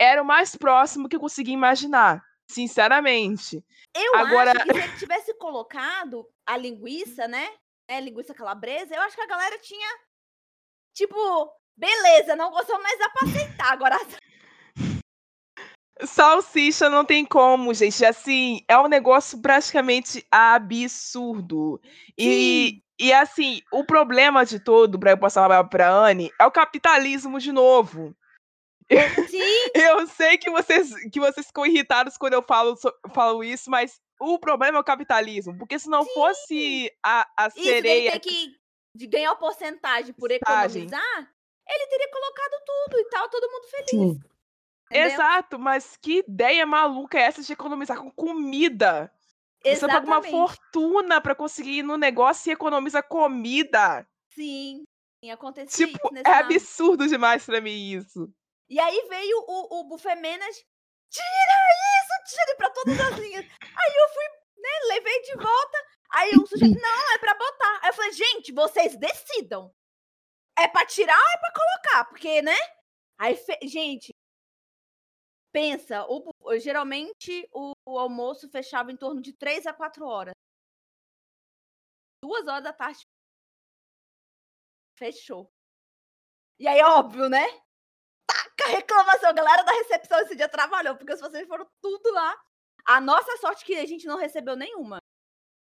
Era 0.00 0.22
o 0.22 0.26
mais 0.26 0.56
próximo 0.56 1.08
que 1.08 1.16
eu 1.16 1.20
consegui 1.20 1.52
imaginar. 1.52 2.22
Sinceramente. 2.50 3.62
Eu 3.94 4.16
Agora... 4.16 4.52
acho 4.52 4.64
que 4.64 4.72
se 4.72 4.78
ele 4.84 4.98
tivesse 4.98 5.34
colocado 5.34 6.26
a 6.46 6.56
linguiça, 6.56 7.28
né? 7.28 7.48
É, 7.86 8.00
linguiça 8.00 8.34
calabresa, 8.34 8.94
eu 8.94 9.02
acho 9.02 9.16
que 9.16 9.22
a 9.22 9.26
galera 9.26 9.58
tinha. 9.58 9.88
Tipo, 10.94 11.16
beleza, 11.76 12.36
não 12.36 12.50
gostou, 12.50 12.80
mas 12.82 12.98
dá 12.98 13.08
pra 13.10 13.28
aceitar. 13.28 13.72
Agora. 13.72 13.96
Salsicha 16.04 16.88
não 16.88 17.04
tem 17.04 17.24
como, 17.24 17.74
gente. 17.74 18.04
Assim, 18.04 18.64
é 18.68 18.78
um 18.78 18.88
negócio 18.88 19.40
praticamente 19.40 20.24
absurdo. 20.30 21.80
E, 22.16 22.82
e 22.98 23.12
assim, 23.12 23.62
o 23.72 23.84
problema 23.84 24.46
de 24.46 24.60
todo, 24.60 24.98
para 24.98 25.12
eu 25.12 25.18
passar 25.18 25.64
para 25.68 25.90
Anne, 25.90 26.32
é 26.40 26.46
o 26.46 26.52
capitalismo 26.52 27.40
de 27.40 27.50
novo. 27.50 28.14
Sim. 29.28 29.38
eu 29.74 30.06
sei 30.06 30.38
que 30.38 30.50
vocês, 30.50 30.92
que 31.10 31.20
vocês 31.20 31.46
ficam 31.46 31.66
irritados 31.66 32.16
quando 32.16 32.34
eu 32.34 32.42
falo, 32.42 32.76
falo 33.12 33.44
isso, 33.44 33.70
mas 33.70 34.00
o 34.20 34.38
problema 34.38 34.78
é 34.78 34.80
o 34.80 34.84
capitalismo. 34.84 35.56
Porque 35.58 35.78
se 35.78 35.88
não 35.88 36.02
Sim. 36.02 36.14
fosse 36.14 36.92
a, 37.04 37.28
a 37.36 37.50
sereia. 37.50 38.10
Isso, 38.10 38.20
ter 38.20 38.28
que 38.28 38.58
de 38.94 39.06
ganhar 39.06 39.34
porcentagem 39.36 40.12
por 40.12 40.30
economizar, 40.30 41.32
ele 41.68 41.86
teria 41.86 42.10
colocado 42.10 42.62
tudo 42.66 42.98
e 42.98 43.04
tal, 43.10 43.28
todo 43.28 43.50
mundo 43.50 43.66
feliz. 43.68 43.90
Sim. 43.90 44.20
Exato, 44.90 45.58
mas 45.58 45.96
que 45.98 46.20
ideia 46.26 46.64
maluca 46.64 47.18
é 47.18 47.22
essa 47.22 47.42
de 47.42 47.52
economizar 47.52 47.98
com 47.98 48.10
comida? 48.10 49.12
Exatamente. 49.62 49.78
Você 49.78 49.86
paga 49.86 50.06
uma 50.06 50.22
fortuna 50.22 51.20
para 51.20 51.34
conseguir 51.34 51.78
ir 51.78 51.82
no 51.82 51.96
negócio 51.96 52.48
e 52.48 52.52
economiza 52.52 53.02
comida. 53.02 54.08
Sim, 54.30 54.84
sim 55.22 55.30
aconteceu 55.30 55.88
tipo, 55.88 56.10
é 56.14 56.30
absurdo 56.30 57.06
demais 57.06 57.44
para 57.44 57.60
mim 57.60 57.92
isso. 57.92 58.32
E 58.68 58.78
aí 58.78 59.08
veio 59.08 59.44
o, 59.46 59.80
o 59.80 59.84
buffet 59.84 60.14
manager, 60.16 60.66
tira 61.08 61.56
isso, 62.00 62.36
tira 62.36 62.56
pra 62.56 62.70
todas 62.70 63.00
as 63.00 63.18
linhas. 63.18 63.44
Aí 63.60 63.94
eu 63.96 64.08
fui, 64.10 64.24
né, 64.58 64.68
levei 64.88 65.22
de 65.22 65.34
volta. 65.36 65.86
Aí 66.10 66.30
o 66.32 66.46
sujeito, 66.46 66.78
não, 66.80 67.14
é 67.14 67.18
pra 67.18 67.34
botar. 67.34 67.80
Aí 67.82 67.90
eu 67.90 67.94
falei, 67.94 68.12
gente, 68.12 68.52
vocês 68.52 68.96
decidam. 68.96 69.74
É 70.58 70.68
pra 70.68 70.84
tirar 70.84 71.18
ou 71.18 71.28
é 71.28 71.38
pra 71.38 71.52
colocar? 71.52 72.04
Porque, 72.06 72.42
né? 72.42 72.56
Aí, 73.18 73.36
fe... 73.36 73.58
gente, 73.62 74.12
pensa, 75.52 76.04
o, 76.08 76.58
geralmente 76.58 77.48
o, 77.52 77.72
o, 77.86 77.98
almoço 77.98 78.48
fechava 78.50 78.92
em 78.92 78.96
torno 78.96 79.20
de 79.22 79.32
3 79.32 79.66
a 79.66 79.72
4 79.72 80.04
horas. 80.04 80.34
Duas 82.22 82.46
horas 82.46 82.64
da 82.64 82.72
tarde. 82.72 83.06
Fechou. 84.98 85.48
E 86.58 86.66
aí, 86.66 86.82
óbvio, 86.82 87.28
né? 87.28 87.46
Taca 88.58 88.70
reclamação. 88.70 89.30
A 89.30 89.32
galera 89.32 89.62
da 89.62 89.72
recepção 89.72 90.18
esse 90.20 90.36
dia 90.36 90.48
trabalhou, 90.48 90.96
porque 90.96 91.16
se 91.16 91.22
vocês 91.22 91.46
foram 91.46 91.66
tudo 91.80 92.12
lá. 92.12 92.36
A 92.84 93.00
nossa 93.00 93.36
sorte 93.38 93.64
é 93.64 93.66
que 93.66 93.76
a 93.76 93.86
gente 93.86 94.06
não 94.06 94.16
recebeu 94.16 94.56
nenhuma. 94.56 94.98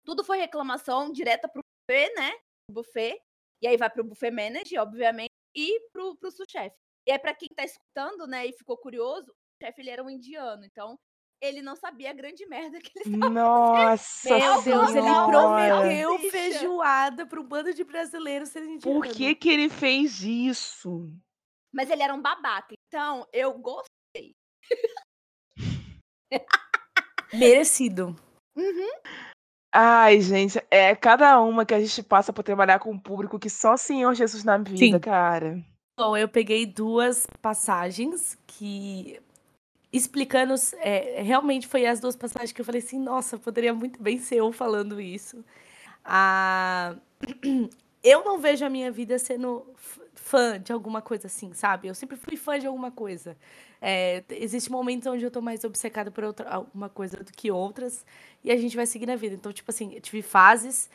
Tudo 0.05 0.25
foi 0.25 0.39
reclamação 0.39 1.13
direta 1.13 1.49
pro 1.49 1.63
buffet, 1.63 2.15
né? 2.15 2.33
Buffet. 2.71 3.21
E 3.61 3.67
aí 3.67 3.77
vai 3.77 3.91
pro 3.91 4.05
buffet 4.05 4.31
manager, 4.31 4.81
obviamente, 4.81 5.33
e 5.55 5.81
pro, 5.93 6.17
pro 6.17 6.31
sous-chefe. 6.31 6.77
E 7.07 7.13
aí, 7.13 7.19
pra 7.19 7.35
quem 7.35 7.49
tá 7.49 7.65
escutando, 7.65 8.27
né, 8.27 8.47
e 8.47 8.53
ficou 8.53 8.77
curioso, 8.77 9.31
o 9.31 9.65
chefe 9.65 9.81
ele 9.81 9.91
era 9.91 10.05
um 10.05 10.11
indiano, 10.11 10.65
então 10.65 10.97
ele 11.41 11.63
não 11.63 11.75
sabia 11.75 12.11
a 12.11 12.13
grande 12.13 12.45
merda 12.47 12.79
que 12.81 12.91
ele 12.95 13.15
estava 13.15 13.33
Nossa, 13.33 14.39
Meu 14.39 14.63
Deus, 14.63 14.91
ele 14.95 15.07
prometeu 15.27 16.19
feijoada 16.31 17.27
para 17.27 17.41
um 17.41 17.45
bando 17.45 17.73
de 17.73 17.83
brasileiros 17.83 18.51
serem 18.51 18.75
indianos. 18.75 19.09
Por 19.09 19.17
que 19.17 19.35
que 19.35 19.49
ele 19.49 19.69
fez 19.69 20.21
isso? 20.23 21.11
Mas 21.73 21.91
ele 21.91 22.03
era 22.03 22.15
um 22.15 22.21
babaca. 22.21 22.75
Então, 22.89 23.27
eu 23.35 23.53
gostei. 23.59 24.35
Merecido. 27.35 28.17
Uhum. 28.57 28.91
Ai, 29.71 30.23
gente, 30.23 30.59
é 30.71 30.97
cada 30.97 31.39
uma 31.43 31.67
que 31.67 31.75
a 31.75 31.81
gente 31.81 32.03
passa 32.03 32.33
por 32.33 32.43
trabalhar 32.43 32.79
com 32.79 32.91
um 32.91 32.99
público 32.99 33.39
que 33.39 33.51
só 33.51 33.75
o 33.75 33.79
Senhor 33.79 34.15
Jesus 34.15 34.43
na 34.43 34.57
vida, 34.57 34.97
Sim. 34.97 34.99
cara. 34.99 35.63
Bom, 35.99 36.17
eu 36.17 36.29
peguei 36.29 36.65
duas 36.65 37.27
passagens 37.43 38.39
que 38.47 39.21
explicando, 39.93 40.55
é, 40.79 41.21
realmente 41.21 41.67
foi 41.67 41.85
as 41.85 42.01
duas 42.01 42.17
passagens 42.17 42.53
que 42.53 42.61
eu 42.63 42.65
falei 42.65 42.81
assim, 42.81 42.99
nossa, 42.99 43.39
poderia 43.39 43.75
muito 43.75 44.03
bem 44.03 44.19
ser 44.19 44.37
eu 44.37 44.51
falando 44.51 44.99
isso. 44.99 45.45
Ah, 46.03 46.97
eu 48.03 48.25
não 48.25 48.39
vejo 48.39 48.65
a 48.65 48.71
minha 48.71 48.91
vida 48.91 49.19
sendo 49.19 49.75
fã 50.29 50.61
de 50.61 50.73
alguma 50.73 51.01
coisa 51.01 51.27
assim, 51.27 51.55
sabe? 51.55 51.89
Eu 51.89 51.95
sempre 51.95 52.17
fui 52.17 52.37
fã 52.37 52.59
de 52.59 52.67
alguma 52.67 52.91
coisa. 52.91 53.37
É, 53.81 54.23
existe 54.31 54.71
momentos 54.71 55.07
onde 55.07 55.25
eu 55.25 55.31
tô 55.31 55.41
mais 55.41 55.65
obcecada 55.65 56.11
por 56.11 56.25
outra, 56.25 56.49
alguma 56.51 56.89
coisa 56.89 57.17
do 57.17 57.33
que 57.33 57.51
outras, 57.51 58.05
e 58.45 58.51
a 58.51 58.57
gente 58.57 58.77
vai 58.77 58.87
seguir 58.87 59.07
na 59.07 59.17
vida. 59.17 59.35
Então, 59.35 59.53
tipo 59.53 59.71
assim, 59.71 59.95
eu 59.95 60.01
tive 60.01 60.21
fases, 60.23 60.91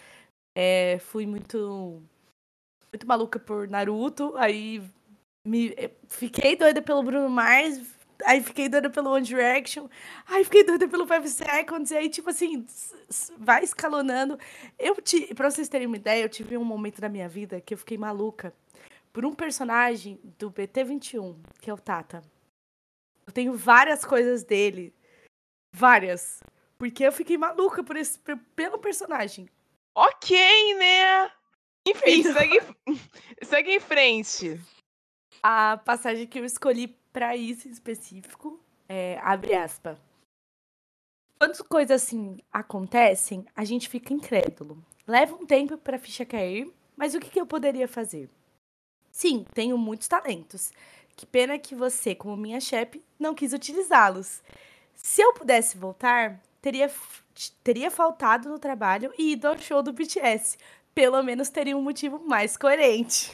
é, 0.55 0.99
fui 0.99 1.25
muito 1.25 2.01
muito 2.91 3.07
maluca 3.07 3.39
por 3.39 3.67
Naruto, 3.67 4.33
aí 4.37 4.83
me, 5.47 5.69
é, 5.77 5.89
fiquei 6.07 6.55
doida 6.55 6.79
pelo 6.79 7.01
Bruno 7.01 7.27
Mars, 7.27 7.81
aí 8.23 8.43
fiquei 8.43 8.69
doida 8.69 8.87
pelo 8.87 9.11
One 9.11 9.25
Direction, 9.25 9.89
aí 10.27 10.43
fiquei 10.43 10.63
doida 10.63 10.87
pelo 10.87 11.07
Five 11.07 11.27
Seconds, 11.27 11.89
e 11.89 11.97
aí, 11.97 12.07
tipo 12.09 12.29
assim, 12.29 12.65
vai 13.37 13.63
escalonando. 13.63 14.37
Eu, 14.77 14.95
te, 15.01 15.33
pra 15.33 15.49
vocês 15.49 15.67
terem 15.67 15.87
uma 15.87 15.97
ideia, 15.97 16.23
eu 16.23 16.29
tive 16.29 16.55
um 16.55 16.63
momento 16.63 17.01
da 17.01 17.09
minha 17.09 17.27
vida 17.27 17.59
que 17.59 17.73
eu 17.73 17.77
fiquei 17.79 17.97
maluca 17.97 18.53
por 19.13 19.25
um 19.25 19.33
personagem 19.33 20.19
do 20.39 20.51
BT21, 20.51 21.37
que 21.61 21.69
é 21.69 21.73
o 21.73 21.77
Tata. 21.77 22.23
Eu 23.25 23.31
tenho 23.31 23.55
várias 23.55 24.03
coisas 24.03 24.43
dele. 24.43 24.93
Várias. 25.71 26.41
Porque 26.77 27.05
eu 27.05 27.11
fiquei 27.11 27.37
maluca 27.37 27.83
por 27.83 27.95
esse, 27.95 28.19
pelo 28.55 28.79
personagem. 28.79 29.47
Ok, 29.95 30.35
né? 30.75 31.31
Enfim, 31.87 32.19
então... 32.19 32.33
segue, 32.33 32.59
segue 33.45 33.75
em 33.75 33.79
frente. 33.79 34.59
A 35.41 35.77
passagem 35.77 36.25
que 36.25 36.39
eu 36.39 36.45
escolhi 36.45 36.87
para 37.11 37.35
isso 37.35 37.67
em 37.67 37.71
específico 37.71 38.59
é 38.89 39.19
abre 39.19 39.53
aspas. 39.53 39.99
Quando 41.39 41.63
coisas 41.65 42.01
assim 42.01 42.37
acontecem, 42.51 43.45
a 43.55 43.63
gente 43.63 43.89
fica 43.89 44.13
incrédulo. 44.13 44.83
Leva 45.05 45.35
um 45.35 45.45
tempo 45.45 45.77
para 45.77 45.97
a 45.97 45.99
ficha 45.99 46.25
cair, 46.25 46.73
mas 46.95 47.13
o 47.13 47.19
que, 47.19 47.29
que 47.29 47.39
eu 47.39 47.45
poderia 47.45 47.87
fazer? 47.87 48.29
Sim, 49.13 49.45
tenho 49.53 49.77
muitos 49.77 50.07
talentos. 50.07 50.73
Que 51.15 51.25
pena 51.25 51.59
que 51.59 51.75
você, 51.75 52.15
como 52.15 52.35
minha 52.35 52.59
chefe, 52.59 53.01
não 53.19 53.35
quis 53.35 53.53
utilizá-los. 53.53 54.41
Se 54.95 55.21
eu 55.21 55.33
pudesse 55.33 55.77
voltar, 55.77 56.41
teria, 56.59 56.91
teria 57.63 57.91
faltado 57.91 58.49
no 58.49 58.57
trabalho 58.57 59.13
e 59.17 59.33
ido 59.33 59.47
ao 59.47 59.57
show 59.57 59.83
do 59.83 59.93
BTS. 59.93 60.57
Pelo 60.95 61.21
menos 61.21 61.49
teria 61.49 61.77
um 61.77 61.81
motivo 61.81 62.19
mais 62.25 62.57
coerente. 62.57 63.31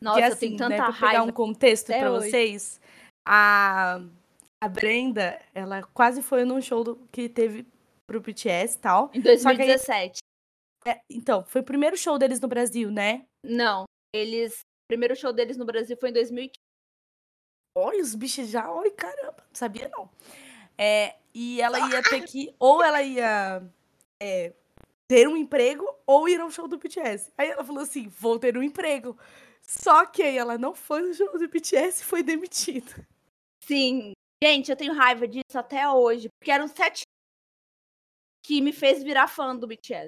Nossa, 0.00 0.20
e, 0.20 0.22
assim, 0.24 0.28
eu 0.28 0.34
assim, 0.34 0.56
tanta 0.56 0.68
né, 0.68 0.76
pra 0.76 0.92
pegar 0.92 1.22
um 1.22 1.32
contexto 1.32 1.86
para 1.86 2.10
vocês, 2.10 2.78
a, 3.26 4.02
a 4.62 4.68
Brenda, 4.68 5.40
ela 5.54 5.82
quase 5.94 6.20
foi 6.20 6.44
num 6.44 6.60
show 6.60 6.84
do, 6.84 6.96
que 7.10 7.30
teve 7.30 7.66
pro 8.06 8.20
BTS 8.20 8.76
e 8.76 8.80
tal. 8.80 9.10
Em 9.14 9.20
2017. 9.20 10.20
Aí, 10.84 10.92
é, 10.92 11.00
então, 11.08 11.42
foi 11.46 11.62
o 11.62 11.64
primeiro 11.64 11.96
show 11.96 12.18
deles 12.18 12.38
no 12.40 12.48
Brasil, 12.48 12.90
né? 12.90 13.24
Não. 13.42 13.86
Eles. 14.14 14.60
O 14.60 14.86
primeiro 14.88 15.16
show 15.16 15.32
deles 15.32 15.56
no 15.56 15.64
Brasil 15.64 15.96
foi 15.96 16.10
em 16.10 16.12
2015. 16.12 16.58
Olha, 17.76 18.00
os 18.00 18.14
bichos 18.14 18.48
já. 18.48 18.70
Oi, 18.70 18.90
caramba, 18.92 19.44
não 19.48 19.54
sabia 19.54 19.88
não. 19.88 20.08
É, 20.78 21.16
e 21.34 21.60
ela 21.60 21.90
ia 21.90 22.02
ter 22.02 22.22
que. 22.24 22.54
Ou 22.58 22.82
ela 22.82 23.02
ia 23.02 23.62
é, 24.20 24.52
ter 25.08 25.28
um 25.28 25.36
emprego 25.36 25.84
ou 26.06 26.28
ir 26.28 26.40
ao 26.40 26.50
show 26.50 26.68
do 26.68 26.78
BTS. 26.78 27.32
Aí 27.36 27.48
ela 27.50 27.64
falou 27.64 27.82
assim: 27.82 28.08
vou 28.08 28.38
ter 28.38 28.56
um 28.56 28.62
emprego. 28.62 29.18
Só 29.60 30.06
que 30.06 30.22
aí 30.22 30.36
ela 30.36 30.56
não 30.56 30.74
foi 30.74 31.02
no 31.02 31.14
show 31.14 31.38
do 31.38 31.48
BTS 31.48 32.02
e 32.02 32.04
foi 32.04 32.22
demitida. 32.22 33.06
Sim. 33.64 34.12
Gente, 34.42 34.70
eu 34.70 34.76
tenho 34.76 34.92
raiva 34.92 35.26
disso 35.26 35.58
até 35.58 35.88
hoje. 35.88 36.28
Porque 36.38 36.50
eram 36.50 36.68
sete 36.68 37.02
que 38.44 38.60
me 38.60 38.72
fez 38.72 39.02
virar 39.02 39.26
fã 39.26 39.56
do 39.56 39.66
BTS. 39.66 40.06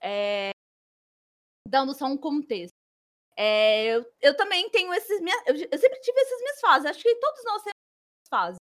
É... 0.00 0.52
Dando 1.68 1.92
só 1.92 2.06
um 2.06 2.16
contexto. 2.16 2.83
É, 3.36 3.84
eu, 3.86 4.04
eu 4.20 4.36
também 4.36 4.70
tenho 4.70 4.92
esses 4.94 5.20
minhas. 5.20 5.40
Eu, 5.46 5.54
eu, 5.54 5.78
sempre 5.78 6.00
tive 6.00 6.20
essas 6.20 6.40
minhas 6.40 6.60
fases. 6.60 6.90
Acho 6.90 7.02
que 7.02 7.14
todos 7.16 7.44
nós 7.44 7.62
temos 7.62 8.28
fases. 8.28 8.58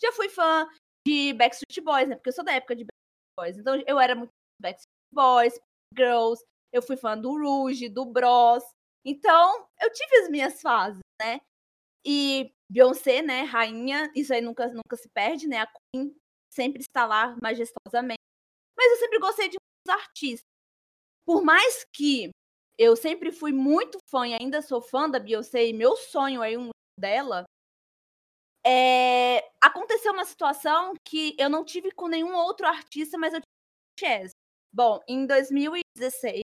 Já 0.00 0.12
fui 0.12 0.28
fã 0.28 0.68
de 1.06 1.32
Backstreet 1.34 1.80
Boys, 1.82 2.08
né? 2.08 2.16
Porque 2.16 2.28
eu 2.28 2.32
sou 2.34 2.44
da 2.44 2.52
época 2.52 2.76
de 2.76 2.84
Backstreet 2.84 3.34
Boys. 3.38 3.58
Então 3.58 3.84
eu 3.86 3.98
era 3.98 4.14
muito 4.14 4.30
Backstreet 4.60 4.96
Boys, 5.12 5.58
Girls. 5.96 6.44
Eu 6.72 6.82
fui 6.82 6.96
fã 6.96 7.18
do 7.18 7.30
Rouge, 7.36 7.88
do 7.88 8.04
Bros. 8.04 8.64
Então 9.04 9.66
eu 9.80 9.92
tive 9.92 10.16
as 10.18 10.28
minhas 10.28 10.60
fases, 10.60 11.00
né? 11.20 11.40
E 12.04 12.52
Beyoncé, 12.70 13.22
né? 13.22 13.42
Rainha, 13.42 14.10
isso 14.14 14.32
aí 14.32 14.40
nunca, 14.40 14.68
nunca 14.68 14.96
se 14.96 15.08
perde, 15.08 15.48
né? 15.48 15.58
A 15.58 15.66
Queen 15.66 16.14
sempre 16.52 16.80
está 16.80 17.06
lá 17.06 17.36
majestosamente. 17.42 18.20
Mas 18.76 18.92
eu 18.92 18.96
sempre 18.98 19.18
gostei 19.18 19.48
de 19.48 19.56
muitos 19.58 20.04
artistas. 20.04 20.44
Por 21.26 21.42
mais 21.42 21.84
que 21.92 22.30
eu 22.78 22.94
sempre 22.96 23.32
fui 23.32 23.52
muito 23.52 23.98
fã 24.10 24.26
e 24.26 24.34
ainda 24.34 24.60
sou 24.62 24.80
fã 24.80 25.08
da 25.08 25.18
Beyoncé, 25.18 25.66
e 25.66 25.72
meu 25.72 25.96
sonho 25.96 26.42
é 26.42 26.56
um 26.58 26.70
dela. 26.98 27.44
É... 28.64 29.48
Aconteceu 29.62 30.12
uma 30.12 30.24
situação 30.24 30.94
que 31.04 31.34
eu 31.38 31.48
não 31.48 31.64
tive 31.64 31.90
com 31.92 32.08
nenhum 32.08 32.34
outro 32.34 32.66
artista, 32.66 33.16
mas 33.16 33.32
eu 33.32 33.40
tive 33.40 33.46
com 33.46 34.06
Chess. 34.06 34.32
Bom, 34.72 35.00
em 35.08 35.26
2016, 35.26 36.42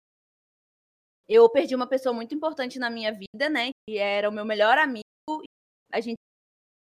eu 1.29 1.49
perdi 1.51 1.75
uma 1.75 1.89
pessoa 1.89 2.13
muito 2.13 2.35
importante 2.35 2.79
na 2.79 2.91
minha 2.91 3.13
vida, 3.13 3.49
né? 3.49 3.71
Que 3.89 3.99
era 3.99 4.29
o 4.29 4.33
meu 4.33 4.45
melhor 4.45 4.79
amigo. 4.79 5.05
A 5.93 6.01
gente 6.01 6.19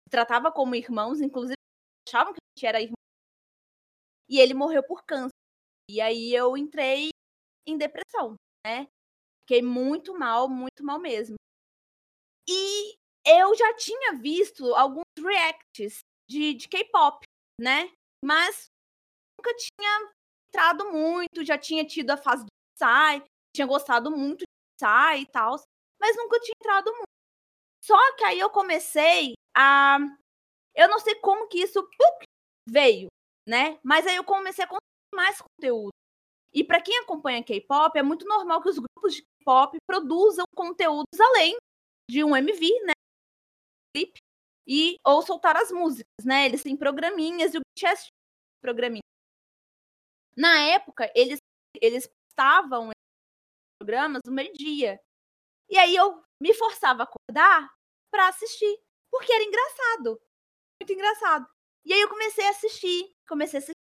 tratava 0.10 0.52
como 0.52 0.76
irmãos, 0.76 1.22
inclusive 1.22 1.56
achavam 2.08 2.34
que 2.34 2.40
a 2.40 2.58
gente 2.58 2.66
era 2.68 2.82
irmão. 2.82 2.96
E 4.30 4.40
ele 4.40 4.54
morreu 4.54 4.84
por 4.84 5.04
câncer. 5.04 5.32
E 5.90 6.00
aí 6.00 6.34
eu 6.34 6.56
entrei 6.56 7.10
em 7.68 7.78
depressão, 7.78 8.36
né? 8.66 8.88
Fiquei 9.42 9.62
muito 9.62 10.18
mal, 10.18 10.48
muito 10.48 10.84
mal 10.84 11.00
mesmo. 11.00 11.36
E 12.48 12.96
eu 13.26 13.56
já 13.56 13.74
tinha 13.76 14.14
visto 14.14 14.74
alguns 14.76 15.04
reacts 15.20 16.00
de, 16.30 16.54
de 16.54 16.68
K-pop, 16.68 17.24
né? 17.60 17.92
Mas 18.24 18.68
nunca 19.38 19.56
tinha 19.56 20.12
entrado 20.50 20.92
muito, 20.92 21.44
já 21.44 21.58
tinha 21.58 21.86
tido 21.86 22.12
a 22.12 22.18
fase 22.18 22.44
do 22.46 22.52
Psy, 22.76 23.24
tinha 23.56 23.68
gostado 23.68 24.12
muito 24.12 24.40
de 24.40 24.46
Psy 24.80 25.22
e 25.22 25.26
tal, 25.28 25.56
mas 26.00 26.16
nunca 26.16 26.40
tinha 26.40 26.54
entrado 26.60 26.92
muito. 26.92 27.06
Só 27.84 28.16
que 28.16 28.24
aí 28.24 28.40
eu 28.40 28.50
comecei 28.50 29.34
a. 29.56 29.98
Eu 30.76 30.88
não 30.88 31.00
sei 31.00 31.16
como 31.16 31.48
que 31.48 31.60
isso 31.60 31.86
veio, 32.68 33.08
né? 33.48 33.80
Mas 33.84 34.08
aí 34.08 34.16
eu 34.16 34.24
comecei 34.24 34.64
a 34.64 34.68
consumir 34.68 34.82
mais 35.16 35.42
conteúdo. 35.42 35.92
E 36.54 36.64
para 36.64 36.82
quem 36.82 36.98
acompanha 37.00 37.44
K-pop, 37.44 37.98
é 37.98 38.04
muito 38.04 38.26
normal 38.26 38.62
que 38.62 38.70
os 38.70 38.78
grupos 38.78 39.16
de 39.16 39.24
K-pop 39.42 39.78
produzam 39.88 40.46
conteúdos 40.56 41.20
além 41.20 41.56
de 42.10 42.24
um 42.24 42.36
MV, 42.36 42.70
né? 42.86 42.94
E 44.68 44.96
ou 45.06 45.22
soltar 45.22 45.58
as 45.58 45.72
músicas, 45.72 46.26
né? 46.26 46.46
Eles 46.46 46.64
têm 46.64 46.78
programinhas 46.78 47.54
e 47.54 47.58
o 47.58 47.62
BTS 47.62 48.08
programinha. 48.62 49.02
Na 50.38 50.62
época, 50.62 51.12
eles 51.16 51.40
eles 51.82 52.08
postavam 52.08 52.92
programas 53.80 54.22
no 54.26 54.32
meio-dia. 54.32 55.00
E 55.70 55.78
aí 55.78 55.96
eu 55.96 56.24
me 56.42 56.54
forçava 56.54 57.04
a 57.04 57.06
acordar 57.06 57.70
para 58.12 58.28
assistir, 58.30 58.80
porque 59.12 59.32
era 59.34 59.44
engraçado. 59.44 60.22
Muito 60.82 60.94
engraçado. 60.94 61.48
E 61.86 61.94
aí 61.94 62.02
eu 62.02 62.10
comecei 62.10 62.46
a 62.48 62.52
assistir, 62.52 63.16
comecei 63.28 63.60
a 63.60 63.62
assistir. 63.64 63.76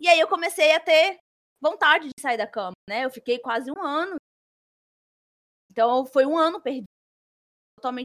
E 0.00 0.08
aí 0.08 0.20
eu 0.20 0.28
comecei 0.28 0.72
a 0.72 0.80
ter 0.80 1.18
vontade 1.62 2.06
de 2.08 2.20
sair 2.20 2.36
da 2.38 2.46
cama, 2.46 2.72
né? 2.88 3.04
Eu 3.04 3.10
fiquei 3.10 3.38
quase 3.38 3.70
um 3.70 3.82
ano. 3.82 4.19
Então 5.80 6.04
foi 6.04 6.26
um 6.26 6.36
ano 6.36 6.60
perdido. 6.60 6.84
Totalmente. 7.74 8.04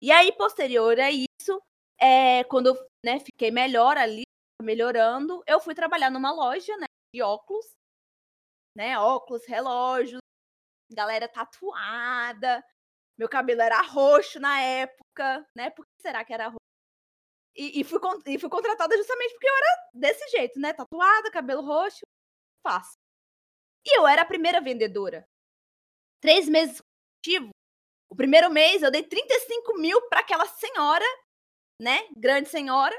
E 0.00 0.10
aí, 0.10 0.32
posterior 0.32 0.98
a 0.98 1.10
isso, 1.10 1.60
é, 2.00 2.44
quando 2.44 2.68
eu 2.68 2.74
né, 3.04 3.20
fiquei 3.20 3.50
melhor 3.50 3.98
ali, 3.98 4.22
melhorando, 4.62 5.42
eu 5.46 5.60
fui 5.60 5.74
trabalhar 5.74 6.10
numa 6.10 6.32
loja 6.32 6.74
né, 6.78 6.86
de 7.14 7.20
óculos, 7.20 7.66
né? 8.74 8.98
Óculos, 8.98 9.44
relógios, 9.46 10.22
galera 10.90 11.28
tatuada. 11.28 12.64
Meu 13.18 13.28
cabelo 13.28 13.60
era 13.60 13.82
roxo 13.82 14.40
na 14.40 14.58
época, 14.58 15.46
né? 15.54 15.68
Por 15.68 15.84
que 15.84 15.92
será 16.00 16.24
que 16.24 16.32
era 16.32 16.46
roxo? 16.46 16.56
E, 17.54 17.80
e, 17.80 17.84
fui, 17.84 17.98
e 18.26 18.38
fui 18.38 18.48
contratada 18.48 18.96
justamente 18.96 19.32
porque 19.32 19.48
eu 19.48 19.56
era 19.56 19.90
desse 19.92 20.26
jeito, 20.30 20.58
né? 20.58 20.72
Tatuada, 20.72 21.30
cabelo 21.30 21.60
roxo, 21.60 22.00
fácil. 22.62 22.98
E 23.86 23.98
eu 23.98 24.06
era 24.06 24.22
a 24.22 24.26
primeira 24.26 24.60
vendedora. 24.60 25.26
Três 26.20 26.48
meses 26.48 26.80
consecutivos. 26.80 27.50
O 28.10 28.16
primeiro 28.16 28.50
mês 28.50 28.82
eu 28.82 28.90
dei 28.90 29.02
35 29.02 29.78
mil 29.78 30.00
para 30.08 30.20
aquela 30.20 30.46
senhora, 30.46 31.04
né? 31.80 32.08
Grande 32.16 32.48
senhora. 32.48 32.94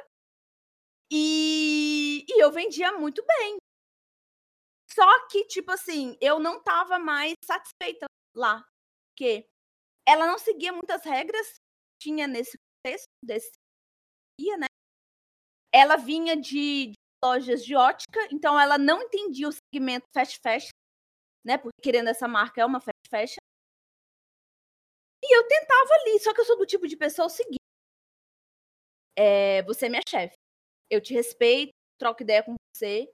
E, 1.11 2.25
e 2.27 2.43
eu 2.43 2.51
vendia 2.51 2.91
muito 2.93 3.23
bem. 3.25 3.57
Só 4.91 5.27
que, 5.27 5.45
tipo 5.45 5.71
assim, 5.71 6.17
eu 6.19 6.39
não 6.39 6.61
tava 6.61 6.99
mais 6.99 7.33
satisfeita 7.43 8.05
lá. 8.35 8.63
Porque 9.09 9.45
ela 10.07 10.25
não 10.25 10.37
seguia 10.37 10.71
muitas 10.71 11.03
regras, 11.03 11.55
tinha 12.01 12.27
nesse 12.27 12.57
contexto, 12.57 13.07
desse 13.23 13.51
dia, 14.39 14.57
né? 14.57 14.67
Ela 15.73 15.97
vinha 15.97 16.35
de, 16.35 16.93
lojas 17.23 17.63
de 17.63 17.75
ótica, 17.75 18.19
então 18.31 18.59
ela 18.59 18.77
não 18.77 19.01
entendia 19.01 19.47
o 19.47 19.51
segmento 19.51 20.05
fast 20.13 20.39
fashion, 20.41 20.71
né? 21.45 21.57
Porque 21.57 21.81
querendo 21.81 22.09
essa 22.09 22.27
marca 22.27 22.61
é 22.61 22.65
uma 22.65 22.79
fast 22.79 22.96
fashion. 23.07 23.39
E 25.23 25.35
eu 25.35 25.47
tentava 25.47 25.93
ali, 25.95 26.19
só 26.19 26.33
que 26.33 26.41
eu 26.41 26.45
sou 26.45 26.57
do 26.57 26.65
tipo 26.65 26.87
de 26.87 26.95
pessoa 26.95 27.27
o 27.27 27.29
seguinte: 27.29 27.57
é, 29.17 29.63
você 29.63 29.87
é 29.87 29.89
minha 29.89 30.01
chefe. 30.07 30.35
Eu 30.89 31.01
te 31.01 31.13
respeito, 31.13 31.71
troco 31.99 32.21
ideia 32.21 32.43
com 32.43 32.55
você. 32.73 33.11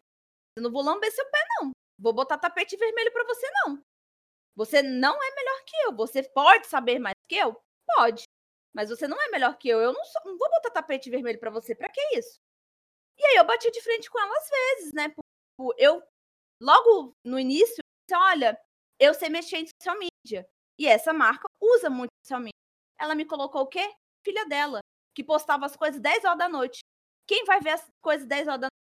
Eu 0.56 0.64
não 0.64 0.72
vou 0.72 0.84
lamber 0.84 1.12
seu 1.12 1.26
pé, 1.32 1.40
não. 1.60 1.72
Vou 1.98 2.14
botar 2.14 2.38
tapete 2.38 2.76
vermelho 2.76 3.12
para 3.12 3.24
você, 3.24 3.50
não. 3.66 3.82
Você 4.56 4.82
não 4.84 5.16
é 5.16 5.36
melhor 5.36 5.64
que 5.66 5.76
eu. 5.86 5.96
Você 5.96 6.24
pode 6.24 6.68
saber 6.68 7.00
mais 7.00 7.16
que 7.28 7.36
eu? 7.36 7.56
Pode. 7.96 8.24
Mas 8.76 8.90
você 8.90 9.08
não 9.08 9.20
é 9.20 9.30
melhor 9.30 9.58
que 9.58 9.70
eu. 9.70 9.80
Eu 9.80 9.94
não, 9.94 10.04
sou, 10.06 10.22
não 10.26 10.38
vou 10.38 10.50
botar 10.50 10.72
tapete 10.72 11.10
vermelho 11.10 11.40
para 11.40 11.50
você. 11.50 11.74
Para 11.74 11.90
que 11.90 12.02
isso? 12.18 12.38
E 13.18 13.26
aí 13.26 13.36
eu 13.38 13.46
bati 13.46 13.72
de 13.72 13.82
frente 13.82 14.10
com 14.10 14.20
ela 14.20 14.38
às 14.38 14.50
vezes, 14.50 14.94
né? 14.94 15.14
Eu, 15.78 16.04
logo 16.62 17.16
no 17.24 17.40
início, 17.40 17.78
disse, 18.08 18.20
olha, 18.20 18.60
eu 19.04 19.14
sei 19.14 19.30
mexer 19.30 19.58
em 19.58 19.68
social 19.68 19.98
media. 19.98 20.48
E 20.80 20.88
essa 20.88 21.14
marca 21.14 21.48
usa 21.62 21.90
muito 21.90 22.12
social 22.24 22.40
media. 22.40 22.54
Ela 23.00 23.16
me 23.16 23.26
colocou 23.26 23.62
o 23.62 23.68
quê? 23.68 23.94
Filha 24.24 24.46
dela, 24.48 24.80
que 25.14 25.24
postava 25.24 25.66
as 25.66 25.76
coisas 25.76 26.00
10 26.00 26.24
horas 26.24 26.38
da 26.38 26.50
noite. 26.50 26.80
Quem 27.28 27.44
vai 27.46 27.60
ver 27.60 27.72
as 27.72 27.86
coisas 28.02 28.28
10 28.28 28.48
horas 28.48 28.62
da 28.62 28.68
noite? 28.68 28.84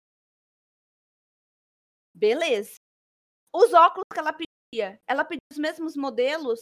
Beleza. 2.14 2.78
Os 3.54 3.74
óculos 3.74 4.06
que 4.12 4.20
ela 4.20 4.34
pedia, 4.34 5.00
ela 5.08 5.26
pediu 5.26 5.42
os 5.52 5.58
mesmos 5.58 5.96
modelos 5.96 6.60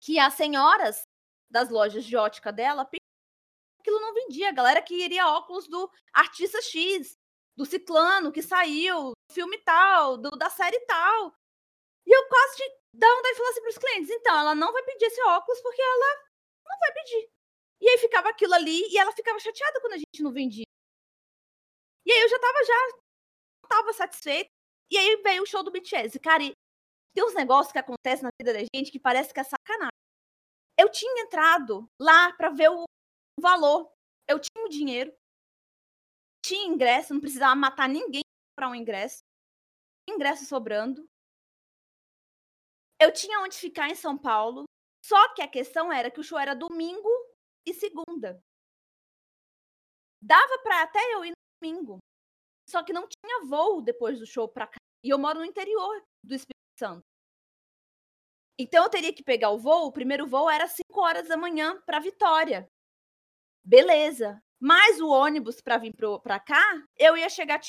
que 0.00 0.18
as 0.18 0.34
senhoras 0.34 1.02
das 1.50 1.68
lojas 1.68 2.04
de 2.04 2.16
ótica 2.16 2.52
dela 2.52 2.88
aquilo 3.80 4.00
não 4.00 4.14
vendia. 4.14 4.50
A 4.50 4.52
galera 4.52 4.82
queria 4.82 5.28
óculos 5.28 5.66
do 5.66 5.90
artista 6.12 6.60
X, 6.62 7.18
do 7.56 7.64
ciclano 7.64 8.32
que 8.32 8.42
saiu, 8.42 9.10
do 9.10 9.34
filme 9.34 9.58
tal, 9.58 10.16
do, 10.16 10.30
da 10.30 10.48
série 10.50 10.80
tal. 10.86 11.34
E 12.06 12.16
eu 12.16 12.28
quase 12.28 12.62
dar 12.94 13.14
vontade 13.14 13.32
de 13.32 13.38
falar 13.38 13.50
assim 13.50 13.62
pros 13.62 13.78
clientes, 13.78 14.10
então, 14.10 14.38
ela 14.38 14.54
não 14.54 14.72
vai 14.72 14.82
pedir 14.82 15.06
esse 15.06 15.22
óculos 15.22 15.60
porque 15.60 15.80
ela 15.80 16.24
não 16.66 16.78
vai 16.78 16.92
pedir. 16.92 17.30
E 17.80 17.88
aí 17.88 17.98
ficava 17.98 18.28
aquilo 18.28 18.54
ali 18.54 18.88
e 18.92 18.98
ela 18.98 19.12
ficava 19.12 19.38
chateada 19.38 19.80
quando 19.80 19.94
a 19.94 19.98
gente 19.98 20.22
não 20.22 20.32
vendia. 20.32 20.64
E 22.04 22.12
aí 22.12 22.20
eu 22.20 22.28
já 22.28 22.38
tava 22.38 22.64
já 22.64 23.68
tava 23.68 23.92
satisfeita. 23.92 24.50
E 24.90 24.98
aí 24.98 25.22
veio 25.22 25.42
o 25.42 25.46
show 25.46 25.62
do 25.62 25.70
BTS. 25.70 26.18
Cara, 26.18 26.42
e 26.42 26.52
tem 27.14 27.24
uns 27.24 27.34
negócios 27.34 27.72
que 27.72 27.78
acontecem 27.78 28.24
na 28.24 28.30
vida 28.40 28.52
da 28.52 28.66
gente 28.74 28.90
que 28.90 28.98
parece 28.98 29.32
que 29.32 29.40
é 29.40 29.44
sacanagem. 29.44 29.90
Eu 30.78 30.90
tinha 30.90 31.22
entrado 31.22 31.88
lá 31.98 32.32
para 32.32 32.50
ver 32.50 32.70
o, 32.70 32.84
valor. 33.40 33.90
Eu 34.28 34.38
tinha 34.38 34.64
o 34.64 34.68
dinheiro, 34.68 35.12
tinha 36.44 36.66
ingresso, 36.66 37.12
não 37.14 37.20
precisava 37.20 37.54
matar 37.56 37.88
ninguém 37.88 38.22
para 38.54 38.68
um 38.68 38.74
ingresso. 38.74 39.22
Ingresso 40.08 40.44
sobrando. 40.44 41.08
Eu 43.00 43.10
tinha 43.12 43.40
onde 43.40 43.56
ficar 43.56 43.88
em 43.88 43.94
São 43.94 44.16
Paulo. 44.16 44.64
Só 45.02 45.34
que 45.34 45.40
a 45.40 45.48
questão 45.48 45.90
era 45.90 46.10
que 46.10 46.20
o 46.20 46.22
show 46.22 46.38
era 46.38 46.54
domingo 46.54 47.08
e 47.66 47.72
segunda. 47.72 48.42
dava 50.22 50.58
para 50.62 50.82
até 50.82 50.98
eu 51.14 51.24
ir 51.24 51.30
no 51.30 51.34
domingo. 51.62 51.98
Só 52.68 52.84
que 52.84 52.92
não 52.92 53.08
tinha 53.08 53.46
voo 53.46 53.80
depois 53.80 54.18
do 54.18 54.26
show 54.26 54.46
para 54.46 54.66
cá. 54.66 54.76
E 55.02 55.08
eu 55.08 55.18
moro 55.18 55.38
no 55.38 55.44
interior 55.46 56.02
do 56.22 56.34
Espírito 56.34 56.78
Santo. 56.78 57.02
Então 58.58 58.84
eu 58.84 58.90
teria 58.90 59.14
que 59.14 59.24
pegar 59.24 59.50
o 59.50 59.58
voo. 59.58 59.86
O 59.86 59.92
primeiro 59.92 60.26
voo 60.26 60.50
era 60.50 60.68
5 60.68 61.00
horas 61.00 61.28
da 61.28 61.36
manhã 61.36 61.80
para 61.86 61.98
Vitória. 61.98 62.68
Beleza. 63.64 64.38
Mais 64.60 65.00
o 65.00 65.08
ônibus 65.08 65.56
para 65.62 65.78
vir 65.78 65.94
para 66.22 66.38
cá, 66.38 66.62
eu 66.98 67.16
ia 67.16 67.30
chegar. 67.30 67.60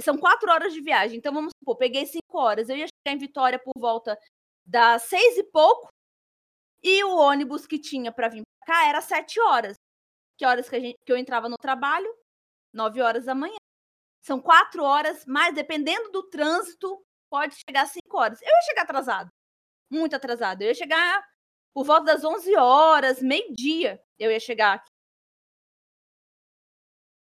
São 0.00 0.16
quatro 0.16 0.50
horas 0.50 0.72
de 0.72 0.80
viagem. 0.80 1.18
Então 1.18 1.34
vamos 1.34 1.52
supor, 1.60 1.76
peguei 1.76 2.06
cinco 2.06 2.38
horas. 2.38 2.70
Eu 2.70 2.76
ia 2.78 2.86
chegar 2.86 3.14
em 3.14 3.18
Vitória 3.18 3.58
por 3.58 3.74
volta 3.78 4.18
das 4.64 5.02
seis 5.04 5.36
e 5.36 5.44
pouco. 5.44 5.88
E 6.82 7.02
o 7.04 7.16
ônibus 7.16 7.66
que 7.66 7.78
tinha 7.78 8.12
para 8.12 8.28
vir 8.28 8.42
para 8.42 8.74
cá 8.74 8.88
era 8.88 9.00
sete 9.00 9.40
horas. 9.40 9.76
Que 10.36 10.44
horas 10.44 10.68
que, 10.68 10.80
gente, 10.80 10.96
que 11.04 11.12
eu 11.12 11.16
entrava 11.16 11.48
no 11.48 11.56
trabalho? 11.56 12.12
Nove 12.72 13.00
horas 13.00 13.24
da 13.24 13.34
manhã. 13.34 13.56
São 14.22 14.40
quatro 14.40 14.82
horas, 14.82 15.24
mas 15.26 15.54
dependendo 15.54 16.10
do 16.10 16.28
trânsito, 16.28 17.02
pode 17.30 17.56
chegar 17.66 17.82
a 17.82 17.86
cinco 17.86 18.18
horas. 18.18 18.40
Eu 18.42 18.48
ia 18.48 18.62
chegar 18.62 18.82
atrasado. 18.82 19.30
Muito 19.90 20.16
atrasado. 20.16 20.62
Eu 20.62 20.68
ia 20.68 20.74
chegar 20.74 21.24
por 21.74 21.84
volta 21.84 22.04
das 22.04 22.24
11 22.24 22.56
horas, 22.56 23.20
meio-dia, 23.20 24.00
eu 24.16 24.30
ia 24.30 24.38
chegar 24.38 24.74
aqui. 24.74 24.90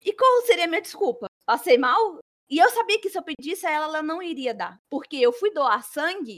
E 0.05 0.13
qual 0.13 0.41
seria 0.43 0.63
a 0.63 0.67
minha 0.67 0.81
desculpa? 0.81 1.27
Passei 1.45 1.77
mal? 1.77 2.19
E 2.49 2.57
eu 2.57 2.69
sabia 2.69 2.99
que 3.01 3.09
se 3.09 3.17
eu 3.17 3.23
pedisse 3.23 3.67
a 3.67 3.71
ela, 3.71 3.85
ela 3.85 4.01
não 4.01 4.23
iria 4.23 4.53
dar. 4.53 4.79
Porque 4.89 5.17
eu 5.17 5.33
fui 5.33 5.51
doar 5.51 5.83
sangue 5.83 6.37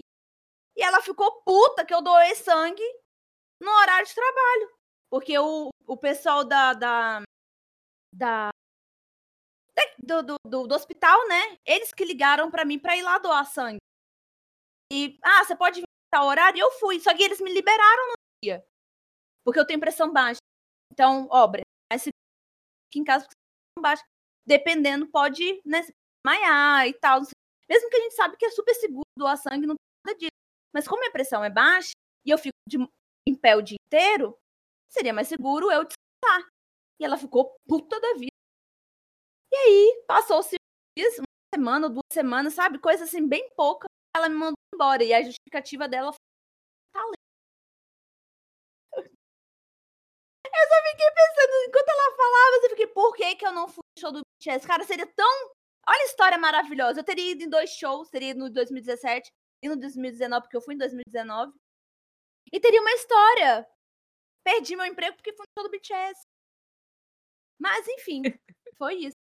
e 0.79 0.81
ela 0.81 1.01
ficou 1.01 1.41
puta 1.41 1.85
que 1.85 1.93
eu 1.93 2.01
doei 2.01 2.33
sangue 2.35 2.83
no 3.61 3.69
horário 3.69 4.07
de 4.07 4.15
trabalho. 4.15 4.71
Porque 5.11 5.37
o, 5.37 5.69
o 5.85 5.97
pessoal 5.97 6.45
da. 6.45 6.73
da, 6.73 7.21
da 8.13 8.49
do, 10.01 10.23
do, 10.23 10.35
do, 10.47 10.67
do 10.67 10.75
hospital, 10.75 11.27
né? 11.27 11.59
Eles 11.65 11.93
que 11.93 12.05
ligaram 12.05 12.49
para 12.49 12.63
mim 12.63 12.79
para 12.79 12.95
ir 12.95 13.01
lá 13.01 13.17
doar 13.17 13.45
sangue. 13.45 13.79
E, 14.91 15.19
ah, 15.21 15.43
você 15.43 15.55
pode 15.55 15.81
vir 15.81 15.87
tal 16.09 16.25
horário? 16.27 16.57
E 16.57 16.61
eu 16.61 16.71
fui. 16.79 16.99
Só 17.01 17.13
que 17.13 17.23
eles 17.23 17.41
me 17.41 17.53
liberaram 17.53 18.07
no 18.07 18.13
dia. 18.41 18.65
Porque 19.43 19.59
eu 19.59 19.67
tenho 19.67 19.79
pressão 19.79 20.13
baixa. 20.13 20.39
Então, 20.93 21.27
obra, 21.29 21.61
mas 21.91 22.03
se 22.03 22.09
aqui 22.87 22.99
em 22.99 23.03
casa 23.03 23.25
pressão 23.25 23.81
baixa, 23.81 24.03
dependendo, 24.45 25.07
pode 25.07 25.61
né, 25.65 25.81
desmaiar 26.25 26.87
e 26.87 26.93
tal. 26.93 27.21
Mesmo 27.69 27.89
que 27.89 27.97
a 27.97 28.01
gente 28.01 28.15
sabe 28.15 28.37
que 28.37 28.45
é 28.45 28.49
super 28.49 28.73
seguro 28.75 29.03
doar 29.17 29.37
sangue, 29.37 29.67
não 29.67 29.75
tem 29.75 29.85
nada 30.05 30.17
disso. 30.17 30.38
Mas 30.73 30.87
como 30.87 30.99
minha 30.99 31.11
pressão 31.11 31.43
é 31.43 31.49
baixa 31.49 31.91
e 32.25 32.29
eu 32.31 32.37
fico 32.37 32.57
de, 32.67 32.77
em 33.27 33.35
pé 33.35 33.55
o 33.55 33.61
dia 33.61 33.77
inteiro, 33.85 34.37
seria 34.89 35.13
mais 35.13 35.27
seguro 35.27 35.71
eu 35.71 35.83
descansar. 35.83 36.49
E 36.99 37.05
ela 37.05 37.17
ficou 37.17 37.55
puta 37.67 37.99
da 37.99 38.13
vida. 38.13 38.29
E 39.51 39.55
aí, 39.55 40.03
passou-se 40.07 40.55
uma 41.17 41.25
semana, 41.55 41.89
duas 41.89 42.03
semanas, 42.11 42.53
sabe? 42.53 42.79
Coisa 42.79 43.05
assim, 43.05 43.27
bem 43.27 43.49
pouca. 43.55 43.87
Ela 44.15 44.29
me 44.29 44.35
mandou 44.35 44.57
embora. 44.73 45.03
E 45.03 45.13
a 45.13 45.23
justificativa 45.23 45.87
dela 45.87 46.11
foi 46.11 46.19
talento. 46.93 47.19
Eu 50.45 50.67
só 50.67 50.75
fiquei 50.91 51.11
pensando, 51.11 51.67
enquanto 51.67 51.89
ela 51.89 52.17
falava, 52.17 52.55
eu 52.55 52.69
fiquei, 52.69 52.87
por 52.87 53.15
que, 53.15 53.35
que 53.35 53.45
eu 53.45 53.51
não 53.51 53.67
fui 53.67 53.81
no 53.95 54.01
show 54.01 54.11
do 54.11 54.21
BTS? 54.21 54.67
Cara, 54.67 54.83
seria 54.83 55.07
tão. 55.07 55.51
Olha 55.87 56.01
a 56.01 56.05
história 56.05 56.37
maravilhosa. 56.37 56.99
Eu 56.99 57.03
teria 57.03 57.31
ido 57.31 57.43
em 57.43 57.49
dois 57.49 57.71
shows, 57.71 58.09
teria 58.09 58.31
ido 58.31 58.39
no 58.39 58.49
2017 58.51 59.29
e 59.29 59.31
no 59.67 59.75
2019, 59.75 60.43
porque 60.43 60.57
eu 60.57 60.61
fui 60.61 60.75
em 60.75 60.77
2019. 60.77 61.53
E 62.51 62.59
teria 62.59 62.81
uma 62.81 62.91
história. 62.93 63.67
Perdi 64.43 64.75
meu 64.75 64.85
emprego 64.85 65.15
porque 65.15 65.33
fui 65.33 65.45
no 65.45 65.61
show 65.61 65.69
do 65.69 65.77
BTS. 65.77 66.21
Mas, 67.59 67.87
enfim, 67.87 68.21
foi 68.77 68.95
isso. 68.95 69.17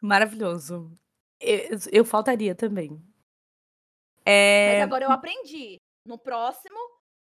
Maravilhoso. 0.00 0.96
Eu, 1.40 1.78
eu 1.92 2.04
faltaria 2.04 2.54
também. 2.54 3.02
É... 4.24 4.74
Mas 4.74 4.82
agora 4.84 5.04
eu 5.04 5.10
aprendi. 5.10 5.80
No 6.04 6.18
próximo, 6.18 6.78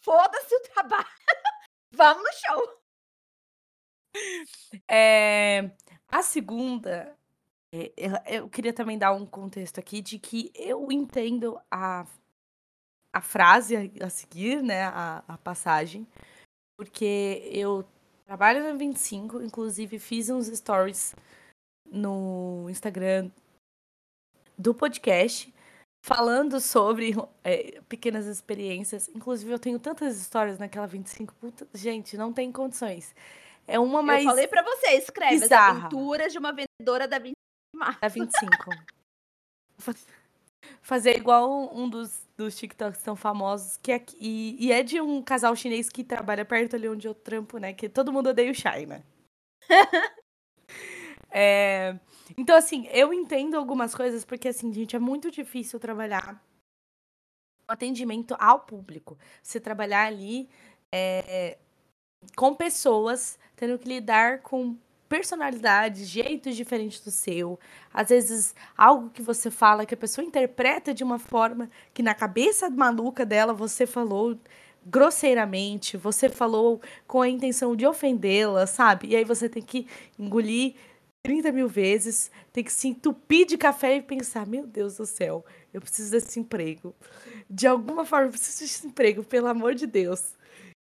foda-se 0.05 0.55
o 0.55 0.61
trabalho. 0.61 1.07
Vamos 1.93 2.23
no 2.23 2.33
show. 2.33 2.83
É... 4.89 5.71
A 6.09 6.23
segunda, 6.23 7.18
eu 8.27 8.49
queria 8.49 8.73
também 8.73 8.99
dar 8.99 9.12
um 9.12 9.27
contexto 9.27 9.79
aqui 9.79 10.01
de 10.01 10.19
que 10.19 10.51
eu 10.55 10.91
entendo 10.91 11.61
a, 11.71 12.07
a 13.12 13.21
frase 13.21 13.93
a 14.01 14.09
seguir, 14.09 14.62
né? 14.62 14.85
A, 14.85 15.23
a 15.29 15.39
passagem, 15.39 16.07
porque 16.77 17.43
eu 17.53 17.85
trabalho 18.25 18.62
na 18.62 18.73
25, 18.73 19.43
inclusive 19.43 19.99
fiz 19.99 20.31
uns 20.31 20.47
stories 20.47 21.14
no 21.91 22.66
Instagram 22.69 23.31
do 24.57 24.75
podcast 24.75 25.53
falando 26.05 26.61
sobre 26.61 27.14
é, 27.45 27.81
pequenas 27.89 28.27
experiências. 28.27 29.09
Inclusive, 29.09 29.53
eu 29.53 29.59
tenho 29.59 29.79
tantas 29.79 30.19
histórias 30.19 30.59
naquela 30.59 30.87
25. 30.87 31.35
Puta, 31.35 31.66
gente, 31.75 32.16
não 32.16 32.33
tem 32.33 32.51
condições. 32.51 33.14
É 33.66 33.79
uma 33.79 34.03
mais. 34.03 34.25
Eu 34.25 34.31
falei 34.31 34.49
para 34.49 34.62
você, 34.62 34.93
escreve 34.93 35.41
bizarra. 35.41 35.71
as 35.71 35.79
aventuras 35.79 36.33
de 36.33 36.39
uma 36.39 36.53
vendedora 36.53 37.07
da 37.07 37.19
25 37.19 37.38
Da 38.01 38.09
25. 38.09 38.70
Fazer 40.83 41.16
igual 41.16 41.74
um 41.74 41.89
dos, 41.89 42.26
dos 42.37 42.57
TikToks 42.57 43.03
tão 43.03 43.14
famosos, 43.14 43.76
que 43.76 43.93
é, 43.93 44.05
e, 44.20 44.57
e 44.66 44.72
é 44.72 44.83
de 44.83 45.01
um 45.01 45.22
casal 45.22 45.55
chinês 45.55 45.89
que 45.89 46.03
trabalha 46.03 46.45
perto 46.45 46.76
ali 46.76 46.89
onde 46.89 47.07
eu 47.07 47.14
trampo, 47.14 47.59
né? 47.59 47.72
Que 47.72 47.89
todo 47.89 48.12
mundo 48.12 48.31
odeia 48.31 48.51
o 48.51 48.55
Shai, 48.55 48.87
né? 48.87 49.03
É, 51.31 51.99
então, 52.37 52.57
assim, 52.57 52.87
eu 52.91 53.12
entendo 53.12 53.57
algumas 53.57 53.95
coisas, 53.95 54.24
porque, 54.24 54.49
assim, 54.49 54.72
gente, 54.72 54.97
é 54.97 54.99
muito 54.99 55.31
difícil 55.31 55.79
trabalhar 55.79 56.43
atendimento 57.66 58.35
ao 58.39 58.61
público. 58.61 59.18
Você 59.43 59.61
trabalhar 59.61 60.07
ali 60.07 60.49
é, 60.93 61.59
com 62.35 62.55
pessoas, 62.55 63.39
tendo 63.57 63.79
que 63.79 63.89
lidar 63.89 64.41
com 64.41 64.76
personalidades, 65.09 66.09
jeitos 66.09 66.55
diferentes 66.55 67.01
do 67.01 67.11
seu. 67.11 67.59
Às 67.93 68.09
vezes, 68.11 68.55
algo 68.77 69.11
que 69.11 69.23
você 69.23 69.51
fala 69.51 69.87
que 69.87 69.95
a 69.95 69.97
pessoa 69.97 70.25
interpreta 70.25 70.93
de 70.93 71.03
uma 71.03 71.19
forma 71.19 71.71
que 71.95 72.03
na 72.03 72.15
cabeça 72.15 72.69
maluca 72.69 73.25
dela 73.25 73.53
você 73.53 73.87
falou 73.87 74.39
grosseiramente, 74.85 75.97
você 75.97 76.29
falou 76.29 76.81
com 77.07 77.21
a 77.21 77.29
intenção 77.29 77.77
de 77.77 77.87
ofendê-la, 77.87 78.67
sabe? 78.67 79.09
E 79.09 79.17
aí 79.17 79.25
você 79.25 79.49
tem 79.49 79.63
que 79.63 79.87
engolir 80.19 80.75
30 81.23 81.53
mil 81.53 81.69
vezes, 81.69 82.31
tem 82.53 82.65
que 82.65 82.73
se 82.73 82.89
entupir 82.89 83.47
de 83.47 83.59
café 83.59 83.97
e 83.97 84.03
pensar: 84.03 84.47
meu 84.47 84.67
Deus 84.67 84.97
do 84.97 85.07
céu, 85.07 85.45
eu 85.73 85.81
preciso 85.81 86.11
desse 86.11 86.41
emprego. 86.41 86.95
De 87.51 87.67
alguma 87.67 88.05
forma, 88.05 88.27
eu 88.27 88.31
preciso 88.31 88.61
desse 88.61 88.87
emprego, 88.87 89.23
pelo 89.25 89.49
amor 89.49 89.75
de 89.75 89.87
Deus. 89.87 90.35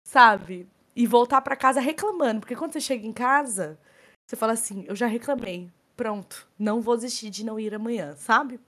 Sabe? 0.04 0.68
E 0.96 1.08
voltar 1.08 1.42
para 1.42 1.56
casa 1.56 1.80
reclamando, 1.80 2.42
porque 2.42 2.56
quando 2.56 2.74
você 2.74 2.80
chega 2.80 3.06
em 3.06 3.12
casa, 3.14 3.78
você 4.26 4.36
fala 4.36 4.54
assim: 4.54 4.86
eu 4.88 4.96
já 4.96 5.08
reclamei, 5.08 5.72
pronto, 5.96 6.48
não 6.58 6.82
vou 6.82 6.96
desistir 6.96 7.30
de 7.30 7.46
não 7.46 7.60
ir 7.60 7.74
amanhã, 7.74 8.16
sabe? 8.16 8.60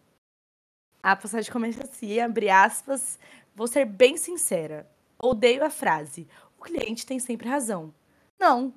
A 1.02 1.16
passagem 1.16 1.52
começa 1.52 1.84
assim, 1.84 2.20
abre 2.20 2.50
aspas, 2.50 3.18
vou 3.56 3.68
ser 3.68 3.86
bem 3.86 4.18
sincera. 4.18 4.90
Odeio 5.18 5.64
a 5.64 5.70
frase: 5.70 6.28
o 6.60 6.64
cliente 6.64 7.06
tem 7.06 7.20
sempre 7.20 7.50
razão. 7.50 7.94
Não, 8.40 8.74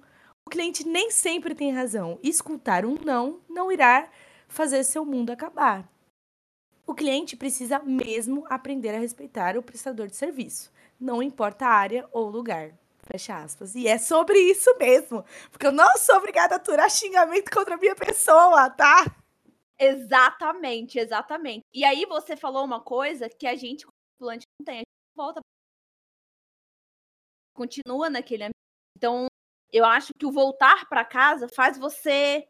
o 0.46 0.50
cliente 0.50 0.86
nem 0.86 1.10
sempre 1.10 1.54
tem 1.54 1.72
razão. 1.72 2.18
Escutar 2.22 2.84
um 2.84 2.96
não 3.04 3.40
não 3.48 3.70
irá 3.70 4.08
fazer 4.48 4.82
seu 4.84 5.04
mundo 5.04 5.30
acabar. 5.30 5.88
O 6.86 6.94
cliente 6.94 7.36
precisa 7.36 7.78
mesmo 7.78 8.44
aprender 8.48 8.94
a 8.94 8.98
respeitar 8.98 9.56
o 9.56 9.62
prestador 9.62 10.08
de 10.08 10.16
serviço, 10.16 10.72
não 10.98 11.22
importa 11.22 11.66
a 11.66 11.72
área 11.72 12.08
ou 12.10 12.28
lugar. 12.28 12.72
Fecha 13.10 13.42
aspas. 13.42 13.74
E 13.74 13.88
é 13.88 13.98
sobre 13.98 14.38
isso 14.38 14.70
mesmo. 14.78 15.24
Porque 15.50 15.66
eu 15.66 15.72
não 15.72 15.96
sou 15.96 16.16
obrigada 16.16 16.54
a 16.54 16.56
aturar 16.58 16.88
xingamento 16.88 17.50
contra 17.50 17.74
a 17.74 17.78
minha 17.78 17.96
pessoa, 17.96 18.70
tá? 18.70 19.04
Exatamente, 19.78 20.98
exatamente. 20.98 21.64
E 21.74 21.84
aí 21.84 22.06
você 22.06 22.36
falou 22.36 22.64
uma 22.64 22.80
coisa 22.80 23.28
que 23.28 23.46
a 23.46 23.56
gente, 23.56 23.84
como 23.84 24.30
não 24.30 24.38
tem. 24.64 24.76
A 24.76 24.78
gente 24.78 24.86
volta. 25.16 25.40
Continua 27.54 28.08
naquele 28.08 28.44
ambiente. 28.44 28.54
Então, 28.96 29.26
eu 29.72 29.84
acho 29.84 30.12
que 30.18 30.26
o 30.26 30.30
voltar 30.30 30.88
para 30.88 31.04
casa 31.04 31.48
faz 31.48 31.78
você 31.78 32.46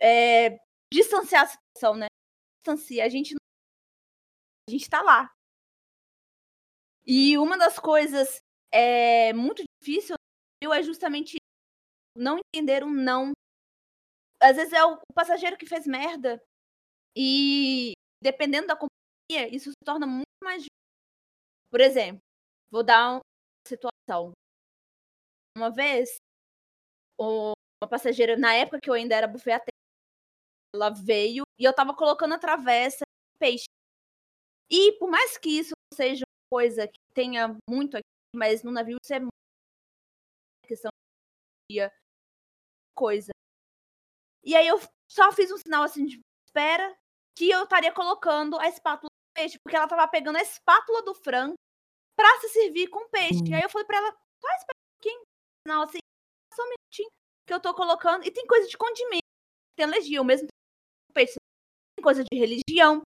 é, 0.00 0.58
distanciar 0.92 1.44
a 1.44 1.46
situação, 1.46 1.96
né? 1.96 2.06
Distancia. 2.60 3.04
A 3.04 3.08
gente 3.08 3.34
a 4.68 4.70
gente 4.70 4.82
está 4.82 5.02
lá. 5.02 5.32
E 7.06 7.38
uma 7.38 7.56
das 7.56 7.78
coisas 7.78 8.42
é, 8.72 9.32
muito 9.32 9.62
difícil 9.80 10.14
é 10.62 10.82
justamente 10.82 11.36
não 12.16 12.38
entender 12.54 12.84
um 12.84 12.90
não. 12.90 13.32
Às 14.40 14.56
vezes 14.56 14.72
é 14.72 14.84
o 14.84 14.98
passageiro 15.14 15.56
que 15.56 15.66
fez 15.66 15.86
merda. 15.86 16.42
E 17.16 17.92
dependendo 18.22 18.68
da 18.68 18.76
companhia, 18.76 19.54
isso 19.54 19.70
se 19.70 19.84
torna 19.84 20.06
muito 20.06 20.26
mais 20.42 20.62
difícil. 20.62 20.68
Por 21.70 21.80
exemplo, 21.80 22.20
vou 22.70 22.82
dar 22.82 23.14
uma 23.14 23.20
situação. 23.66 24.32
Uma 25.56 25.70
vez, 25.70 26.16
uma 27.18 27.54
passageira, 27.88 28.36
na 28.36 28.54
época 28.54 28.80
que 28.80 28.90
eu 28.90 28.94
ainda 28.94 29.14
era 29.14 29.26
buffet 29.26 29.60
ela 30.74 30.90
veio 30.90 31.44
e 31.58 31.64
eu 31.64 31.74
tava 31.74 31.94
colocando 31.94 32.34
a 32.34 32.38
travessa 32.38 32.98
de 32.98 33.38
peixe. 33.38 33.64
E 34.70 34.92
por 34.98 35.10
mais 35.10 35.38
que 35.38 35.48
isso 35.48 35.72
seja 35.94 36.24
uma 36.26 36.58
coisa 36.58 36.86
que 36.86 37.00
tenha 37.14 37.56
muito 37.68 37.96
aqui, 37.96 38.17
mas 38.34 38.62
no 38.62 38.70
navio 38.70 38.96
isso 39.02 39.12
é 39.12 39.20
muito 39.20 39.32
questão 40.66 40.90
de 41.70 41.78
coisa. 42.94 43.32
E 44.44 44.54
aí 44.54 44.66
eu 44.66 44.78
só 45.10 45.32
fiz 45.32 45.50
um 45.50 45.56
sinal 45.56 45.82
assim 45.82 46.06
de 46.06 46.20
espera 46.46 46.96
que 47.36 47.50
eu 47.50 47.64
estaria 47.64 47.92
colocando 47.92 48.58
a 48.58 48.68
espátula 48.68 49.08
do 49.08 49.34
peixe, 49.34 49.58
porque 49.62 49.76
ela 49.76 49.88
tava 49.88 50.06
pegando 50.08 50.36
a 50.36 50.42
espátula 50.42 51.02
do 51.02 51.14
frango 51.14 51.54
para 52.16 52.40
se 52.40 52.48
servir 52.48 52.88
com 52.88 53.08
peixe. 53.08 53.40
Hum. 53.42 53.54
Aí 53.54 53.62
eu 53.62 53.70
falei 53.70 53.86
para 53.86 53.98
ela, 53.98 54.10
só 54.10 54.48
espera 54.56 54.76
um 54.76 54.96
pouquinho, 54.96 55.22
sinal 55.66 55.82
assim, 55.82 55.98
só 56.54 56.62
um 56.62 56.70
minutinho 56.70 57.08
que 57.46 57.54
eu 57.54 57.60
tô 57.60 57.74
colocando. 57.74 58.26
E 58.26 58.30
tem 58.30 58.46
coisa 58.46 58.66
de 58.66 58.76
condimento, 58.76 59.22
tem 59.76 59.86
alergia, 59.86 60.20
o 60.20 60.24
mesmo 60.24 60.48
peixe, 61.14 61.34
tem 61.96 62.02
coisa 62.02 62.24
de 62.24 62.38
religião, 62.38 63.02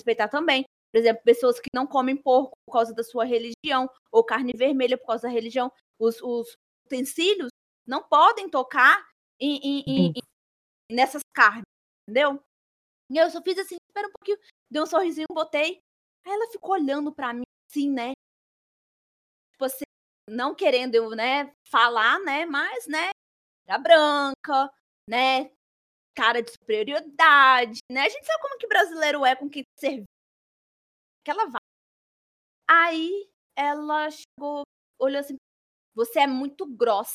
respeitar 0.00 0.28
também. 0.28 0.64
Por 0.92 0.98
exemplo, 0.98 1.22
pessoas 1.24 1.58
que 1.58 1.70
não 1.74 1.86
comem 1.86 2.14
porco 2.14 2.52
por 2.66 2.72
causa 2.74 2.94
da 2.94 3.02
sua 3.02 3.24
religião, 3.24 3.88
ou 4.12 4.22
carne 4.22 4.52
vermelha 4.54 4.98
por 4.98 5.06
causa 5.06 5.22
da 5.22 5.32
religião, 5.32 5.72
os, 5.98 6.20
os 6.20 6.54
utensílios 6.84 7.48
não 7.86 8.02
podem 8.02 8.48
tocar 8.50 9.02
em, 9.40 9.56
em, 9.56 10.10
em, 10.10 10.12
nessas 10.90 11.22
carnes, 11.34 11.64
entendeu? 12.06 12.38
E 13.10 13.16
eu 13.16 13.30
só 13.30 13.42
fiz 13.42 13.58
assim, 13.58 13.76
espera 13.88 14.08
um 14.08 14.12
pouquinho, 14.12 14.38
dei 14.70 14.82
um 14.82 14.86
sorrisinho, 14.86 15.26
botei. 15.32 15.80
Aí 16.26 16.32
ela 16.32 16.50
ficou 16.52 16.72
olhando 16.72 17.12
para 17.12 17.32
mim 17.32 17.44
assim, 17.70 17.90
né? 17.90 18.12
Tipo 19.52 19.64
assim, 19.64 19.84
não 20.28 20.54
querendo, 20.54 21.10
né, 21.16 21.54
falar, 21.70 22.18
né, 22.20 22.44
mas, 22.46 22.86
né, 22.86 23.10
era 23.66 23.78
branca, 23.78 24.70
né, 25.08 25.50
cara 26.14 26.42
de 26.42 26.50
superioridade, 26.52 27.78
né? 27.90 28.02
A 28.02 28.08
gente 28.08 28.24
sabe 28.26 28.42
como 28.42 28.58
que 28.58 28.66
brasileiro 28.66 29.24
é 29.24 29.34
com 29.34 29.48
quem 29.48 29.64
Aquela 31.22 31.46
vai. 31.46 31.60
Aí 32.68 33.30
ela 33.56 34.08
chegou, 34.10 34.62
olhou 34.98 35.20
assim, 35.20 35.36
você 35.94 36.20
é 36.20 36.26
muito 36.26 36.66
grossa. 36.66 37.14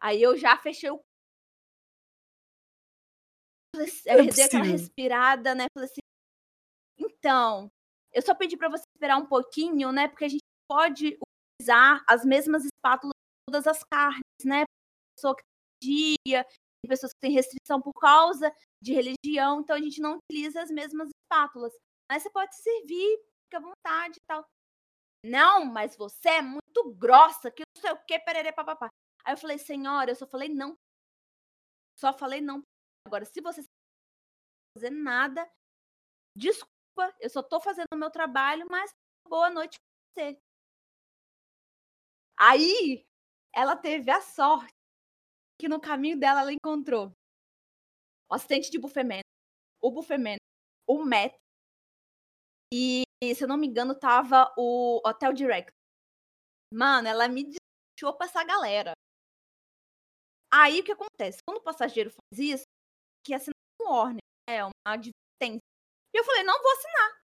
Aí 0.00 0.22
eu 0.22 0.36
já 0.36 0.56
fechei 0.56 0.90
o 0.90 1.00
eu 4.06 4.20
é 4.20 4.26
dei 4.26 4.44
aquela 4.44 4.64
respirada, 4.64 5.54
né? 5.54 5.66
Falei 5.72 5.88
assim, 5.88 6.00
então, 6.98 7.70
eu 8.12 8.22
só 8.22 8.34
pedi 8.34 8.56
para 8.56 8.68
você 8.68 8.82
esperar 8.94 9.18
um 9.18 9.26
pouquinho, 9.26 9.92
né? 9.92 10.08
Porque 10.08 10.24
a 10.24 10.28
gente 10.28 10.42
pode 10.68 11.18
utilizar 11.60 12.04
as 12.08 12.24
mesmas 12.24 12.64
espátulas 12.64 13.12
de 13.14 13.52
todas 13.52 13.66
as 13.66 13.84
carnes, 13.84 14.22
né? 14.44 14.64
Pessoa 15.16 15.36
que 15.36 15.42
tem 15.80 16.14
dia, 16.26 16.44
tem 16.44 16.88
pessoas 16.88 17.12
que 17.12 17.20
têm 17.20 17.32
restrição 17.32 17.80
por 17.80 17.92
causa 17.94 18.52
de 18.82 18.92
religião, 18.92 19.60
então 19.60 19.76
a 19.76 19.80
gente 19.80 20.00
não 20.00 20.18
utiliza 20.18 20.60
as 20.62 20.70
mesmas 20.70 21.08
espátulas. 21.22 21.72
Mas 22.08 22.22
você 22.22 22.30
pode 22.30 22.54
servir, 22.56 23.18
fica 23.44 23.58
à 23.58 23.60
vontade 23.60 24.18
e 24.18 24.22
tal. 24.26 24.44
Não, 25.24 25.64
mas 25.64 25.96
você 25.96 26.28
é 26.30 26.42
muito 26.42 26.94
grossa, 26.94 27.50
que 27.50 27.62
não 27.76 27.82
sei 27.82 27.92
o 27.92 28.04
que, 28.06 28.18
pererê, 28.20 28.52
papapá. 28.52 28.88
Aí 29.24 29.34
eu 29.34 29.38
falei, 29.38 29.58
senhora, 29.58 30.10
eu 30.10 30.16
só 30.16 30.26
falei 30.26 30.48
não. 30.48 30.76
Só 31.96 32.12
falei 32.12 32.40
não. 32.40 32.62
Agora, 33.06 33.24
se 33.24 33.40
você 33.40 33.60
não 33.60 33.66
fazer 34.74 34.90
nada, 34.90 35.50
desculpa, 36.36 37.14
eu 37.20 37.30
só 37.30 37.42
tô 37.42 37.60
fazendo 37.60 37.88
o 37.92 37.96
meu 37.98 38.10
trabalho, 38.10 38.66
mas 38.70 38.90
boa 39.28 39.50
noite 39.50 39.78
pra 40.14 40.24
você. 40.24 40.38
Aí, 42.36 43.04
ela 43.54 43.76
teve 43.76 44.10
a 44.10 44.20
sorte 44.20 44.72
que 45.58 45.68
no 45.68 45.80
caminho 45.80 46.18
dela 46.18 46.42
ela 46.42 46.52
encontrou 46.52 47.12
o 48.30 48.34
assistente 48.34 48.70
de 48.70 48.78
buffet 48.78 49.02
o 49.80 49.90
buffet 49.90 50.18
o 50.86 51.04
Matt 51.04 51.34
e, 52.72 53.04
se 53.34 53.44
eu 53.44 53.48
não 53.48 53.56
me 53.56 53.66
engano, 53.66 53.94
tava 53.94 54.52
o 54.56 55.00
Hotel 55.06 55.32
Direct. 55.32 55.72
Mano, 56.72 57.08
ela 57.08 57.28
me 57.28 57.44
deixou 57.44 58.14
pra 58.16 58.26
essa 58.26 58.44
galera. 58.44 58.92
Aí 60.52 60.80
o 60.80 60.84
que 60.84 60.92
acontece? 60.92 61.38
Quando 61.46 61.58
o 61.58 61.62
passageiro 61.62 62.10
faz 62.10 62.38
isso, 62.38 62.64
que 63.24 63.34
assinar 63.34 63.54
um 63.82 63.90
warning, 63.90 64.18
é 64.48 64.64
uma 64.64 64.72
advertência. 64.84 65.60
E 66.14 66.18
eu 66.18 66.24
falei, 66.24 66.42
não 66.42 66.60
vou 66.62 66.72
assinar. 66.72 67.20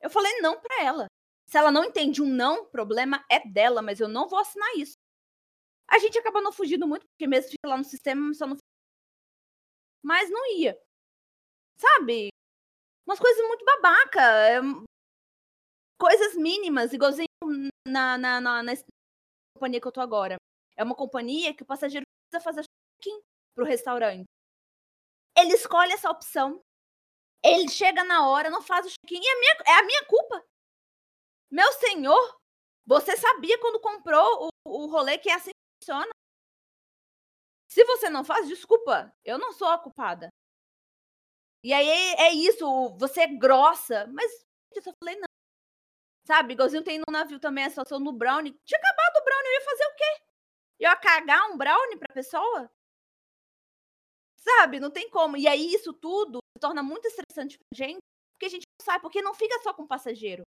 Eu 0.00 0.10
falei 0.10 0.40
não 0.40 0.60
para 0.60 0.82
ela. 0.82 1.06
Se 1.48 1.58
ela 1.58 1.70
não 1.70 1.84
entende 1.84 2.22
um 2.22 2.26
não, 2.26 2.66
problema 2.66 3.24
é 3.30 3.40
dela, 3.48 3.82
mas 3.82 4.00
eu 4.00 4.08
não 4.08 4.28
vou 4.28 4.38
assinar 4.38 4.68
isso. 4.76 4.94
A 5.88 5.98
gente 5.98 6.18
acabou 6.18 6.42
não 6.42 6.52
fugindo 6.52 6.86
muito, 6.86 7.06
porque 7.08 7.26
mesmo 7.26 7.50
fica 7.50 7.68
lá 7.68 7.76
no 7.76 7.84
sistema, 7.84 8.32
só 8.34 8.46
não 8.46 8.56
Mas 10.02 10.30
não 10.30 10.46
ia. 10.58 10.78
Sabe? 11.76 12.28
Umas 13.06 13.18
coisas 13.18 13.46
muito 13.46 13.64
babaca. 13.64 14.20
É... 14.20 14.60
Coisas 16.00 16.34
mínimas, 16.36 16.92
igualzinho 16.92 17.28
na, 17.86 18.18
na, 18.18 18.40
na, 18.40 18.62
na 18.62 18.72
companhia 19.54 19.80
que 19.80 19.86
eu 19.86 19.92
tô 19.92 20.00
agora. 20.00 20.36
É 20.76 20.82
uma 20.82 20.94
companhia 20.94 21.54
que 21.54 21.62
o 21.62 21.66
passageiro 21.66 22.04
precisa 22.30 22.44
fazer 22.44 22.64
check-in 23.00 23.22
pro 23.54 23.64
restaurante. 23.64 24.24
Ele 25.36 25.54
escolhe 25.54 25.92
essa 25.92 26.10
opção. 26.10 26.60
Ele 27.44 27.68
chega 27.68 28.02
na 28.04 28.28
hora, 28.28 28.50
não 28.50 28.62
faz 28.62 28.86
o 28.86 28.88
check-in. 28.88 29.20
E 29.22 29.28
é, 29.28 29.40
minha, 29.40 29.56
é 29.66 29.78
a 29.78 29.82
minha 29.84 30.04
culpa. 30.06 30.44
Meu 31.50 31.70
senhor, 31.74 32.40
você 32.86 33.16
sabia 33.16 33.58
quando 33.60 33.80
comprou 33.80 34.48
o, 34.66 34.84
o 34.84 34.86
rolê 34.86 35.18
que 35.18 35.30
é 35.30 35.34
assim 35.34 35.50
que 35.50 35.84
funciona? 35.84 36.10
Se 37.70 37.84
você 37.84 38.08
não 38.08 38.24
faz, 38.24 38.48
desculpa, 38.48 39.12
eu 39.24 39.38
não 39.38 39.52
sou 39.52 39.68
a 39.68 39.78
culpada. 39.78 40.28
E 41.64 41.72
aí 41.72 41.88
é 41.88 42.30
isso, 42.32 42.64
você 42.98 43.22
é 43.22 43.26
grossa. 43.26 44.06
Mas 44.08 44.30
eu 44.74 44.82
só 44.82 44.92
falei 45.00 45.16
não. 45.16 45.24
Sabe, 46.26 46.52
igualzinho 46.54 46.84
tem 46.84 46.98
no 46.98 47.12
navio 47.12 47.40
também 47.40 47.64
a 47.64 47.70
situação 47.70 47.98
no 47.98 48.12
brownie. 48.12 48.54
Tinha 48.66 48.78
acabado 48.78 49.16
o 49.20 49.24
brownie, 49.24 49.48
eu 49.48 49.54
ia 49.54 49.60
fazer 49.64 49.84
o 49.84 49.96
quê? 49.96 50.22
Eu 50.80 50.90
ia 50.90 50.96
cagar 50.96 51.50
um 51.50 51.56
brownie 51.56 51.98
pra 51.98 52.14
pessoa? 52.14 52.70
Sabe, 54.38 54.78
não 54.78 54.90
tem 54.90 55.08
como. 55.08 55.36
E 55.36 55.48
aí 55.48 55.72
isso 55.74 55.92
tudo 55.92 56.38
se 56.56 56.60
torna 56.60 56.82
muito 56.82 57.06
estressante 57.06 57.56
pra 57.58 57.86
gente, 57.86 58.00
porque 58.32 58.46
a 58.46 58.48
gente 58.48 58.64
não 58.78 58.84
sabe, 58.84 59.02
porque 59.02 59.22
não 59.22 59.34
fica 59.34 59.58
só 59.62 59.72
com 59.72 59.84
o 59.84 59.88
passageiro. 59.88 60.42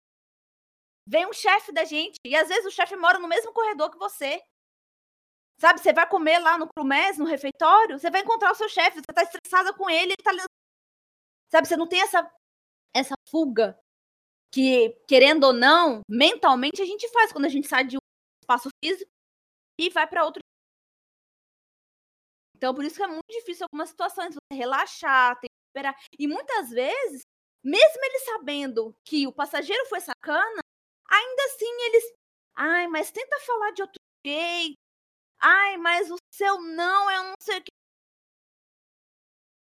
Vem 1.08 1.26
um 1.26 1.34
chefe 1.34 1.72
da 1.72 1.84
gente, 1.84 2.18
e 2.26 2.36
às 2.36 2.48
vezes 2.48 2.66
o 2.66 2.72
chefe 2.72 2.96
mora 2.96 3.18
no 3.18 3.28
mesmo 3.28 3.54
corredor 3.54 3.90
que 3.90 3.98
você. 3.98 4.42
Sabe, 5.60 5.80
você 5.80 5.92
vai 5.94 6.08
comer 6.08 6.38
lá 6.40 6.58
no 6.58 6.68
Crumés, 6.68 7.18
no 7.18 7.26
refeitório, 7.26 7.98
você 7.98 8.12
vai 8.12 8.22
encontrar 8.22 8.52
o 8.52 8.56
seu 8.56 8.70
chefe, 8.70 8.98
você 9.00 9.14
tá 9.14 9.24
estressada 9.24 9.74
com 9.74 9.90
ele, 9.90 10.14
ele 10.14 10.24
tá 10.24 10.32
Sabe, 11.52 11.68
você 11.68 11.78
não 11.78 11.88
tem 11.88 12.02
essa 12.02 12.30
essa 12.96 13.16
fuga 13.30 13.78
que, 14.52 14.92
querendo 15.08 15.46
ou 15.46 15.54
não, 15.54 16.02
mentalmente 16.10 16.82
a 16.82 16.86
gente 16.86 17.10
faz 17.12 17.32
quando 17.34 17.46
a 17.46 17.50
gente 17.50 17.68
sai 17.68 17.86
de 17.86 17.98
um 17.98 18.02
espaço 18.44 18.70
físico 18.84 19.12
e 19.80 19.90
vai 19.92 20.08
para 20.08 20.26
outro. 20.26 20.42
Então, 22.56 22.74
por 22.74 22.84
isso 22.84 22.96
que 22.96 23.04
é 23.04 23.08
muito 23.08 23.26
difícil 23.30 23.66
algumas 23.66 23.90
situações 23.90 24.34
você 24.36 24.58
relaxar, 24.58 25.40
tem 25.40 25.50
que 25.50 25.56
esperar. 25.70 25.96
E 26.20 26.28
muitas 26.28 26.70
vezes, 26.70 27.22
mesmo 27.64 28.04
ele 28.06 28.20
sabendo 28.20 28.96
que 29.06 29.28
o 29.28 29.32
passageiro 29.34 29.86
foi 29.88 30.00
sacana, 30.02 30.60
ainda 31.10 31.44
assim 31.46 31.68
eles. 31.88 32.04
Ai, 32.56 32.88
mas 32.88 33.12
tenta 33.12 33.40
falar 33.42 33.72
de 33.72 33.82
outro 33.84 34.00
jeito. 34.26 34.76
Ai, 35.42 35.78
mas 35.78 36.12
o 36.12 36.18
seu 36.34 36.62
não 36.62 37.10
é 37.12 37.22
um 37.22 37.26
não 37.30 37.36
sei 37.42 37.60
o 37.60 37.64
que. 37.64 37.72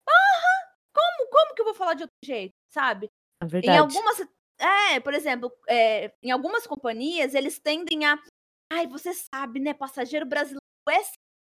Aham! 0.08 0.65
Como, 0.96 1.30
como 1.30 1.54
que 1.54 1.62
eu 1.62 1.66
vou 1.66 1.74
falar 1.74 1.94
de 1.94 2.04
outro 2.04 2.16
jeito, 2.24 2.54
sabe? 2.70 3.10
É 3.42 3.46
verdade. 3.46 3.78
Em 3.78 3.80
algumas. 3.80 4.28
É, 4.58 5.00
por 5.02 5.14
exemplo, 5.14 5.52
é, 5.68 6.14
em 6.24 6.32
algumas 6.32 6.66
companhias, 6.66 7.36
eles 7.36 7.60
tendem 7.60 8.06
a. 8.06 8.18
Ai, 8.72 8.88
você 8.88 9.14
sabe, 9.14 9.60
né? 9.60 9.74
Passageiro 9.74 10.26
brasileiro 10.26 10.62
é 10.90 11.02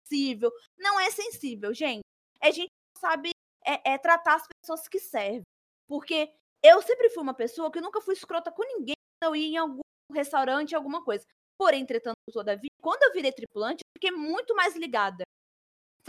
sensível. 0.08 0.50
Não 0.78 1.00
é 1.00 1.10
sensível, 1.10 1.74
gente. 1.74 2.02
É 2.40 2.52
gente 2.52 2.68
que 2.68 3.00
sabe 3.00 3.30
é, 3.66 3.92
é 3.92 3.98
tratar 3.98 4.36
as 4.36 4.46
pessoas 4.46 4.86
que 4.88 4.98
servem. 4.98 5.42
Porque 5.88 6.32
eu 6.62 6.80
sempre 6.82 7.10
fui 7.10 7.22
uma 7.22 7.34
pessoa 7.34 7.70
que 7.70 7.80
nunca 7.80 8.00
fui 8.00 8.14
escrota 8.14 8.52
com 8.52 8.62
ninguém 8.62 8.94
eu 9.22 9.36
ia 9.36 9.46
em 9.48 9.56
algum 9.56 9.80
restaurante, 10.12 10.74
alguma 10.74 11.04
coisa. 11.04 11.26
Porém, 11.58 11.82
entretanto, 11.82 12.16
todavia, 12.32 12.70
quando 12.80 13.02
eu 13.02 13.12
virei 13.12 13.32
tripulante, 13.32 13.82
eu 13.84 14.00
fiquei 14.00 14.16
muito 14.16 14.54
mais 14.54 14.74
ligada. 14.76 15.24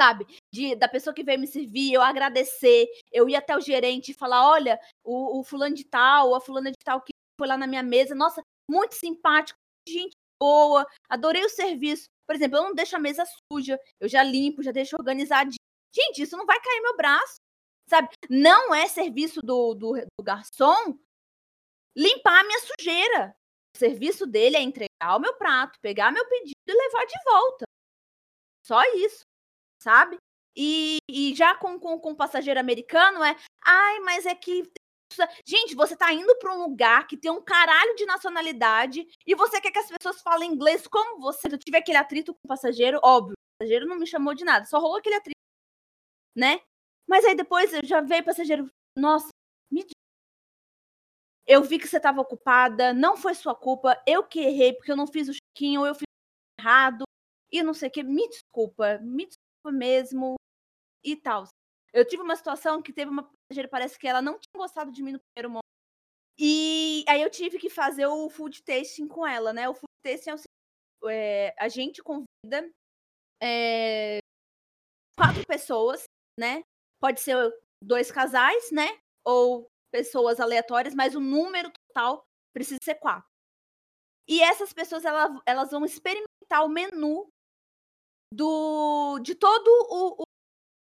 Sabe? 0.01 0.25
De, 0.51 0.75
da 0.75 0.87
pessoa 0.87 1.13
que 1.13 1.23
veio 1.23 1.39
me 1.39 1.45
servir, 1.45 1.93
eu 1.93 2.01
agradecer, 2.01 2.87
eu 3.11 3.29
ia 3.29 3.37
até 3.37 3.55
o 3.55 3.61
gerente 3.61 4.09
e 4.09 4.15
falar: 4.15 4.49
olha, 4.49 4.79
o, 5.03 5.39
o 5.39 5.43
fulano 5.43 5.75
de 5.75 5.83
tal, 5.83 6.33
a 6.33 6.41
fulana 6.41 6.71
de 6.71 6.77
tal 6.83 6.99
que 7.01 7.13
foi 7.39 7.47
lá 7.47 7.55
na 7.55 7.67
minha 7.67 7.83
mesa, 7.83 8.15
nossa, 8.15 8.41
muito 8.67 8.95
simpático, 8.95 9.59
gente 9.87 10.15
boa, 10.41 10.87
adorei 11.07 11.45
o 11.45 11.49
serviço. 11.49 12.05
Por 12.25 12.35
exemplo, 12.35 12.57
eu 12.57 12.63
não 12.63 12.73
deixo 12.73 12.95
a 12.95 12.99
mesa 12.99 13.23
suja, 13.51 13.79
eu 13.99 14.09
já 14.09 14.23
limpo, 14.23 14.63
já 14.63 14.71
deixo 14.71 14.95
organizadinho. 14.95 15.61
Gente, 15.93 16.23
isso 16.23 16.35
não 16.35 16.47
vai 16.47 16.59
cair 16.59 16.81
meu 16.81 16.97
braço, 16.97 17.35
sabe? 17.87 18.09
Não 18.27 18.73
é 18.73 18.87
serviço 18.87 19.39
do, 19.43 19.75
do, 19.75 19.93
do 19.93 20.23
garçom 20.23 20.97
limpar 21.95 22.39
a 22.39 22.43
minha 22.43 22.59
sujeira. 22.59 23.35
O 23.75 23.77
serviço 23.77 24.25
dele 24.25 24.57
é 24.57 24.61
entregar 24.61 25.15
o 25.15 25.19
meu 25.19 25.35
prato, 25.35 25.77
pegar 25.79 26.11
meu 26.11 26.27
pedido 26.27 26.55
e 26.67 26.73
levar 26.73 27.05
de 27.05 27.23
volta. 27.23 27.65
Só 28.65 28.81
isso, 28.95 29.25
sabe? 29.81 30.17
E, 30.55 30.97
e 31.09 31.33
já 31.33 31.55
com, 31.55 31.79
com, 31.79 31.97
com 31.99 32.15
passageiro 32.15 32.59
americano 32.59 33.23
é, 33.23 33.35
ai, 33.65 33.99
mas 34.01 34.25
é 34.25 34.35
que 34.35 34.63
Gente, 35.45 35.75
você 35.75 35.95
tá 35.95 36.13
indo 36.13 36.33
para 36.37 36.53
um 36.55 36.61
lugar 36.61 37.05
que 37.05 37.17
tem 37.17 37.29
um 37.29 37.41
caralho 37.41 37.95
de 37.95 38.05
nacionalidade 38.05 39.05
e 39.27 39.35
você 39.35 39.59
quer 39.59 39.69
que 39.71 39.79
as 39.79 39.89
pessoas 39.89 40.21
falem 40.21 40.49
inglês 40.49 40.87
como 40.87 41.19
você. 41.19 41.47
Eu 41.51 41.57
tive 41.57 41.77
aquele 41.77 41.97
atrito 41.97 42.33
com 42.33 42.39
o 42.45 42.47
passageiro, 42.47 42.97
óbvio. 43.03 43.33
O 43.33 43.59
passageiro 43.59 43.85
não 43.85 43.97
me 43.99 44.07
chamou 44.07 44.33
de 44.33 44.45
nada, 44.45 44.65
só 44.65 44.79
rolou 44.79 44.97
aquele 44.97 45.15
atrito, 45.15 45.35
né? 46.33 46.61
Mas 47.05 47.25
aí 47.25 47.35
depois 47.35 47.73
eu 47.73 47.83
já 47.83 47.99
veio 47.99 48.23
passageiro, 48.23 48.69
nossa, 48.97 49.27
me 49.69 49.85
eu 51.45 51.61
vi 51.63 51.77
que 51.77 51.87
você 51.87 51.97
estava 51.97 52.21
ocupada, 52.21 52.93
não 52.93 53.17
foi 53.17 53.33
sua 53.35 53.53
culpa, 53.53 54.01
eu 54.07 54.23
que 54.23 54.39
errei 54.39 54.73
porque 54.73 54.91
eu 54.91 54.95
não 54.95 55.07
fiz 55.07 55.27
o 55.27 55.33
ou 55.77 55.85
eu 55.85 55.95
fiz 55.95 56.05
errado 56.57 57.03
e 57.51 57.61
não 57.61 57.73
sei 57.73 57.89
o 57.89 57.91
que. 57.91 58.03
Me 58.03 58.27
desculpa, 58.29 58.97
me 58.99 59.25
desculpa 59.25 59.40
mesmo 59.69 60.35
e 61.03 61.15
tal. 61.15 61.43
Eu 61.93 62.07
tive 62.07 62.23
uma 62.23 62.35
situação 62.35 62.81
que 62.81 62.93
teve 62.93 63.11
uma 63.11 63.23
passageira, 63.23 63.69
parece 63.69 63.99
que 63.99 64.07
ela 64.07 64.21
não 64.21 64.39
tinha 64.39 64.57
gostado 64.57 64.91
de 64.91 65.03
mim 65.03 65.13
no 65.13 65.19
primeiro 65.19 65.49
momento. 65.49 65.61
E 66.39 67.03
aí 67.07 67.21
eu 67.21 67.29
tive 67.29 67.59
que 67.59 67.69
fazer 67.69 68.07
o 68.07 68.29
food 68.29 68.63
tasting 68.63 69.07
com 69.07 69.27
ela, 69.27 69.51
né? 69.51 69.67
O 69.67 69.73
food 69.73 69.91
tasting 70.03 70.29
é 70.29 70.33
o 70.33 70.37
seguinte, 70.37 70.61
é, 71.09 71.53
a 71.59 71.67
gente 71.67 72.01
convida 72.01 72.71
é, 73.41 74.19
quatro 75.15 75.45
pessoas, 75.45 76.03
né? 76.39 76.63
Pode 76.99 77.19
ser 77.19 77.35
dois 77.83 78.11
casais, 78.11 78.71
né? 78.71 78.97
Ou 79.25 79.67
pessoas 79.91 80.39
aleatórias, 80.39 80.95
mas 80.95 81.15
o 81.15 81.19
número 81.19 81.71
total 81.71 82.23
precisa 82.53 82.79
ser 82.83 82.95
quatro. 82.95 83.27
E 84.27 84.41
essas 84.41 84.71
pessoas 84.71 85.03
elas, 85.03 85.41
elas 85.45 85.71
vão 85.71 85.83
experimentar 85.83 86.63
o 86.63 86.69
menu 86.69 87.27
do 88.31 89.19
de 89.19 89.35
todo 89.35 89.67
o, 89.89 90.23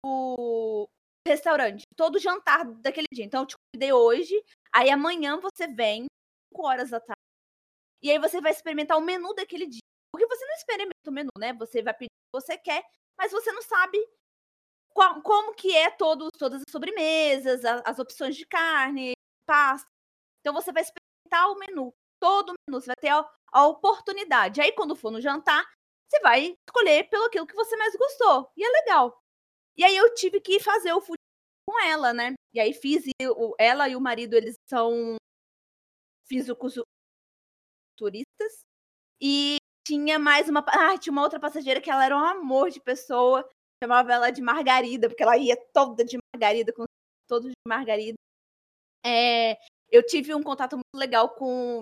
o, 0.03 0.83
o 0.83 0.89
restaurante, 1.27 1.83
todo 1.95 2.15
o 2.15 2.19
jantar 2.19 2.65
daquele 2.81 3.07
dia. 3.11 3.25
Então 3.25 3.41
eu 3.41 3.47
te 3.47 3.55
convidei 3.55 3.93
hoje, 3.93 4.43
aí 4.73 4.89
amanhã 4.89 5.39
você 5.39 5.67
vem 5.67 6.05
5 6.53 6.65
horas 6.65 6.89
da 6.89 6.99
tarde. 6.99 7.21
E 8.01 8.11
aí 8.11 8.19
você 8.19 8.39
vai 8.41 8.51
experimentar 8.51 8.97
o 8.97 9.01
menu 9.01 9.33
daquele 9.33 9.67
dia. 9.67 9.81
Porque 10.11 10.27
você 10.27 10.45
não 10.45 10.55
experimenta 10.55 11.09
o 11.09 11.11
menu, 11.11 11.29
né? 11.37 11.53
Você 11.53 11.81
vai 11.81 11.93
pedir 11.93 12.07
o 12.07 12.37
que 12.37 12.43
você 12.43 12.57
quer, 12.57 12.83
mas 13.17 13.31
você 13.31 13.51
não 13.51 13.61
sabe 13.61 13.97
qual, 14.93 15.21
como 15.21 15.53
que 15.53 15.75
é 15.75 15.91
todo, 15.91 16.29
todas 16.37 16.61
as 16.61 16.71
sobremesas, 16.71 17.63
as, 17.65 17.81
as 17.85 17.99
opções 17.99 18.35
de 18.35 18.45
carne, 18.45 19.13
pasta. 19.45 19.87
Então 20.39 20.53
você 20.53 20.71
vai 20.71 20.83
experimentar 20.83 21.51
o 21.51 21.59
menu, 21.59 21.93
todo 22.19 22.51
o 22.51 22.53
menu, 22.67 22.81
você 22.81 22.87
vai 22.87 22.95
ter 22.99 23.09
a, 23.09 23.29
a 23.51 23.67
oportunidade. 23.67 24.61
Aí 24.61 24.71
quando 24.71 24.95
for 24.95 25.11
no 25.11 25.21
jantar, 25.21 25.65
você 26.09 26.19
vai 26.21 26.57
escolher 26.67 27.09
pelo 27.09 27.25
aquilo 27.25 27.47
que 27.47 27.55
você 27.55 27.75
mais 27.77 27.95
gostou. 27.95 28.49
E 28.55 28.63
é 28.63 28.69
legal. 28.69 29.17
E 29.77 29.83
aí 29.83 29.95
eu 29.95 30.13
tive 30.15 30.39
que 30.41 30.59
fazer 30.59 30.93
o 30.93 31.01
food 31.01 31.17
com 31.67 31.79
ela, 31.83 32.13
né? 32.13 32.33
E 32.53 32.59
aí 32.59 32.73
fiz, 32.73 33.03
ela 33.59 33.89
e 33.89 33.95
o 33.95 34.01
marido, 34.01 34.35
eles 34.35 34.55
são 34.69 35.17
físicos 36.27 36.75
turistas. 37.97 38.59
E 39.21 39.57
tinha 39.85 40.17
mais 40.19 40.49
uma. 40.49 40.63
Ah, 40.67 40.97
tinha 40.97 41.11
uma 41.11 41.23
outra 41.23 41.39
passageira 41.39 41.81
que 41.81 41.89
ela 41.89 42.05
era 42.05 42.15
um 42.15 42.23
amor 42.23 42.69
de 42.69 42.79
pessoa 42.79 43.47
chamava 43.83 44.11
ela 44.11 44.31
de 44.31 44.41
Margarida, 44.41 45.07
porque 45.07 45.23
ela 45.23 45.37
ia 45.37 45.55
toda 45.73 46.03
de 46.03 46.17
Margarida, 46.33 46.73
com 46.73 46.85
todos 47.27 47.49
de 47.49 47.67
Margarida. 47.67 48.17
É, 49.05 49.57
eu 49.89 50.05
tive 50.05 50.33
um 50.33 50.43
contato 50.43 50.73
muito 50.73 50.95
legal 50.95 51.29
com 51.35 51.79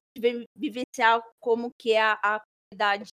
vivenciar 0.58 1.22
como 1.40 1.72
que 1.80 1.94
é 1.94 2.02
a, 2.02 2.14
a 2.22 2.42
comunidade 2.42 3.10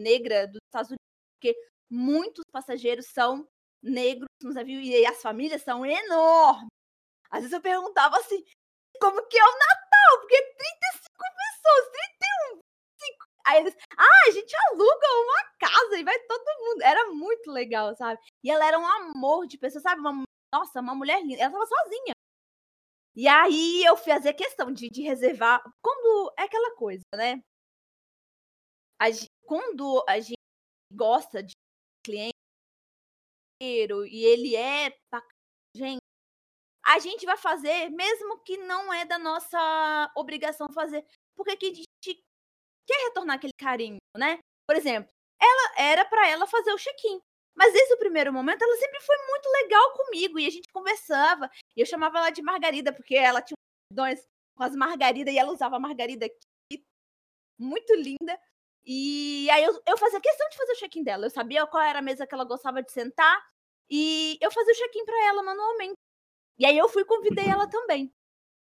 negra 0.00 0.46
dos 0.46 0.60
Estados 0.66 0.90
Unidos, 0.90 1.06
porque 1.34 1.56
muitos 1.90 2.44
passageiros 2.52 3.06
são 3.06 3.46
negros 3.82 4.28
nos 4.42 4.54
navios 4.54 4.86
e 4.86 5.06
as 5.06 5.20
famílias 5.20 5.62
são 5.62 5.84
enormes. 5.84 6.68
Às 7.30 7.40
vezes 7.40 7.52
eu 7.52 7.60
perguntava 7.60 8.16
assim, 8.18 8.44
como 9.00 9.26
que 9.26 9.38
é 9.38 9.44
o 9.44 9.52
Natal? 9.52 10.20
Porque 10.20 10.36
35 10.36 11.18
pessoas, 11.18 11.90
31, 11.90 12.60
Aí 13.44 13.58
eles, 13.58 13.76
ah, 13.98 14.28
a 14.28 14.30
gente 14.30 14.54
aluga 14.70 15.06
uma 15.24 15.44
casa 15.58 15.98
e 15.98 16.04
vai 16.04 16.18
todo 16.20 16.60
mundo. 16.60 16.82
Era 16.82 17.12
muito 17.12 17.50
legal, 17.50 17.94
sabe? 17.96 18.20
E 18.42 18.50
ela 18.50 18.64
era 18.66 18.78
um 18.78 18.86
amor 18.86 19.46
de 19.46 19.58
pessoa, 19.58 19.82
sabe? 19.82 20.00
Uma, 20.00 20.22
nossa, 20.54 20.80
uma 20.80 20.94
mulher 20.94 21.20
linda. 21.22 21.42
Ela 21.42 21.52
tava 21.52 21.66
sozinha. 21.66 22.12
E 23.14 23.28
aí 23.28 23.84
eu 23.84 23.96
fazia 23.96 24.32
questão 24.32 24.72
de, 24.72 24.88
de 24.88 25.02
reservar. 25.02 25.62
Quando. 25.82 26.32
É 26.38 26.44
aquela 26.44 26.74
coisa, 26.76 27.02
né? 27.16 27.42
Quando 29.52 30.02
a 30.08 30.18
gente 30.18 30.32
gosta 30.90 31.42
de 31.42 31.52
cliente 32.02 32.32
e 33.60 34.24
ele 34.24 34.56
é 34.56 34.90
gente, 35.76 36.00
a 36.86 36.98
gente 36.98 37.26
vai 37.26 37.36
fazer, 37.36 37.90
mesmo 37.90 38.42
que 38.44 38.56
não 38.56 38.90
é 38.90 39.04
da 39.04 39.18
nossa 39.18 40.10
obrigação 40.16 40.68
fazer, 40.72 41.06
porque 41.36 41.54
que 41.58 41.66
a 41.66 41.74
gente 41.74 42.24
quer 42.88 43.08
retornar 43.08 43.36
aquele 43.36 43.52
carinho, 43.60 43.98
né? 44.16 44.38
Por 44.66 44.74
exemplo, 44.74 45.12
ela 45.38 45.74
era 45.76 46.06
para 46.06 46.26
ela 46.28 46.46
fazer 46.46 46.72
o 46.72 46.78
check-in. 46.78 47.20
Mas 47.54 47.74
desde 47.74 47.92
o 47.92 47.98
primeiro 47.98 48.32
momento, 48.32 48.62
ela 48.62 48.76
sempre 48.76 49.02
foi 49.02 49.18
muito 49.28 49.50
legal 49.50 49.92
comigo 49.98 50.38
e 50.38 50.46
a 50.46 50.50
gente 50.50 50.72
conversava. 50.72 51.50
E 51.76 51.82
eu 51.82 51.84
chamava 51.84 52.16
ela 52.20 52.30
de 52.30 52.40
Margarida, 52.40 52.90
porque 52.90 53.16
ela 53.16 53.42
tinha 53.42 53.56
dons 53.92 54.26
com 54.56 54.62
as 54.62 54.74
margaridas 54.74 55.34
e 55.34 55.38
ela 55.38 55.52
usava 55.52 55.76
a 55.76 55.78
margarida 55.78 56.24
aqui, 56.24 56.82
muito 57.58 57.94
linda. 57.94 58.40
E 58.84 59.48
aí 59.50 59.62
eu, 59.64 59.80
eu 59.86 59.96
fazia 59.96 60.20
questão 60.20 60.48
de 60.48 60.56
fazer 60.56 60.72
o 60.72 60.76
check-in 60.76 61.04
dela. 61.04 61.26
Eu 61.26 61.30
sabia 61.30 61.66
qual 61.66 61.82
era 61.82 62.00
a 62.00 62.02
mesa 62.02 62.26
que 62.26 62.34
ela 62.34 62.44
gostava 62.44 62.82
de 62.82 62.90
sentar 62.92 63.42
e 63.90 64.38
eu 64.40 64.50
fazia 64.50 64.72
o 64.72 64.76
check-in 64.76 65.04
para 65.04 65.26
ela 65.26 65.42
manualmente. 65.42 65.94
E 66.58 66.66
aí 66.66 66.76
eu 66.76 66.88
fui 66.88 67.02
e 67.02 67.06
convidei 67.06 67.46
ela 67.46 67.68
também. 67.68 68.12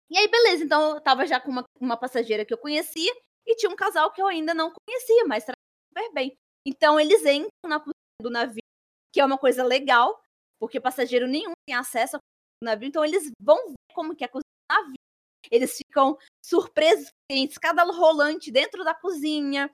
E 0.10 0.18
aí, 0.18 0.28
beleza, 0.28 0.64
então 0.64 0.96
eu 0.96 1.02
tava 1.02 1.26
já 1.28 1.40
com 1.40 1.52
uma, 1.52 1.64
uma 1.80 1.98
passageira 1.98 2.44
que 2.44 2.54
eu 2.54 2.58
conhecia 2.58 3.12
e 3.46 3.56
tinha 3.56 3.72
um 3.72 3.76
casal 3.76 4.12
que 4.12 4.22
eu 4.22 4.28
ainda 4.28 4.54
não 4.54 4.72
conhecia, 4.72 5.26
mas 5.26 5.44
super 5.44 6.14
bem. 6.14 6.36
Então 6.66 7.00
eles 7.00 7.24
entram 7.26 7.50
na 7.68 7.80
cozinha 7.80 7.94
do 8.22 8.30
navio, 8.30 8.64
que 9.14 9.22
é 9.22 9.26
uma 9.26 9.38
coisa 9.38 9.64
legal, 9.64 10.20
porque 10.60 10.80
passageiro 10.80 11.28
nenhum 11.28 11.52
tem 11.68 11.76
acesso 11.76 12.16
ao 12.16 12.22
navio, 12.64 12.88
então 12.88 13.06
eles 13.06 13.30
vão 13.40 13.58
ver 13.70 13.76
como 13.94 14.16
que 14.16 14.24
é 14.24 14.28
a 14.28 14.30
cozinha 14.30 14.44
do 14.70 14.76
navio. 14.76 15.00
Eles 15.52 15.78
ficam 15.78 16.18
surpresos, 16.44 17.10
tem 17.30 17.46
escada 17.46 17.84
rolante 17.84 18.52
dentro 18.52 18.84
da 18.84 18.94
cozinha, 18.94 19.72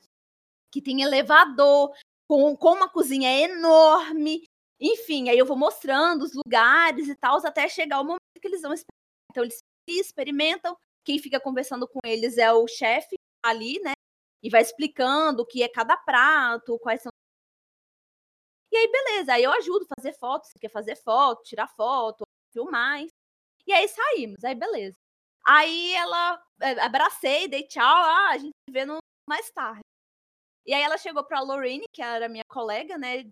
que 0.75 0.81
tem 0.81 1.01
elevador, 1.01 1.95
com, 2.27 2.53
com 2.57 2.73
uma 2.73 2.89
cozinha 2.89 3.31
enorme. 3.31 4.43
Enfim, 4.77 5.29
aí 5.29 5.37
eu 5.37 5.45
vou 5.45 5.55
mostrando 5.55 6.23
os 6.23 6.33
lugares 6.33 7.07
e 7.07 7.15
tal, 7.15 7.37
até 7.45 7.69
chegar 7.69 8.01
o 8.01 8.03
momento 8.03 8.19
que 8.41 8.45
eles 8.45 8.61
vão 8.61 8.73
experimentar. 8.73 9.31
Então 9.31 9.43
eles 9.43 9.59
experimentam, 9.87 10.75
quem 11.05 11.17
fica 11.17 11.39
conversando 11.39 11.87
com 11.87 11.99
eles 12.03 12.37
é 12.37 12.51
o 12.51 12.67
chefe, 12.67 13.15
ali, 13.41 13.79
né? 13.79 13.93
E 14.43 14.49
vai 14.49 14.61
explicando 14.61 15.43
o 15.43 15.45
que 15.45 15.63
é 15.63 15.69
cada 15.69 15.95
prato, 15.95 16.77
quais 16.79 17.01
são. 17.01 17.09
E 18.69 18.75
aí, 18.75 18.91
beleza. 18.91 19.33
Aí 19.33 19.43
eu 19.43 19.53
ajudo 19.53 19.85
a 19.85 19.95
fazer 19.95 20.13
foto, 20.19 20.45
se 20.45 20.59
quer 20.59 20.69
fazer 20.69 20.97
foto, 20.97 21.43
tirar 21.43 21.69
foto, 21.69 22.25
filmar. 22.51 23.01
E 23.65 23.71
aí 23.71 23.87
saímos, 23.87 24.43
aí 24.43 24.55
beleza. 24.55 24.97
Aí 25.47 25.93
ela 25.93 26.43
eh, 26.61 26.81
abracei, 26.81 27.47
dei 27.47 27.63
tchau, 27.65 27.81
ah, 27.85 28.31
a 28.31 28.37
gente 28.37 28.51
se 28.67 28.73
vê 28.73 28.85
no, 28.85 28.97
mais 29.29 29.49
tarde. 29.51 29.85
E 30.65 30.73
aí 30.73 30.81
ela 30.81 30.97
chegou 30.97 31.23
pra 31.23 31.41
Lorraine, 31.41 31.85
que 31.93 32.01
era 32.01 32.27
minha 32.29 32.43
colega, 32.49 32.97
né, 32.97 33.23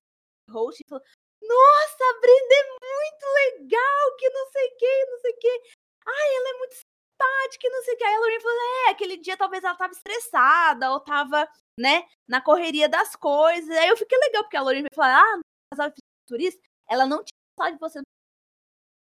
host, 0.50 0.82
e 0.82 0.90
falou: 0.90 1.04
Nossa, 1.42 2.04
a 2.04 2.20
Brenda 2.22 2.56
é 2.56 2.64
muito 2.70 3.26
legal, 3.62 4.16
que 4.18 4.30
não 4.30 4.52
sei 4.52 4.68
o 4.68 4.78
que, 4.78 5.06
não 5.06 5.20
sei 5.20 5.32
o 5.32 5.38
que. 5.40 5.62
Ai, 6.06 6.36
ela 6.36 6.50
é 6.50 6.54
muito 6.60 6.76
simpática 6.76 7.70
não 7.70 7.84
sei 7.84 7.94
o 7.96 7.98
que. 7.98 8.04
Aí 8.04 8.14
a 8.16 8.20
Lorraine 8.20 8.42
falou: 8.42 8.58
é, 8.88 8.90
aquele 8.92 9.18
dia 9.18 9.38
talvez 9.38 9.64
ela 9.64 9.76
tava 9.76 9.94
estressada 9.94 10.92
ou 10.92 11.00
tava, 11.00 11.48
né, 11.80 12.06
na 12.28 12.42
correria 12.42 12.90
das 12.90 13.16
coisas. 13.16 13.70
Aí 13.78 13.90
eu 13.90 13.98
fiquei 13.98 14.18
legal, 14.20 14.44
porque 14.44 14.58
a 14.58 14.62
Lorraine 14.62 14.88
falar: 14.94 15.22
ah, 15.22 15.40
casal 15.74 15.94
turista, 16.28 16.62
ela 16.90 17.06
não 17.06 17.24
tinha 17.24 17.38
vontade 17.58 17.76
de 17.76 17.80
você. 17.80 18.00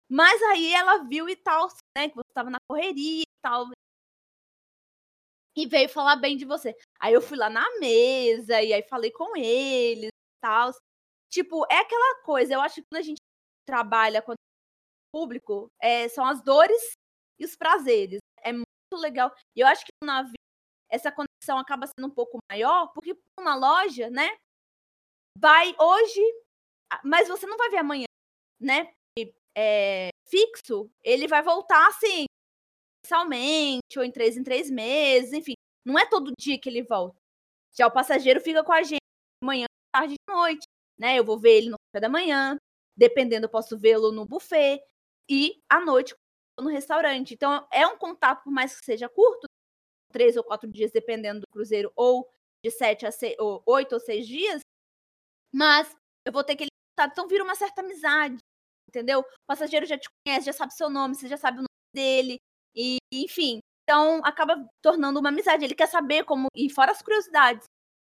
Mas 0.09 0.41
aí 0.43 0.73
ela 0.73 1.03
viu 1.03 1.27
e 1.27 1.35
tal, 1.35 1.67
né, 1.97 2.09
que 2.09 2.15
você 2.15 2.29
tava 2.33 2.49
na 2.49 2.57
correria 2.69 3.23
e 3.23 3.41
tal. 3.41 3.67
E 5.55 5.65
veio 5.67 5.89
falar 5.89 6.17
bem 6.17 6.37
de 6.37 6.45
você. 6.45 6.75
Aí 6.99 7.13
eu 7.13 7.21
fui 7.21 7.37
lá 7.37 7.49
na 7.49 7.65
mesa 7.79 8.61
e 8.61 8.73
aí 8.73 8.83
falei 8.83 9.11
com 9.11 9.35
eles 9.37 10.09
e 10.09 10.39
tal. 10.41 10.71
Tipo, 11.29 11.65
é 11.71 11.79
aquela 11.79 12.23
coisa, 12.23 12.53
eu 12.53 12.61
acho 12.61 12.75
que 12.75 12.83
quando 12.83 12.99
a 12.99 13.03
gente 13.03 13.21
trabalha 13.65 14.21
com 14.21 14.33
o 14.33 14.35
público, 15.11 15.71
é, 15.81 16.07
são 16.09 16.25
as 16.25 16.41
dores 16.43 16.93
e 17.39 17.45
os 17.45 17.55
prazeres. 17.55 18.19
É 18.39 18.51
muito 18.51 18.65
legal. 18.93 19.33
E 19.55 19.61
eu 19.61 19.67
acho 19.67 19.85
que 19.85 19.91
no 20.01 20.07
navio 20.07 20.33
essa 20.89 21.11
conexão 21.11 21.57
acaba 21.57 21.87
sendo 21.87 22.07
um 22.07 22.13
pouco 22.13 22.37
maior, 22.51 22.91
porque 22.93 23.17
uma 23.39 23.55
loja, 23.55 24.09
né? 24.09 24.37
Vai 25.37 25.75
hoje, 25.79 26.21
mas 27.03 27.27
você 27.27 27.45
não 27.45 27.57
vai 27.57 27.69
ver 27.69 27.77
amanhã, 27.77 28.05
né? 28.59 28.93
É, 29.57 30.09
fixo, 30.27 30.89
ele 31.03 31.27
vai 31.27 31.41
voltar 31.41 31.87
assim, 31.87 32.25
mensalmente, 33.05 33.97
ou 33.97 34.03
em 34.03 34.11
três 34.11 34.35
em 34.35 34.43
três 34.43 34.69
meses, 34.69 35.31
enfim. 35.31 35.53
Não 35.85 35.97
é 35.97 36.05
todo 36.05 36.33
dia 36.39 36.59
que 36.59 36.67
ele 36.67 36.81
volta. 36.83 37.15
Já 37.77 37.87
o 37.87 37.91
passageiro 37.91 38.41
fica 38.41 38.63
com 38.63 38.73
a 38.73 38.81
gente 38.81 38.99
manhã, 39.43 39.65
tarde 39.93 40.15
e 40.15 40.31
noite, 40.31 40.65
né? 40.97 41.19
Eu 41.19 41.23
vou 41.23 41.37
ver 41.37 41.57
ele 41.57 41.69
no 41.69 41.77
café 41.77 42.01
da 42.01 42.09
manhã, 42.09 42.57
dependendo, 42.97 43.45
eu 43.45 43.49
posso 43.49 43.77
vê-lo 43.77 44.11
no 44.11 44.25
buffet 44.25 44.81
e 45.29 45.61
à 45.69 45.79
noite 45.79 46.15
no 46.59 46.69
restaurante. 46.69 47.33
Então, 47.33 47.67
é 47.71 47.85
um 47.85 47.97
contato, 47.97 48.43
por 48.43 48.51
mais 48.51 48.77
que 48.77 48.85
seja 48.85 49.07
curto, 49.07 49.45
três 50.11 50.35
ou 50.35 50.43
quatro 50.43 50.69
dias, 50.71 50.91
dependendo 50.91 51.41
do 51.41 51.47
cruzeiro, 51.51 51.91
ou 51.95 52.27
de 52.63 52.71
sete 52.71 53.05
a 53.05 53.11
seis, 53.11 53.35
ou 53.37 53.61
oito 53.67 53.93
ou 53.93 53.99
seis 53.99 54.27
dias, 54.27 54.61
mas 55.53 55.93
eu 56.25 56.33
vou 56.33 56.43
ter 56.43 56.53
aquele 56.53 56.69
contato. 56.97 57.11
Então, 57.13 57.27
vira 57.27 57.43
uma 57.43 57.55
certa 57.55 57.81
amizade, 57.81 58.37
entendeu? 58.89 59.19
O 59.19 59.25
passageiro 59.47 59.85
já 59.85 59.97
te 59.97 60.07
conhece, 60.25 60.47
já 60.47 60.53
sabe 60.53 60.73
seu 60.73 60.89
nome, 60.89 61.15
você 61.15 61.27
já 61.27 61.37
sabe 61.37 61.59
o 61.59 61.61
nome 61.61 61.67
dele, 61.93 62.39
e 62.75 62.97
enfim. 63.13 63.59
Então, 63.83 64.21
acaba 64.25 64.67
tornando 64.81 65.19
uma 65.19 65.29
amizade. 65.29 65.63
Ele 65.63 65.75
quer 65.75 65.87
saber 65.87 66.23
como. 66.25 66.47
E 66.55 66.69
fora 66.71 66.91
as 66.91 67.01
curiosidades. 67.01 67.65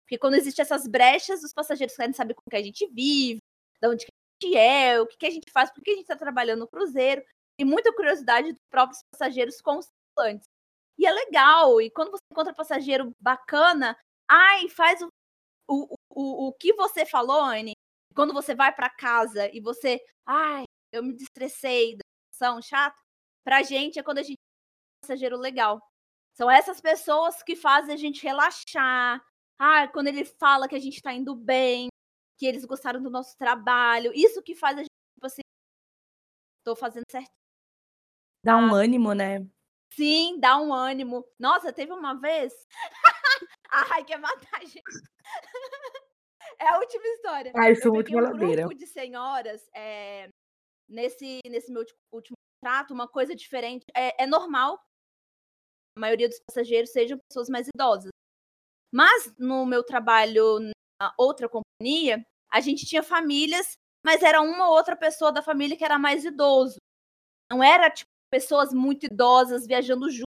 Porque 0.04 0.18
quando 0.18 0.34
existem 0.34 0.62
essas 0.64 0.86
brechas, 0.88 1.44
os 1.44 1.52
passageiros 1.52 1.94
querem 1.94 2.12
saber 2.12 2.34
como 2.34 2.50
que 2.50 2.56
a 2.56 2.62
gente 2.62 2.86
vive, 2.88 3.38
de 3.80 3.88
onde 3.88 4.06
que 4.06 4.10
a 4.10 4.48
gente 4.48 4.58
é, 4.58 5.00
o 5.00 5.06
que, 5.06 5.16
que 5.16 5.26
a 5.26 5.30
gente 5.30 5.50
faz, 5.52 5.70
por 5.70 5.82
que 5.82 5.92
a 5.92 5.94
gente 5.94 6.02
está 6.02 6.16
trabalhando 6.16 6.60
no 6.60 6.68
cruzeiro. 6.68 7.22
E 7.58 7.64
muita 7.64 7.94
curiosidade 7.94 8.52
dos 8.52 8.62
próprios 8.70 9.00
passageiros 9.12 9.60
com 9.60 9.78
os 9.78 9.86
tripulantes. 9.86 10.48
E 10.98 11.06
é 11.06 11.12
legal. 11.12 11.80
E 11.80 11.90
quando 11.90 12.10
você 12.10 12.22
encontra 12.32 12.54
passageiro 12.54 13.12
bacana, 13.20 13.96
ai, 14.28 14.68
faz 14.68 15.00
o, 15.02 15.08
o, 15.68 15.94
o, 16.10 16.48
o 16.48 16.52
que 16.54 16.72
você 16.74 17.06
falou, 17.06 17.42
Anne. 17.42 17.72
Quando 18.14 18.34
você 18.34 18.54
vai 18.54 18.74
para 18.74 18.90
casa 18.90 19.48
e 19.54 19.60
você, 19.60 20.00
ai, 20.26 20.64
eu 20.92 21.02
me 21.02 21.12
destressei 21.12 21.96
da 21.96 22.02
situação 22.34 22.60
chata. 22.60 22.96
Pra 23.44 23.62
gente 23.62 23.98
é 23.98 24.02
quando 24.02 24.18
a 24.18 24.22
gente 24.22 24.40
passageiro 25.10 25.36
legal. 25.36 25.82
São 26.36 26.50
essas 26.50 26.80
pessoas 26.80 27.42
que 27.42 27.56
fazem 27.56 27.92
a 27.92 27.96
gente 27.96 28.22
relaxar. 28.22 29.20
Ah, 29.58 29.88
quando 29.88 30.06
ele 30.06 30.24
fala 30.24 30.68
que 30.68 30.76
a 30.76 30.78
gente 30.78 31.02
tá 31.02 31.12
indo 31.12 31.34
bem, 31.34 31.88
que 32.38 32.46
eles 32.46 32.64
gostaram 32.64 33.02
do 33.02 33.10
nosso 33.10 33.36
trabalho. 33.36 34.12
Isso 34.14 34.42
que 34.42 34.54
faz 34.54 34.76
a 34.76 34.80
gente, 34.80 34.88
tipo 35.14 35.26
assim, 35.26 35.42
tô 36.64 36.76
fazendo 36.76 37.04
certo. 37.10 37.28
Dá 38.44 38.56
um 38.56 38.72
ânimo, 38.72 39.12
né? 39.12 39.46
Sim, 39.92 40.38
dá 40.38 40.56
um 40.56 40.72
ânimo. 40.72 41.26
Nossa, 41.38 41.72
teve 41.72 41.92
uma 41.92 42.14
vez. 42.14 42.54
Ai, 43.70 44.04
quer 44.04 44.18
matar 44.18 44.60
a 44.60 44.64
gente. 44.64 44.82
é 46.58 46.68
a 46.68 46.78
última 46.78 47.06
história. 47.08 47.52
Ai, 47.54 47.72
eu 47.72 47.92
muito 47.92 48.06
peguei 48.06 48.22
um 48.22 48.56
grupo 48.56 48.74
de 48.74 48.86
senhoras 48.86 49.68
é, 49.74 50.30
nesse, 50.88 51.40
nesse 51.44 51.70
meu 51.70 51.84
último 52.12 52.36
trato, 52.62 52.94
uma 52.94 53.08
coisa 53.08 53.34
diferente. 53.34 53.84
É, 53.94 54.24
é 54.24 54.26
normal 54.26 54.80
a 55.96 56.00
maioria 56.00 56.28
dos 56.28 56.40
passageiros 56.46 56.90
sejam 56.90 57.18
pessoas 57.28 57.48
mais 57.48 57.68
idosas. 57.68 58.10
Mas 58.92 59.32
no 59.38 59.64
meu 59.66 59.84
trabalho 59.84 60.58
na 61.00 61.14
outra 61.18 61.48
companhia, 61.48 62.24
a 62.52 62.60
gente 62.60 62.86
tinha 62.86 63.02
famílias, 63.02 63.72
mas 64.04 64.22
era 64.22 64.40
uma 64.40 64.68
ou 64.68 64.74
outra 64.76 64.96
pessoa 64.96 65.32
da 65.32 65.42
família 65.42 65.76
que 65.76 65.84
era 65.84 65.98
mais 65.98 66.24
idoso. 66.24 66.76
Não 67.50 67.62
era 67.62 67.90
tipo 67.90 68.10
pessoas 68.30 68.72
muito 68.72 69.06
idosas 69.06 69.66
viajando 69.66 70.10
junto. 70.10 70.24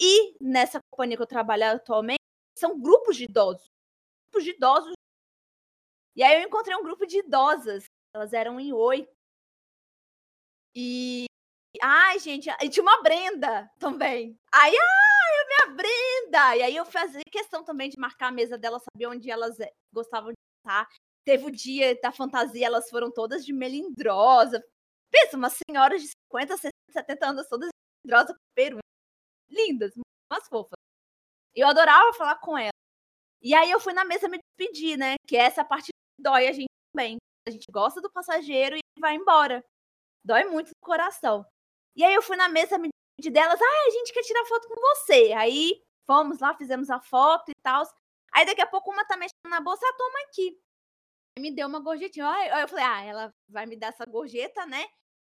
E 0.00 0.34
nessa 0.40 0.80
companhia 0.90 1.16
que 1.16 1.22
eu 1.22 1.26
trabalho 1.26 1.64
atualmente, 1.64 2.18
são 2.58 2.80
grupos 2.80 3.16
de 3.16 3.24
idosos. 3.24 3.66
Grupos 4.32 4.44
de 4.44 4.50
idosos. 4.50 4.92
E 6.16 6.22
aí 6.22 6.40
eu 6.42 6.46
encontrei 6.46 6.76
um 6.76 6.82
grupo 6.82 7.06
de 7.06 7.18
idosas. 7.18 7.84
Elas 8.14 8.32
eram 8.32 8.58
em 8.60 8.72
oito. 8.72 9.12
E. 10.74 11.26
Ai, 11.80 12.18
gente, 12.18 12.50
e 12.62 12.68
tinha 12.68 12.82
uma 12.82 13.02
Brenda 13.02 13.70
também. 13.78 14.38
Aí, 14.52 14.74
ai, 14.76 15.40
a 15.40 15.46
minha 15.46 15.76
Brenda! 15.76 16.56
E 16.56 16.62
aí 16.62 16.76
eu 16.76 16.84
fazia 16.84 17.22
questão 17.30 17.64
também 17.64 17.88
de 17.88 17.98
marcar 17.98 18.28
a 18.28 18.32
mesa 18.32 18.58
delas, 18.58 18.82
saber 18.84 19.06
onde 19.06 19.30
elas 19.30 19.58
eh, 19.58 19.72
gostavam 19.92 20.30
de 20.30 20.36
estar. 20.58 20.86
Teve 21.24 21.46
o 21.46 21.50
dia 21.50 21.98
da 22.00 22.12
fantasia, 22.12 22.66
elas 22.66 22.90
foram 22.90 23.10
todas 23.10 23.44
de 23.44 23.52
melindrosa. 23.52 24.62
Pensa, 25.10 25.36
umas 25.36 25.58
senhoras 25.66 26.02
de 26.02 26.08
50, 26.08 26.56
60, 26.56 26.72
70 26.92 27.26
anos, 27.26 27.48
todas 27.48 27.70
melindrosas, 28.04 28.36
peru. 28.54 28.78
Lindas, 29.50 29.92
umas 30.30 30.48
fofas. 30.48 30.78
Eu 31.54 31.68
adorava 31.68 32.12
falar 32.14 32.36
com 32.36 32.56
elas. 32.56 32.72
E 33.42 33.54
aí 33.54 33.70
eu 33.70 33.80
fui 33.80 33.92
na 33.92 34.04
mesa 34.04 34.28
me 34.28 34.38
despedir, 34.38 34.96
né? 34.96 35.14
Que 35.26 35.36
essa 35.36 35.64
parte 35.64 35.88
dói 36.18 36.48
a 36.48 36.52
gente 36.52 36.68
também. 36.92 37.16
A 37.46 37.50
gente 37.50 37.66
gosta 37.70 38.00
do 38.00 38.10
passageiro 38.10 38.76
e 38.76 38.80
vai 39.00 39.14
embora. 39.14 39.64
Dói 40.24 40.44
muito 40.44 40.68
no 40.68 40.86
coração. 40.86 41.44
E 41.96 42.04
aí 42.04 42.14
eu 42.14 42.22
fui 42.22 42.36
na 42.36 42.48
mesa 42.48 42.78
me 42.78 42.90
delas. 43.30 43.60
Ah, 43.60 43.86
a 43.86 43.90
gente 43.90 44.12
quer 44.12 44.22
tirar 44.22 44.44
foto 44.46 44.68
com 44.68 44.74
você. 44.74 45.32
Aí 45.32 45.82
fomos 46.06 46.40
lá, 46.40 46.54
fizemos 46.56 46.90
a 46.90 47.00
foto 47.00 47.50
e 47.50 47.54
tal. 47.62 47.84
Aí 48.34 48.46
daqui 48.46 48.62
a 48.62 48.66
pouco 48.66 48.90
uma 48.90 49.06
tá 49.06 49.16
mexendo 49.16 49.48
na 49.48 49.60
bolsa, 49.60 49.84
ah, 49.86 49.96
toma 49.96 50.20
aqui. 50.26 50.58
Me 51.38 51.54
deu 51.54 51.68
uma 51.68 51.80
gorjetinha. 51.80 52.28
Aí 52.28 52.62
eu 52.62 52.68
falei, 52.68 52.84
ah, 52.84 53.04
ela 53.04 53.34
vai 53.48 53.66
me 53.66 53.76
dar 53.76 53.88
essa 53.88 54.04
gorjeta, 54.06 54.66
né? 54.66 54.86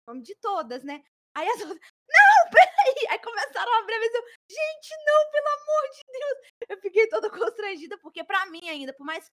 Vamos 0.05 0.23
de 0.23 0.35
todas, 0.35 0.83
né? 0.83 1.01
Aí 1.35 1.47
as 1.47 1.61
outras, 1.61 1.79
não, 2.09 2.51
peraí! 2.51 3.07
Aí 3.09 3.19
começaram 3.19 3.73
a 3.73 3.79
abrir 3.79 3.95
a 3.95 3.99
mesa. 3.99 4.23
Gente, 4.49 4.89
não, 5.05 5.31
pelo 5.31 5.47
amor 5.47 5.89
de 5.91 6.01
Deus! 6.11 6.69
Eu 6.69 6.81
fiquei 6.81 7.07
toda 7.07 7.29
constrangida, 7.29 7.97
porque 7.99 8.23
pra 8.23 8.45
mim 8.47 8.67
ainda, 8.67 8.93
por 8.93 9.05
mais 9.05 9.29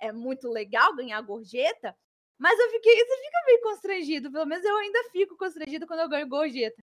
é 0.00 0.12
muito 0.12 0.48
legal 0.48 0.94
ganhar 0.94 1.20
gorjeta, 1.22 1.96
mas 2.38 2.58
eu 2.58 2.70
fiquei, 2.70 2.94
você 2.94 3.16
fica 3.16 3.38
meio 3.46 3.60
constrangido, 3.62 4.30
pelo 4.30 4.46
menos 4.46 4.64
eu 4.64 4.76
ainda 4.76 5.04
fico 5.10 5.36
constrangido 5.36 5.86
quando 5.86 6.00
eu 6.00 6.08
ganho 6.08 6.28
gorjeta. 6.28 6.82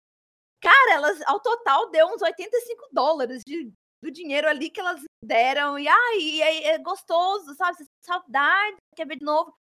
Cara, 0.61 0.95
elas, 0.95 1.20
ao 1.26 1.40
total, 1.40 1.90
deu 1.90 2.07
uns 2.07 2.22
85 2.22 2.88
dólares 2.92 3.42
de, 3.47 3.70
do 4.03 4.11
dinheiro 4.11 4.49
ali 4.49 4.70
que 4.70 4.80
elas 4.80 5.03
deram, 5.22 5.78
e 5.78 5.86
ai, 5.86 6.42
é, 6.42 6.66
é 6.68 6.78
gostoso, 6.78 7.55
sabe? 7.55 7.76
Saudade, 8.03 8.76
quer 8.97 9.07
ver 9.07 9.18
de 9.18 9.24
novo. 9.24 9.55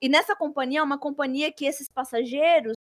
E 0.00 0.08
nessa 0.08 0.36
companhia, 0.36 0.80
é 0.80 0.82
uma 0.82 0.98
companhia 0.98 1.52
que 1.52 1.64
esses 1.64 1.88
passageiros, 1.88 2.74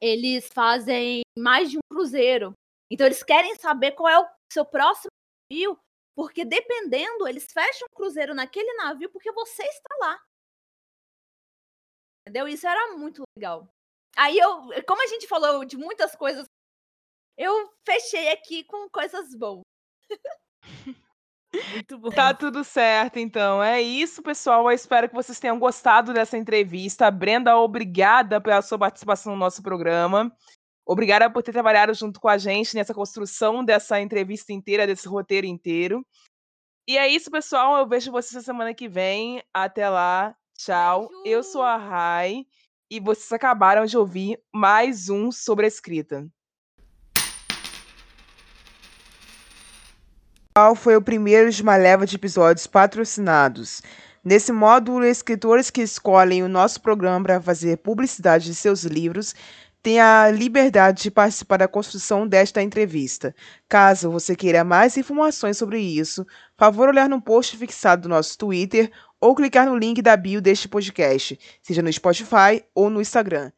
eles 0.00 0.46
fazem 0.52 1.22
mais 1.38 1.70
de 1.70 1.78
um 1.78 1.80
cruzeiro. 1.90 2.52
Então, 2.90 3.06
eles 3.06 3.22
querem 3.22 3.54
saber 3.56 3.92
qual 3.92 4.08
é 4.08 4.18
o 4.20 4.28
seu 4.52 4.64
próximo 4.64 5.10
navio, 5.50 5.78
porque 6.14 6.44
dependendo, 6.44 7.26
eles 7.26 7.46
fecham 7.50 7.86
um 7.90 7.96
cruzeiro 7.96 8.34
naquele 8.34 8.74
navio 8.74 9.10
porque 9.10 9.32
você 9.32 9.62
está 9.62 9.94
lá. 10.00 10.20
Entendeu? 12.26 12.48
Isso 12.48 12.66
era 12.66 12.96
muito 12.96 13.22
legal. 13.36 13.68
Aí 14.16 14.38
eu, 14.38 14.68
como 14.86 15.02
a 15.02 15.06
gente 15.06 15.26
falou 15.26 15.64
de 15.64 15.76
muitas 15.76 16.14
coisas, 16.16 16.46
eu 17.36 17.70
fechei 17.84 18.32
aqui 18.32 18.64
com 18.64 18.88
coisas 18.88 19.34
boas. 19.34 19.62
Muito 21.70 21.98
bom. 21.98 22.10
Tá 22.10 22.34
tudo 22.34 22.64
certo, 22.64 23.18
então. 23.18 23.62
É 23.62 23.80
isso, 23.80 24.22
pessoal. 24.22 24.68
Eu 24.68 24.74
espero 24.74 25.08
que 25.08 25.14
vocês 25.14 25.38
tenham 25.38 25.56
gostado 25.56 26.12
dessa 26.12 26.36
entrevista. 26.36 27.08
Brenda, 27.12 27.56
obrigada 27.56 28.40
pela 28.40 28.60
sua 28.60 28.76
participação 28.76 29.32
no 29.34 29.38
nosso 29.38 29.62
programa. 29.62 30.36
Obrigada 30.84 31.30
por 31.30 31.42
ter 31.42 31.52
trabalhado 31.52 31.94
junto 31.94 32.20
com 32.20 32.28
a 32.28 32.36
gente 32.36 32.74
nessa 32.74 32.92
construção 32.92 33.64
dessa 33.64 34.00
entrevista 34.00 34.52
inteira, 34.52 34.86
desse 34.86 35.06
roteiro 35.06 35.46
inteiro. 35.46 36.04
E 36.88 36.98
é 36.98 37.08
isso, 37.08 37.30
pessoal. 37.30 37.78
Eu 37.78 37.88
vejo 37.88 38.10
vocês 38.10 38.44
semana 38.44 38.74
que 38.74 38.88
vem. 38.88 39.42
Até 39.54 39.88
lá. 39.88 40.36
Tchau. 40.56 41.10
Eu 41.24 41.42
sou 41.42 41.62
a 41.62 41.76
Rai 41.76 42.46
e 42.90 43.00
vocês 43.00 43.30
acabaram 43.32 43.84
de 43.86 43.98
ouvir 43.98 44.38
mais 44.52 45.08
um 45.08 45.32
sobre 45.32 45.64
a 45.64 45.68
escrita. 45.68 46.26
Qual 50.56 50.76
foi 50.76 50.94
o 50.94 51.02
primeiro 51.02 51.50
de 51.50 51.60
uma 51.60 51.76
leva 51.76 52.06
de 52.06 52.14
episódios 52.14 52.68
patrocinados? 52.68 53.82
Nesse 54.24 54.52
módulo, 54.52 55.04
escritores 55.04 55.68
que 55.68 55.82
escolhem 55.82 56.44
o 56.44 56.48
nosso 56.48 56.80
programa 56.80 57.24
para 57.24 57.42
fazer 57.42 57.78
publicidade 57.78 58.44
de 58.44 58.54
seus 58.54 58.84
livros 58.84 59.34
têm 59.82 60.00
a 60.00 60.30
liberdade 60.30 61.02
de 61.02 61.10
participar 61.10 61.58
da 61.58 61.68
construção 61.68 62.26
desta 62.26 62.62
entrevista. 62.62 63.34
Caso 63.68 64.10
você 64.10 64.34
queira 64.34 64.64
mais 64.64 64.96
informações 64.96 65.58
sobre 65.58 65.78
isso, 65.78 66.24
favor 66.56 66.88
olhar 66.88 67.06
no 67.06 67.20
post 67.20 67.54
fixado 67.58 68.02
do 68.02 68.08
nosso 68.08 68.38
Twitter 68.38 68.90
ou 69.24 69.34
clicar 69.34 69.64
no 69.64 69.74
link 69.74 70.02
da 70.02 70.18
bio 70.18 70.38
deste 70.38 70.68
podcast, 70.68 71.38
seja 71.62 71.80
no 71.80 71.90
Spotify 71.90 72.62
ou 72.74 72.90
no 72.90 73.00
Instagram. 73.00 73.50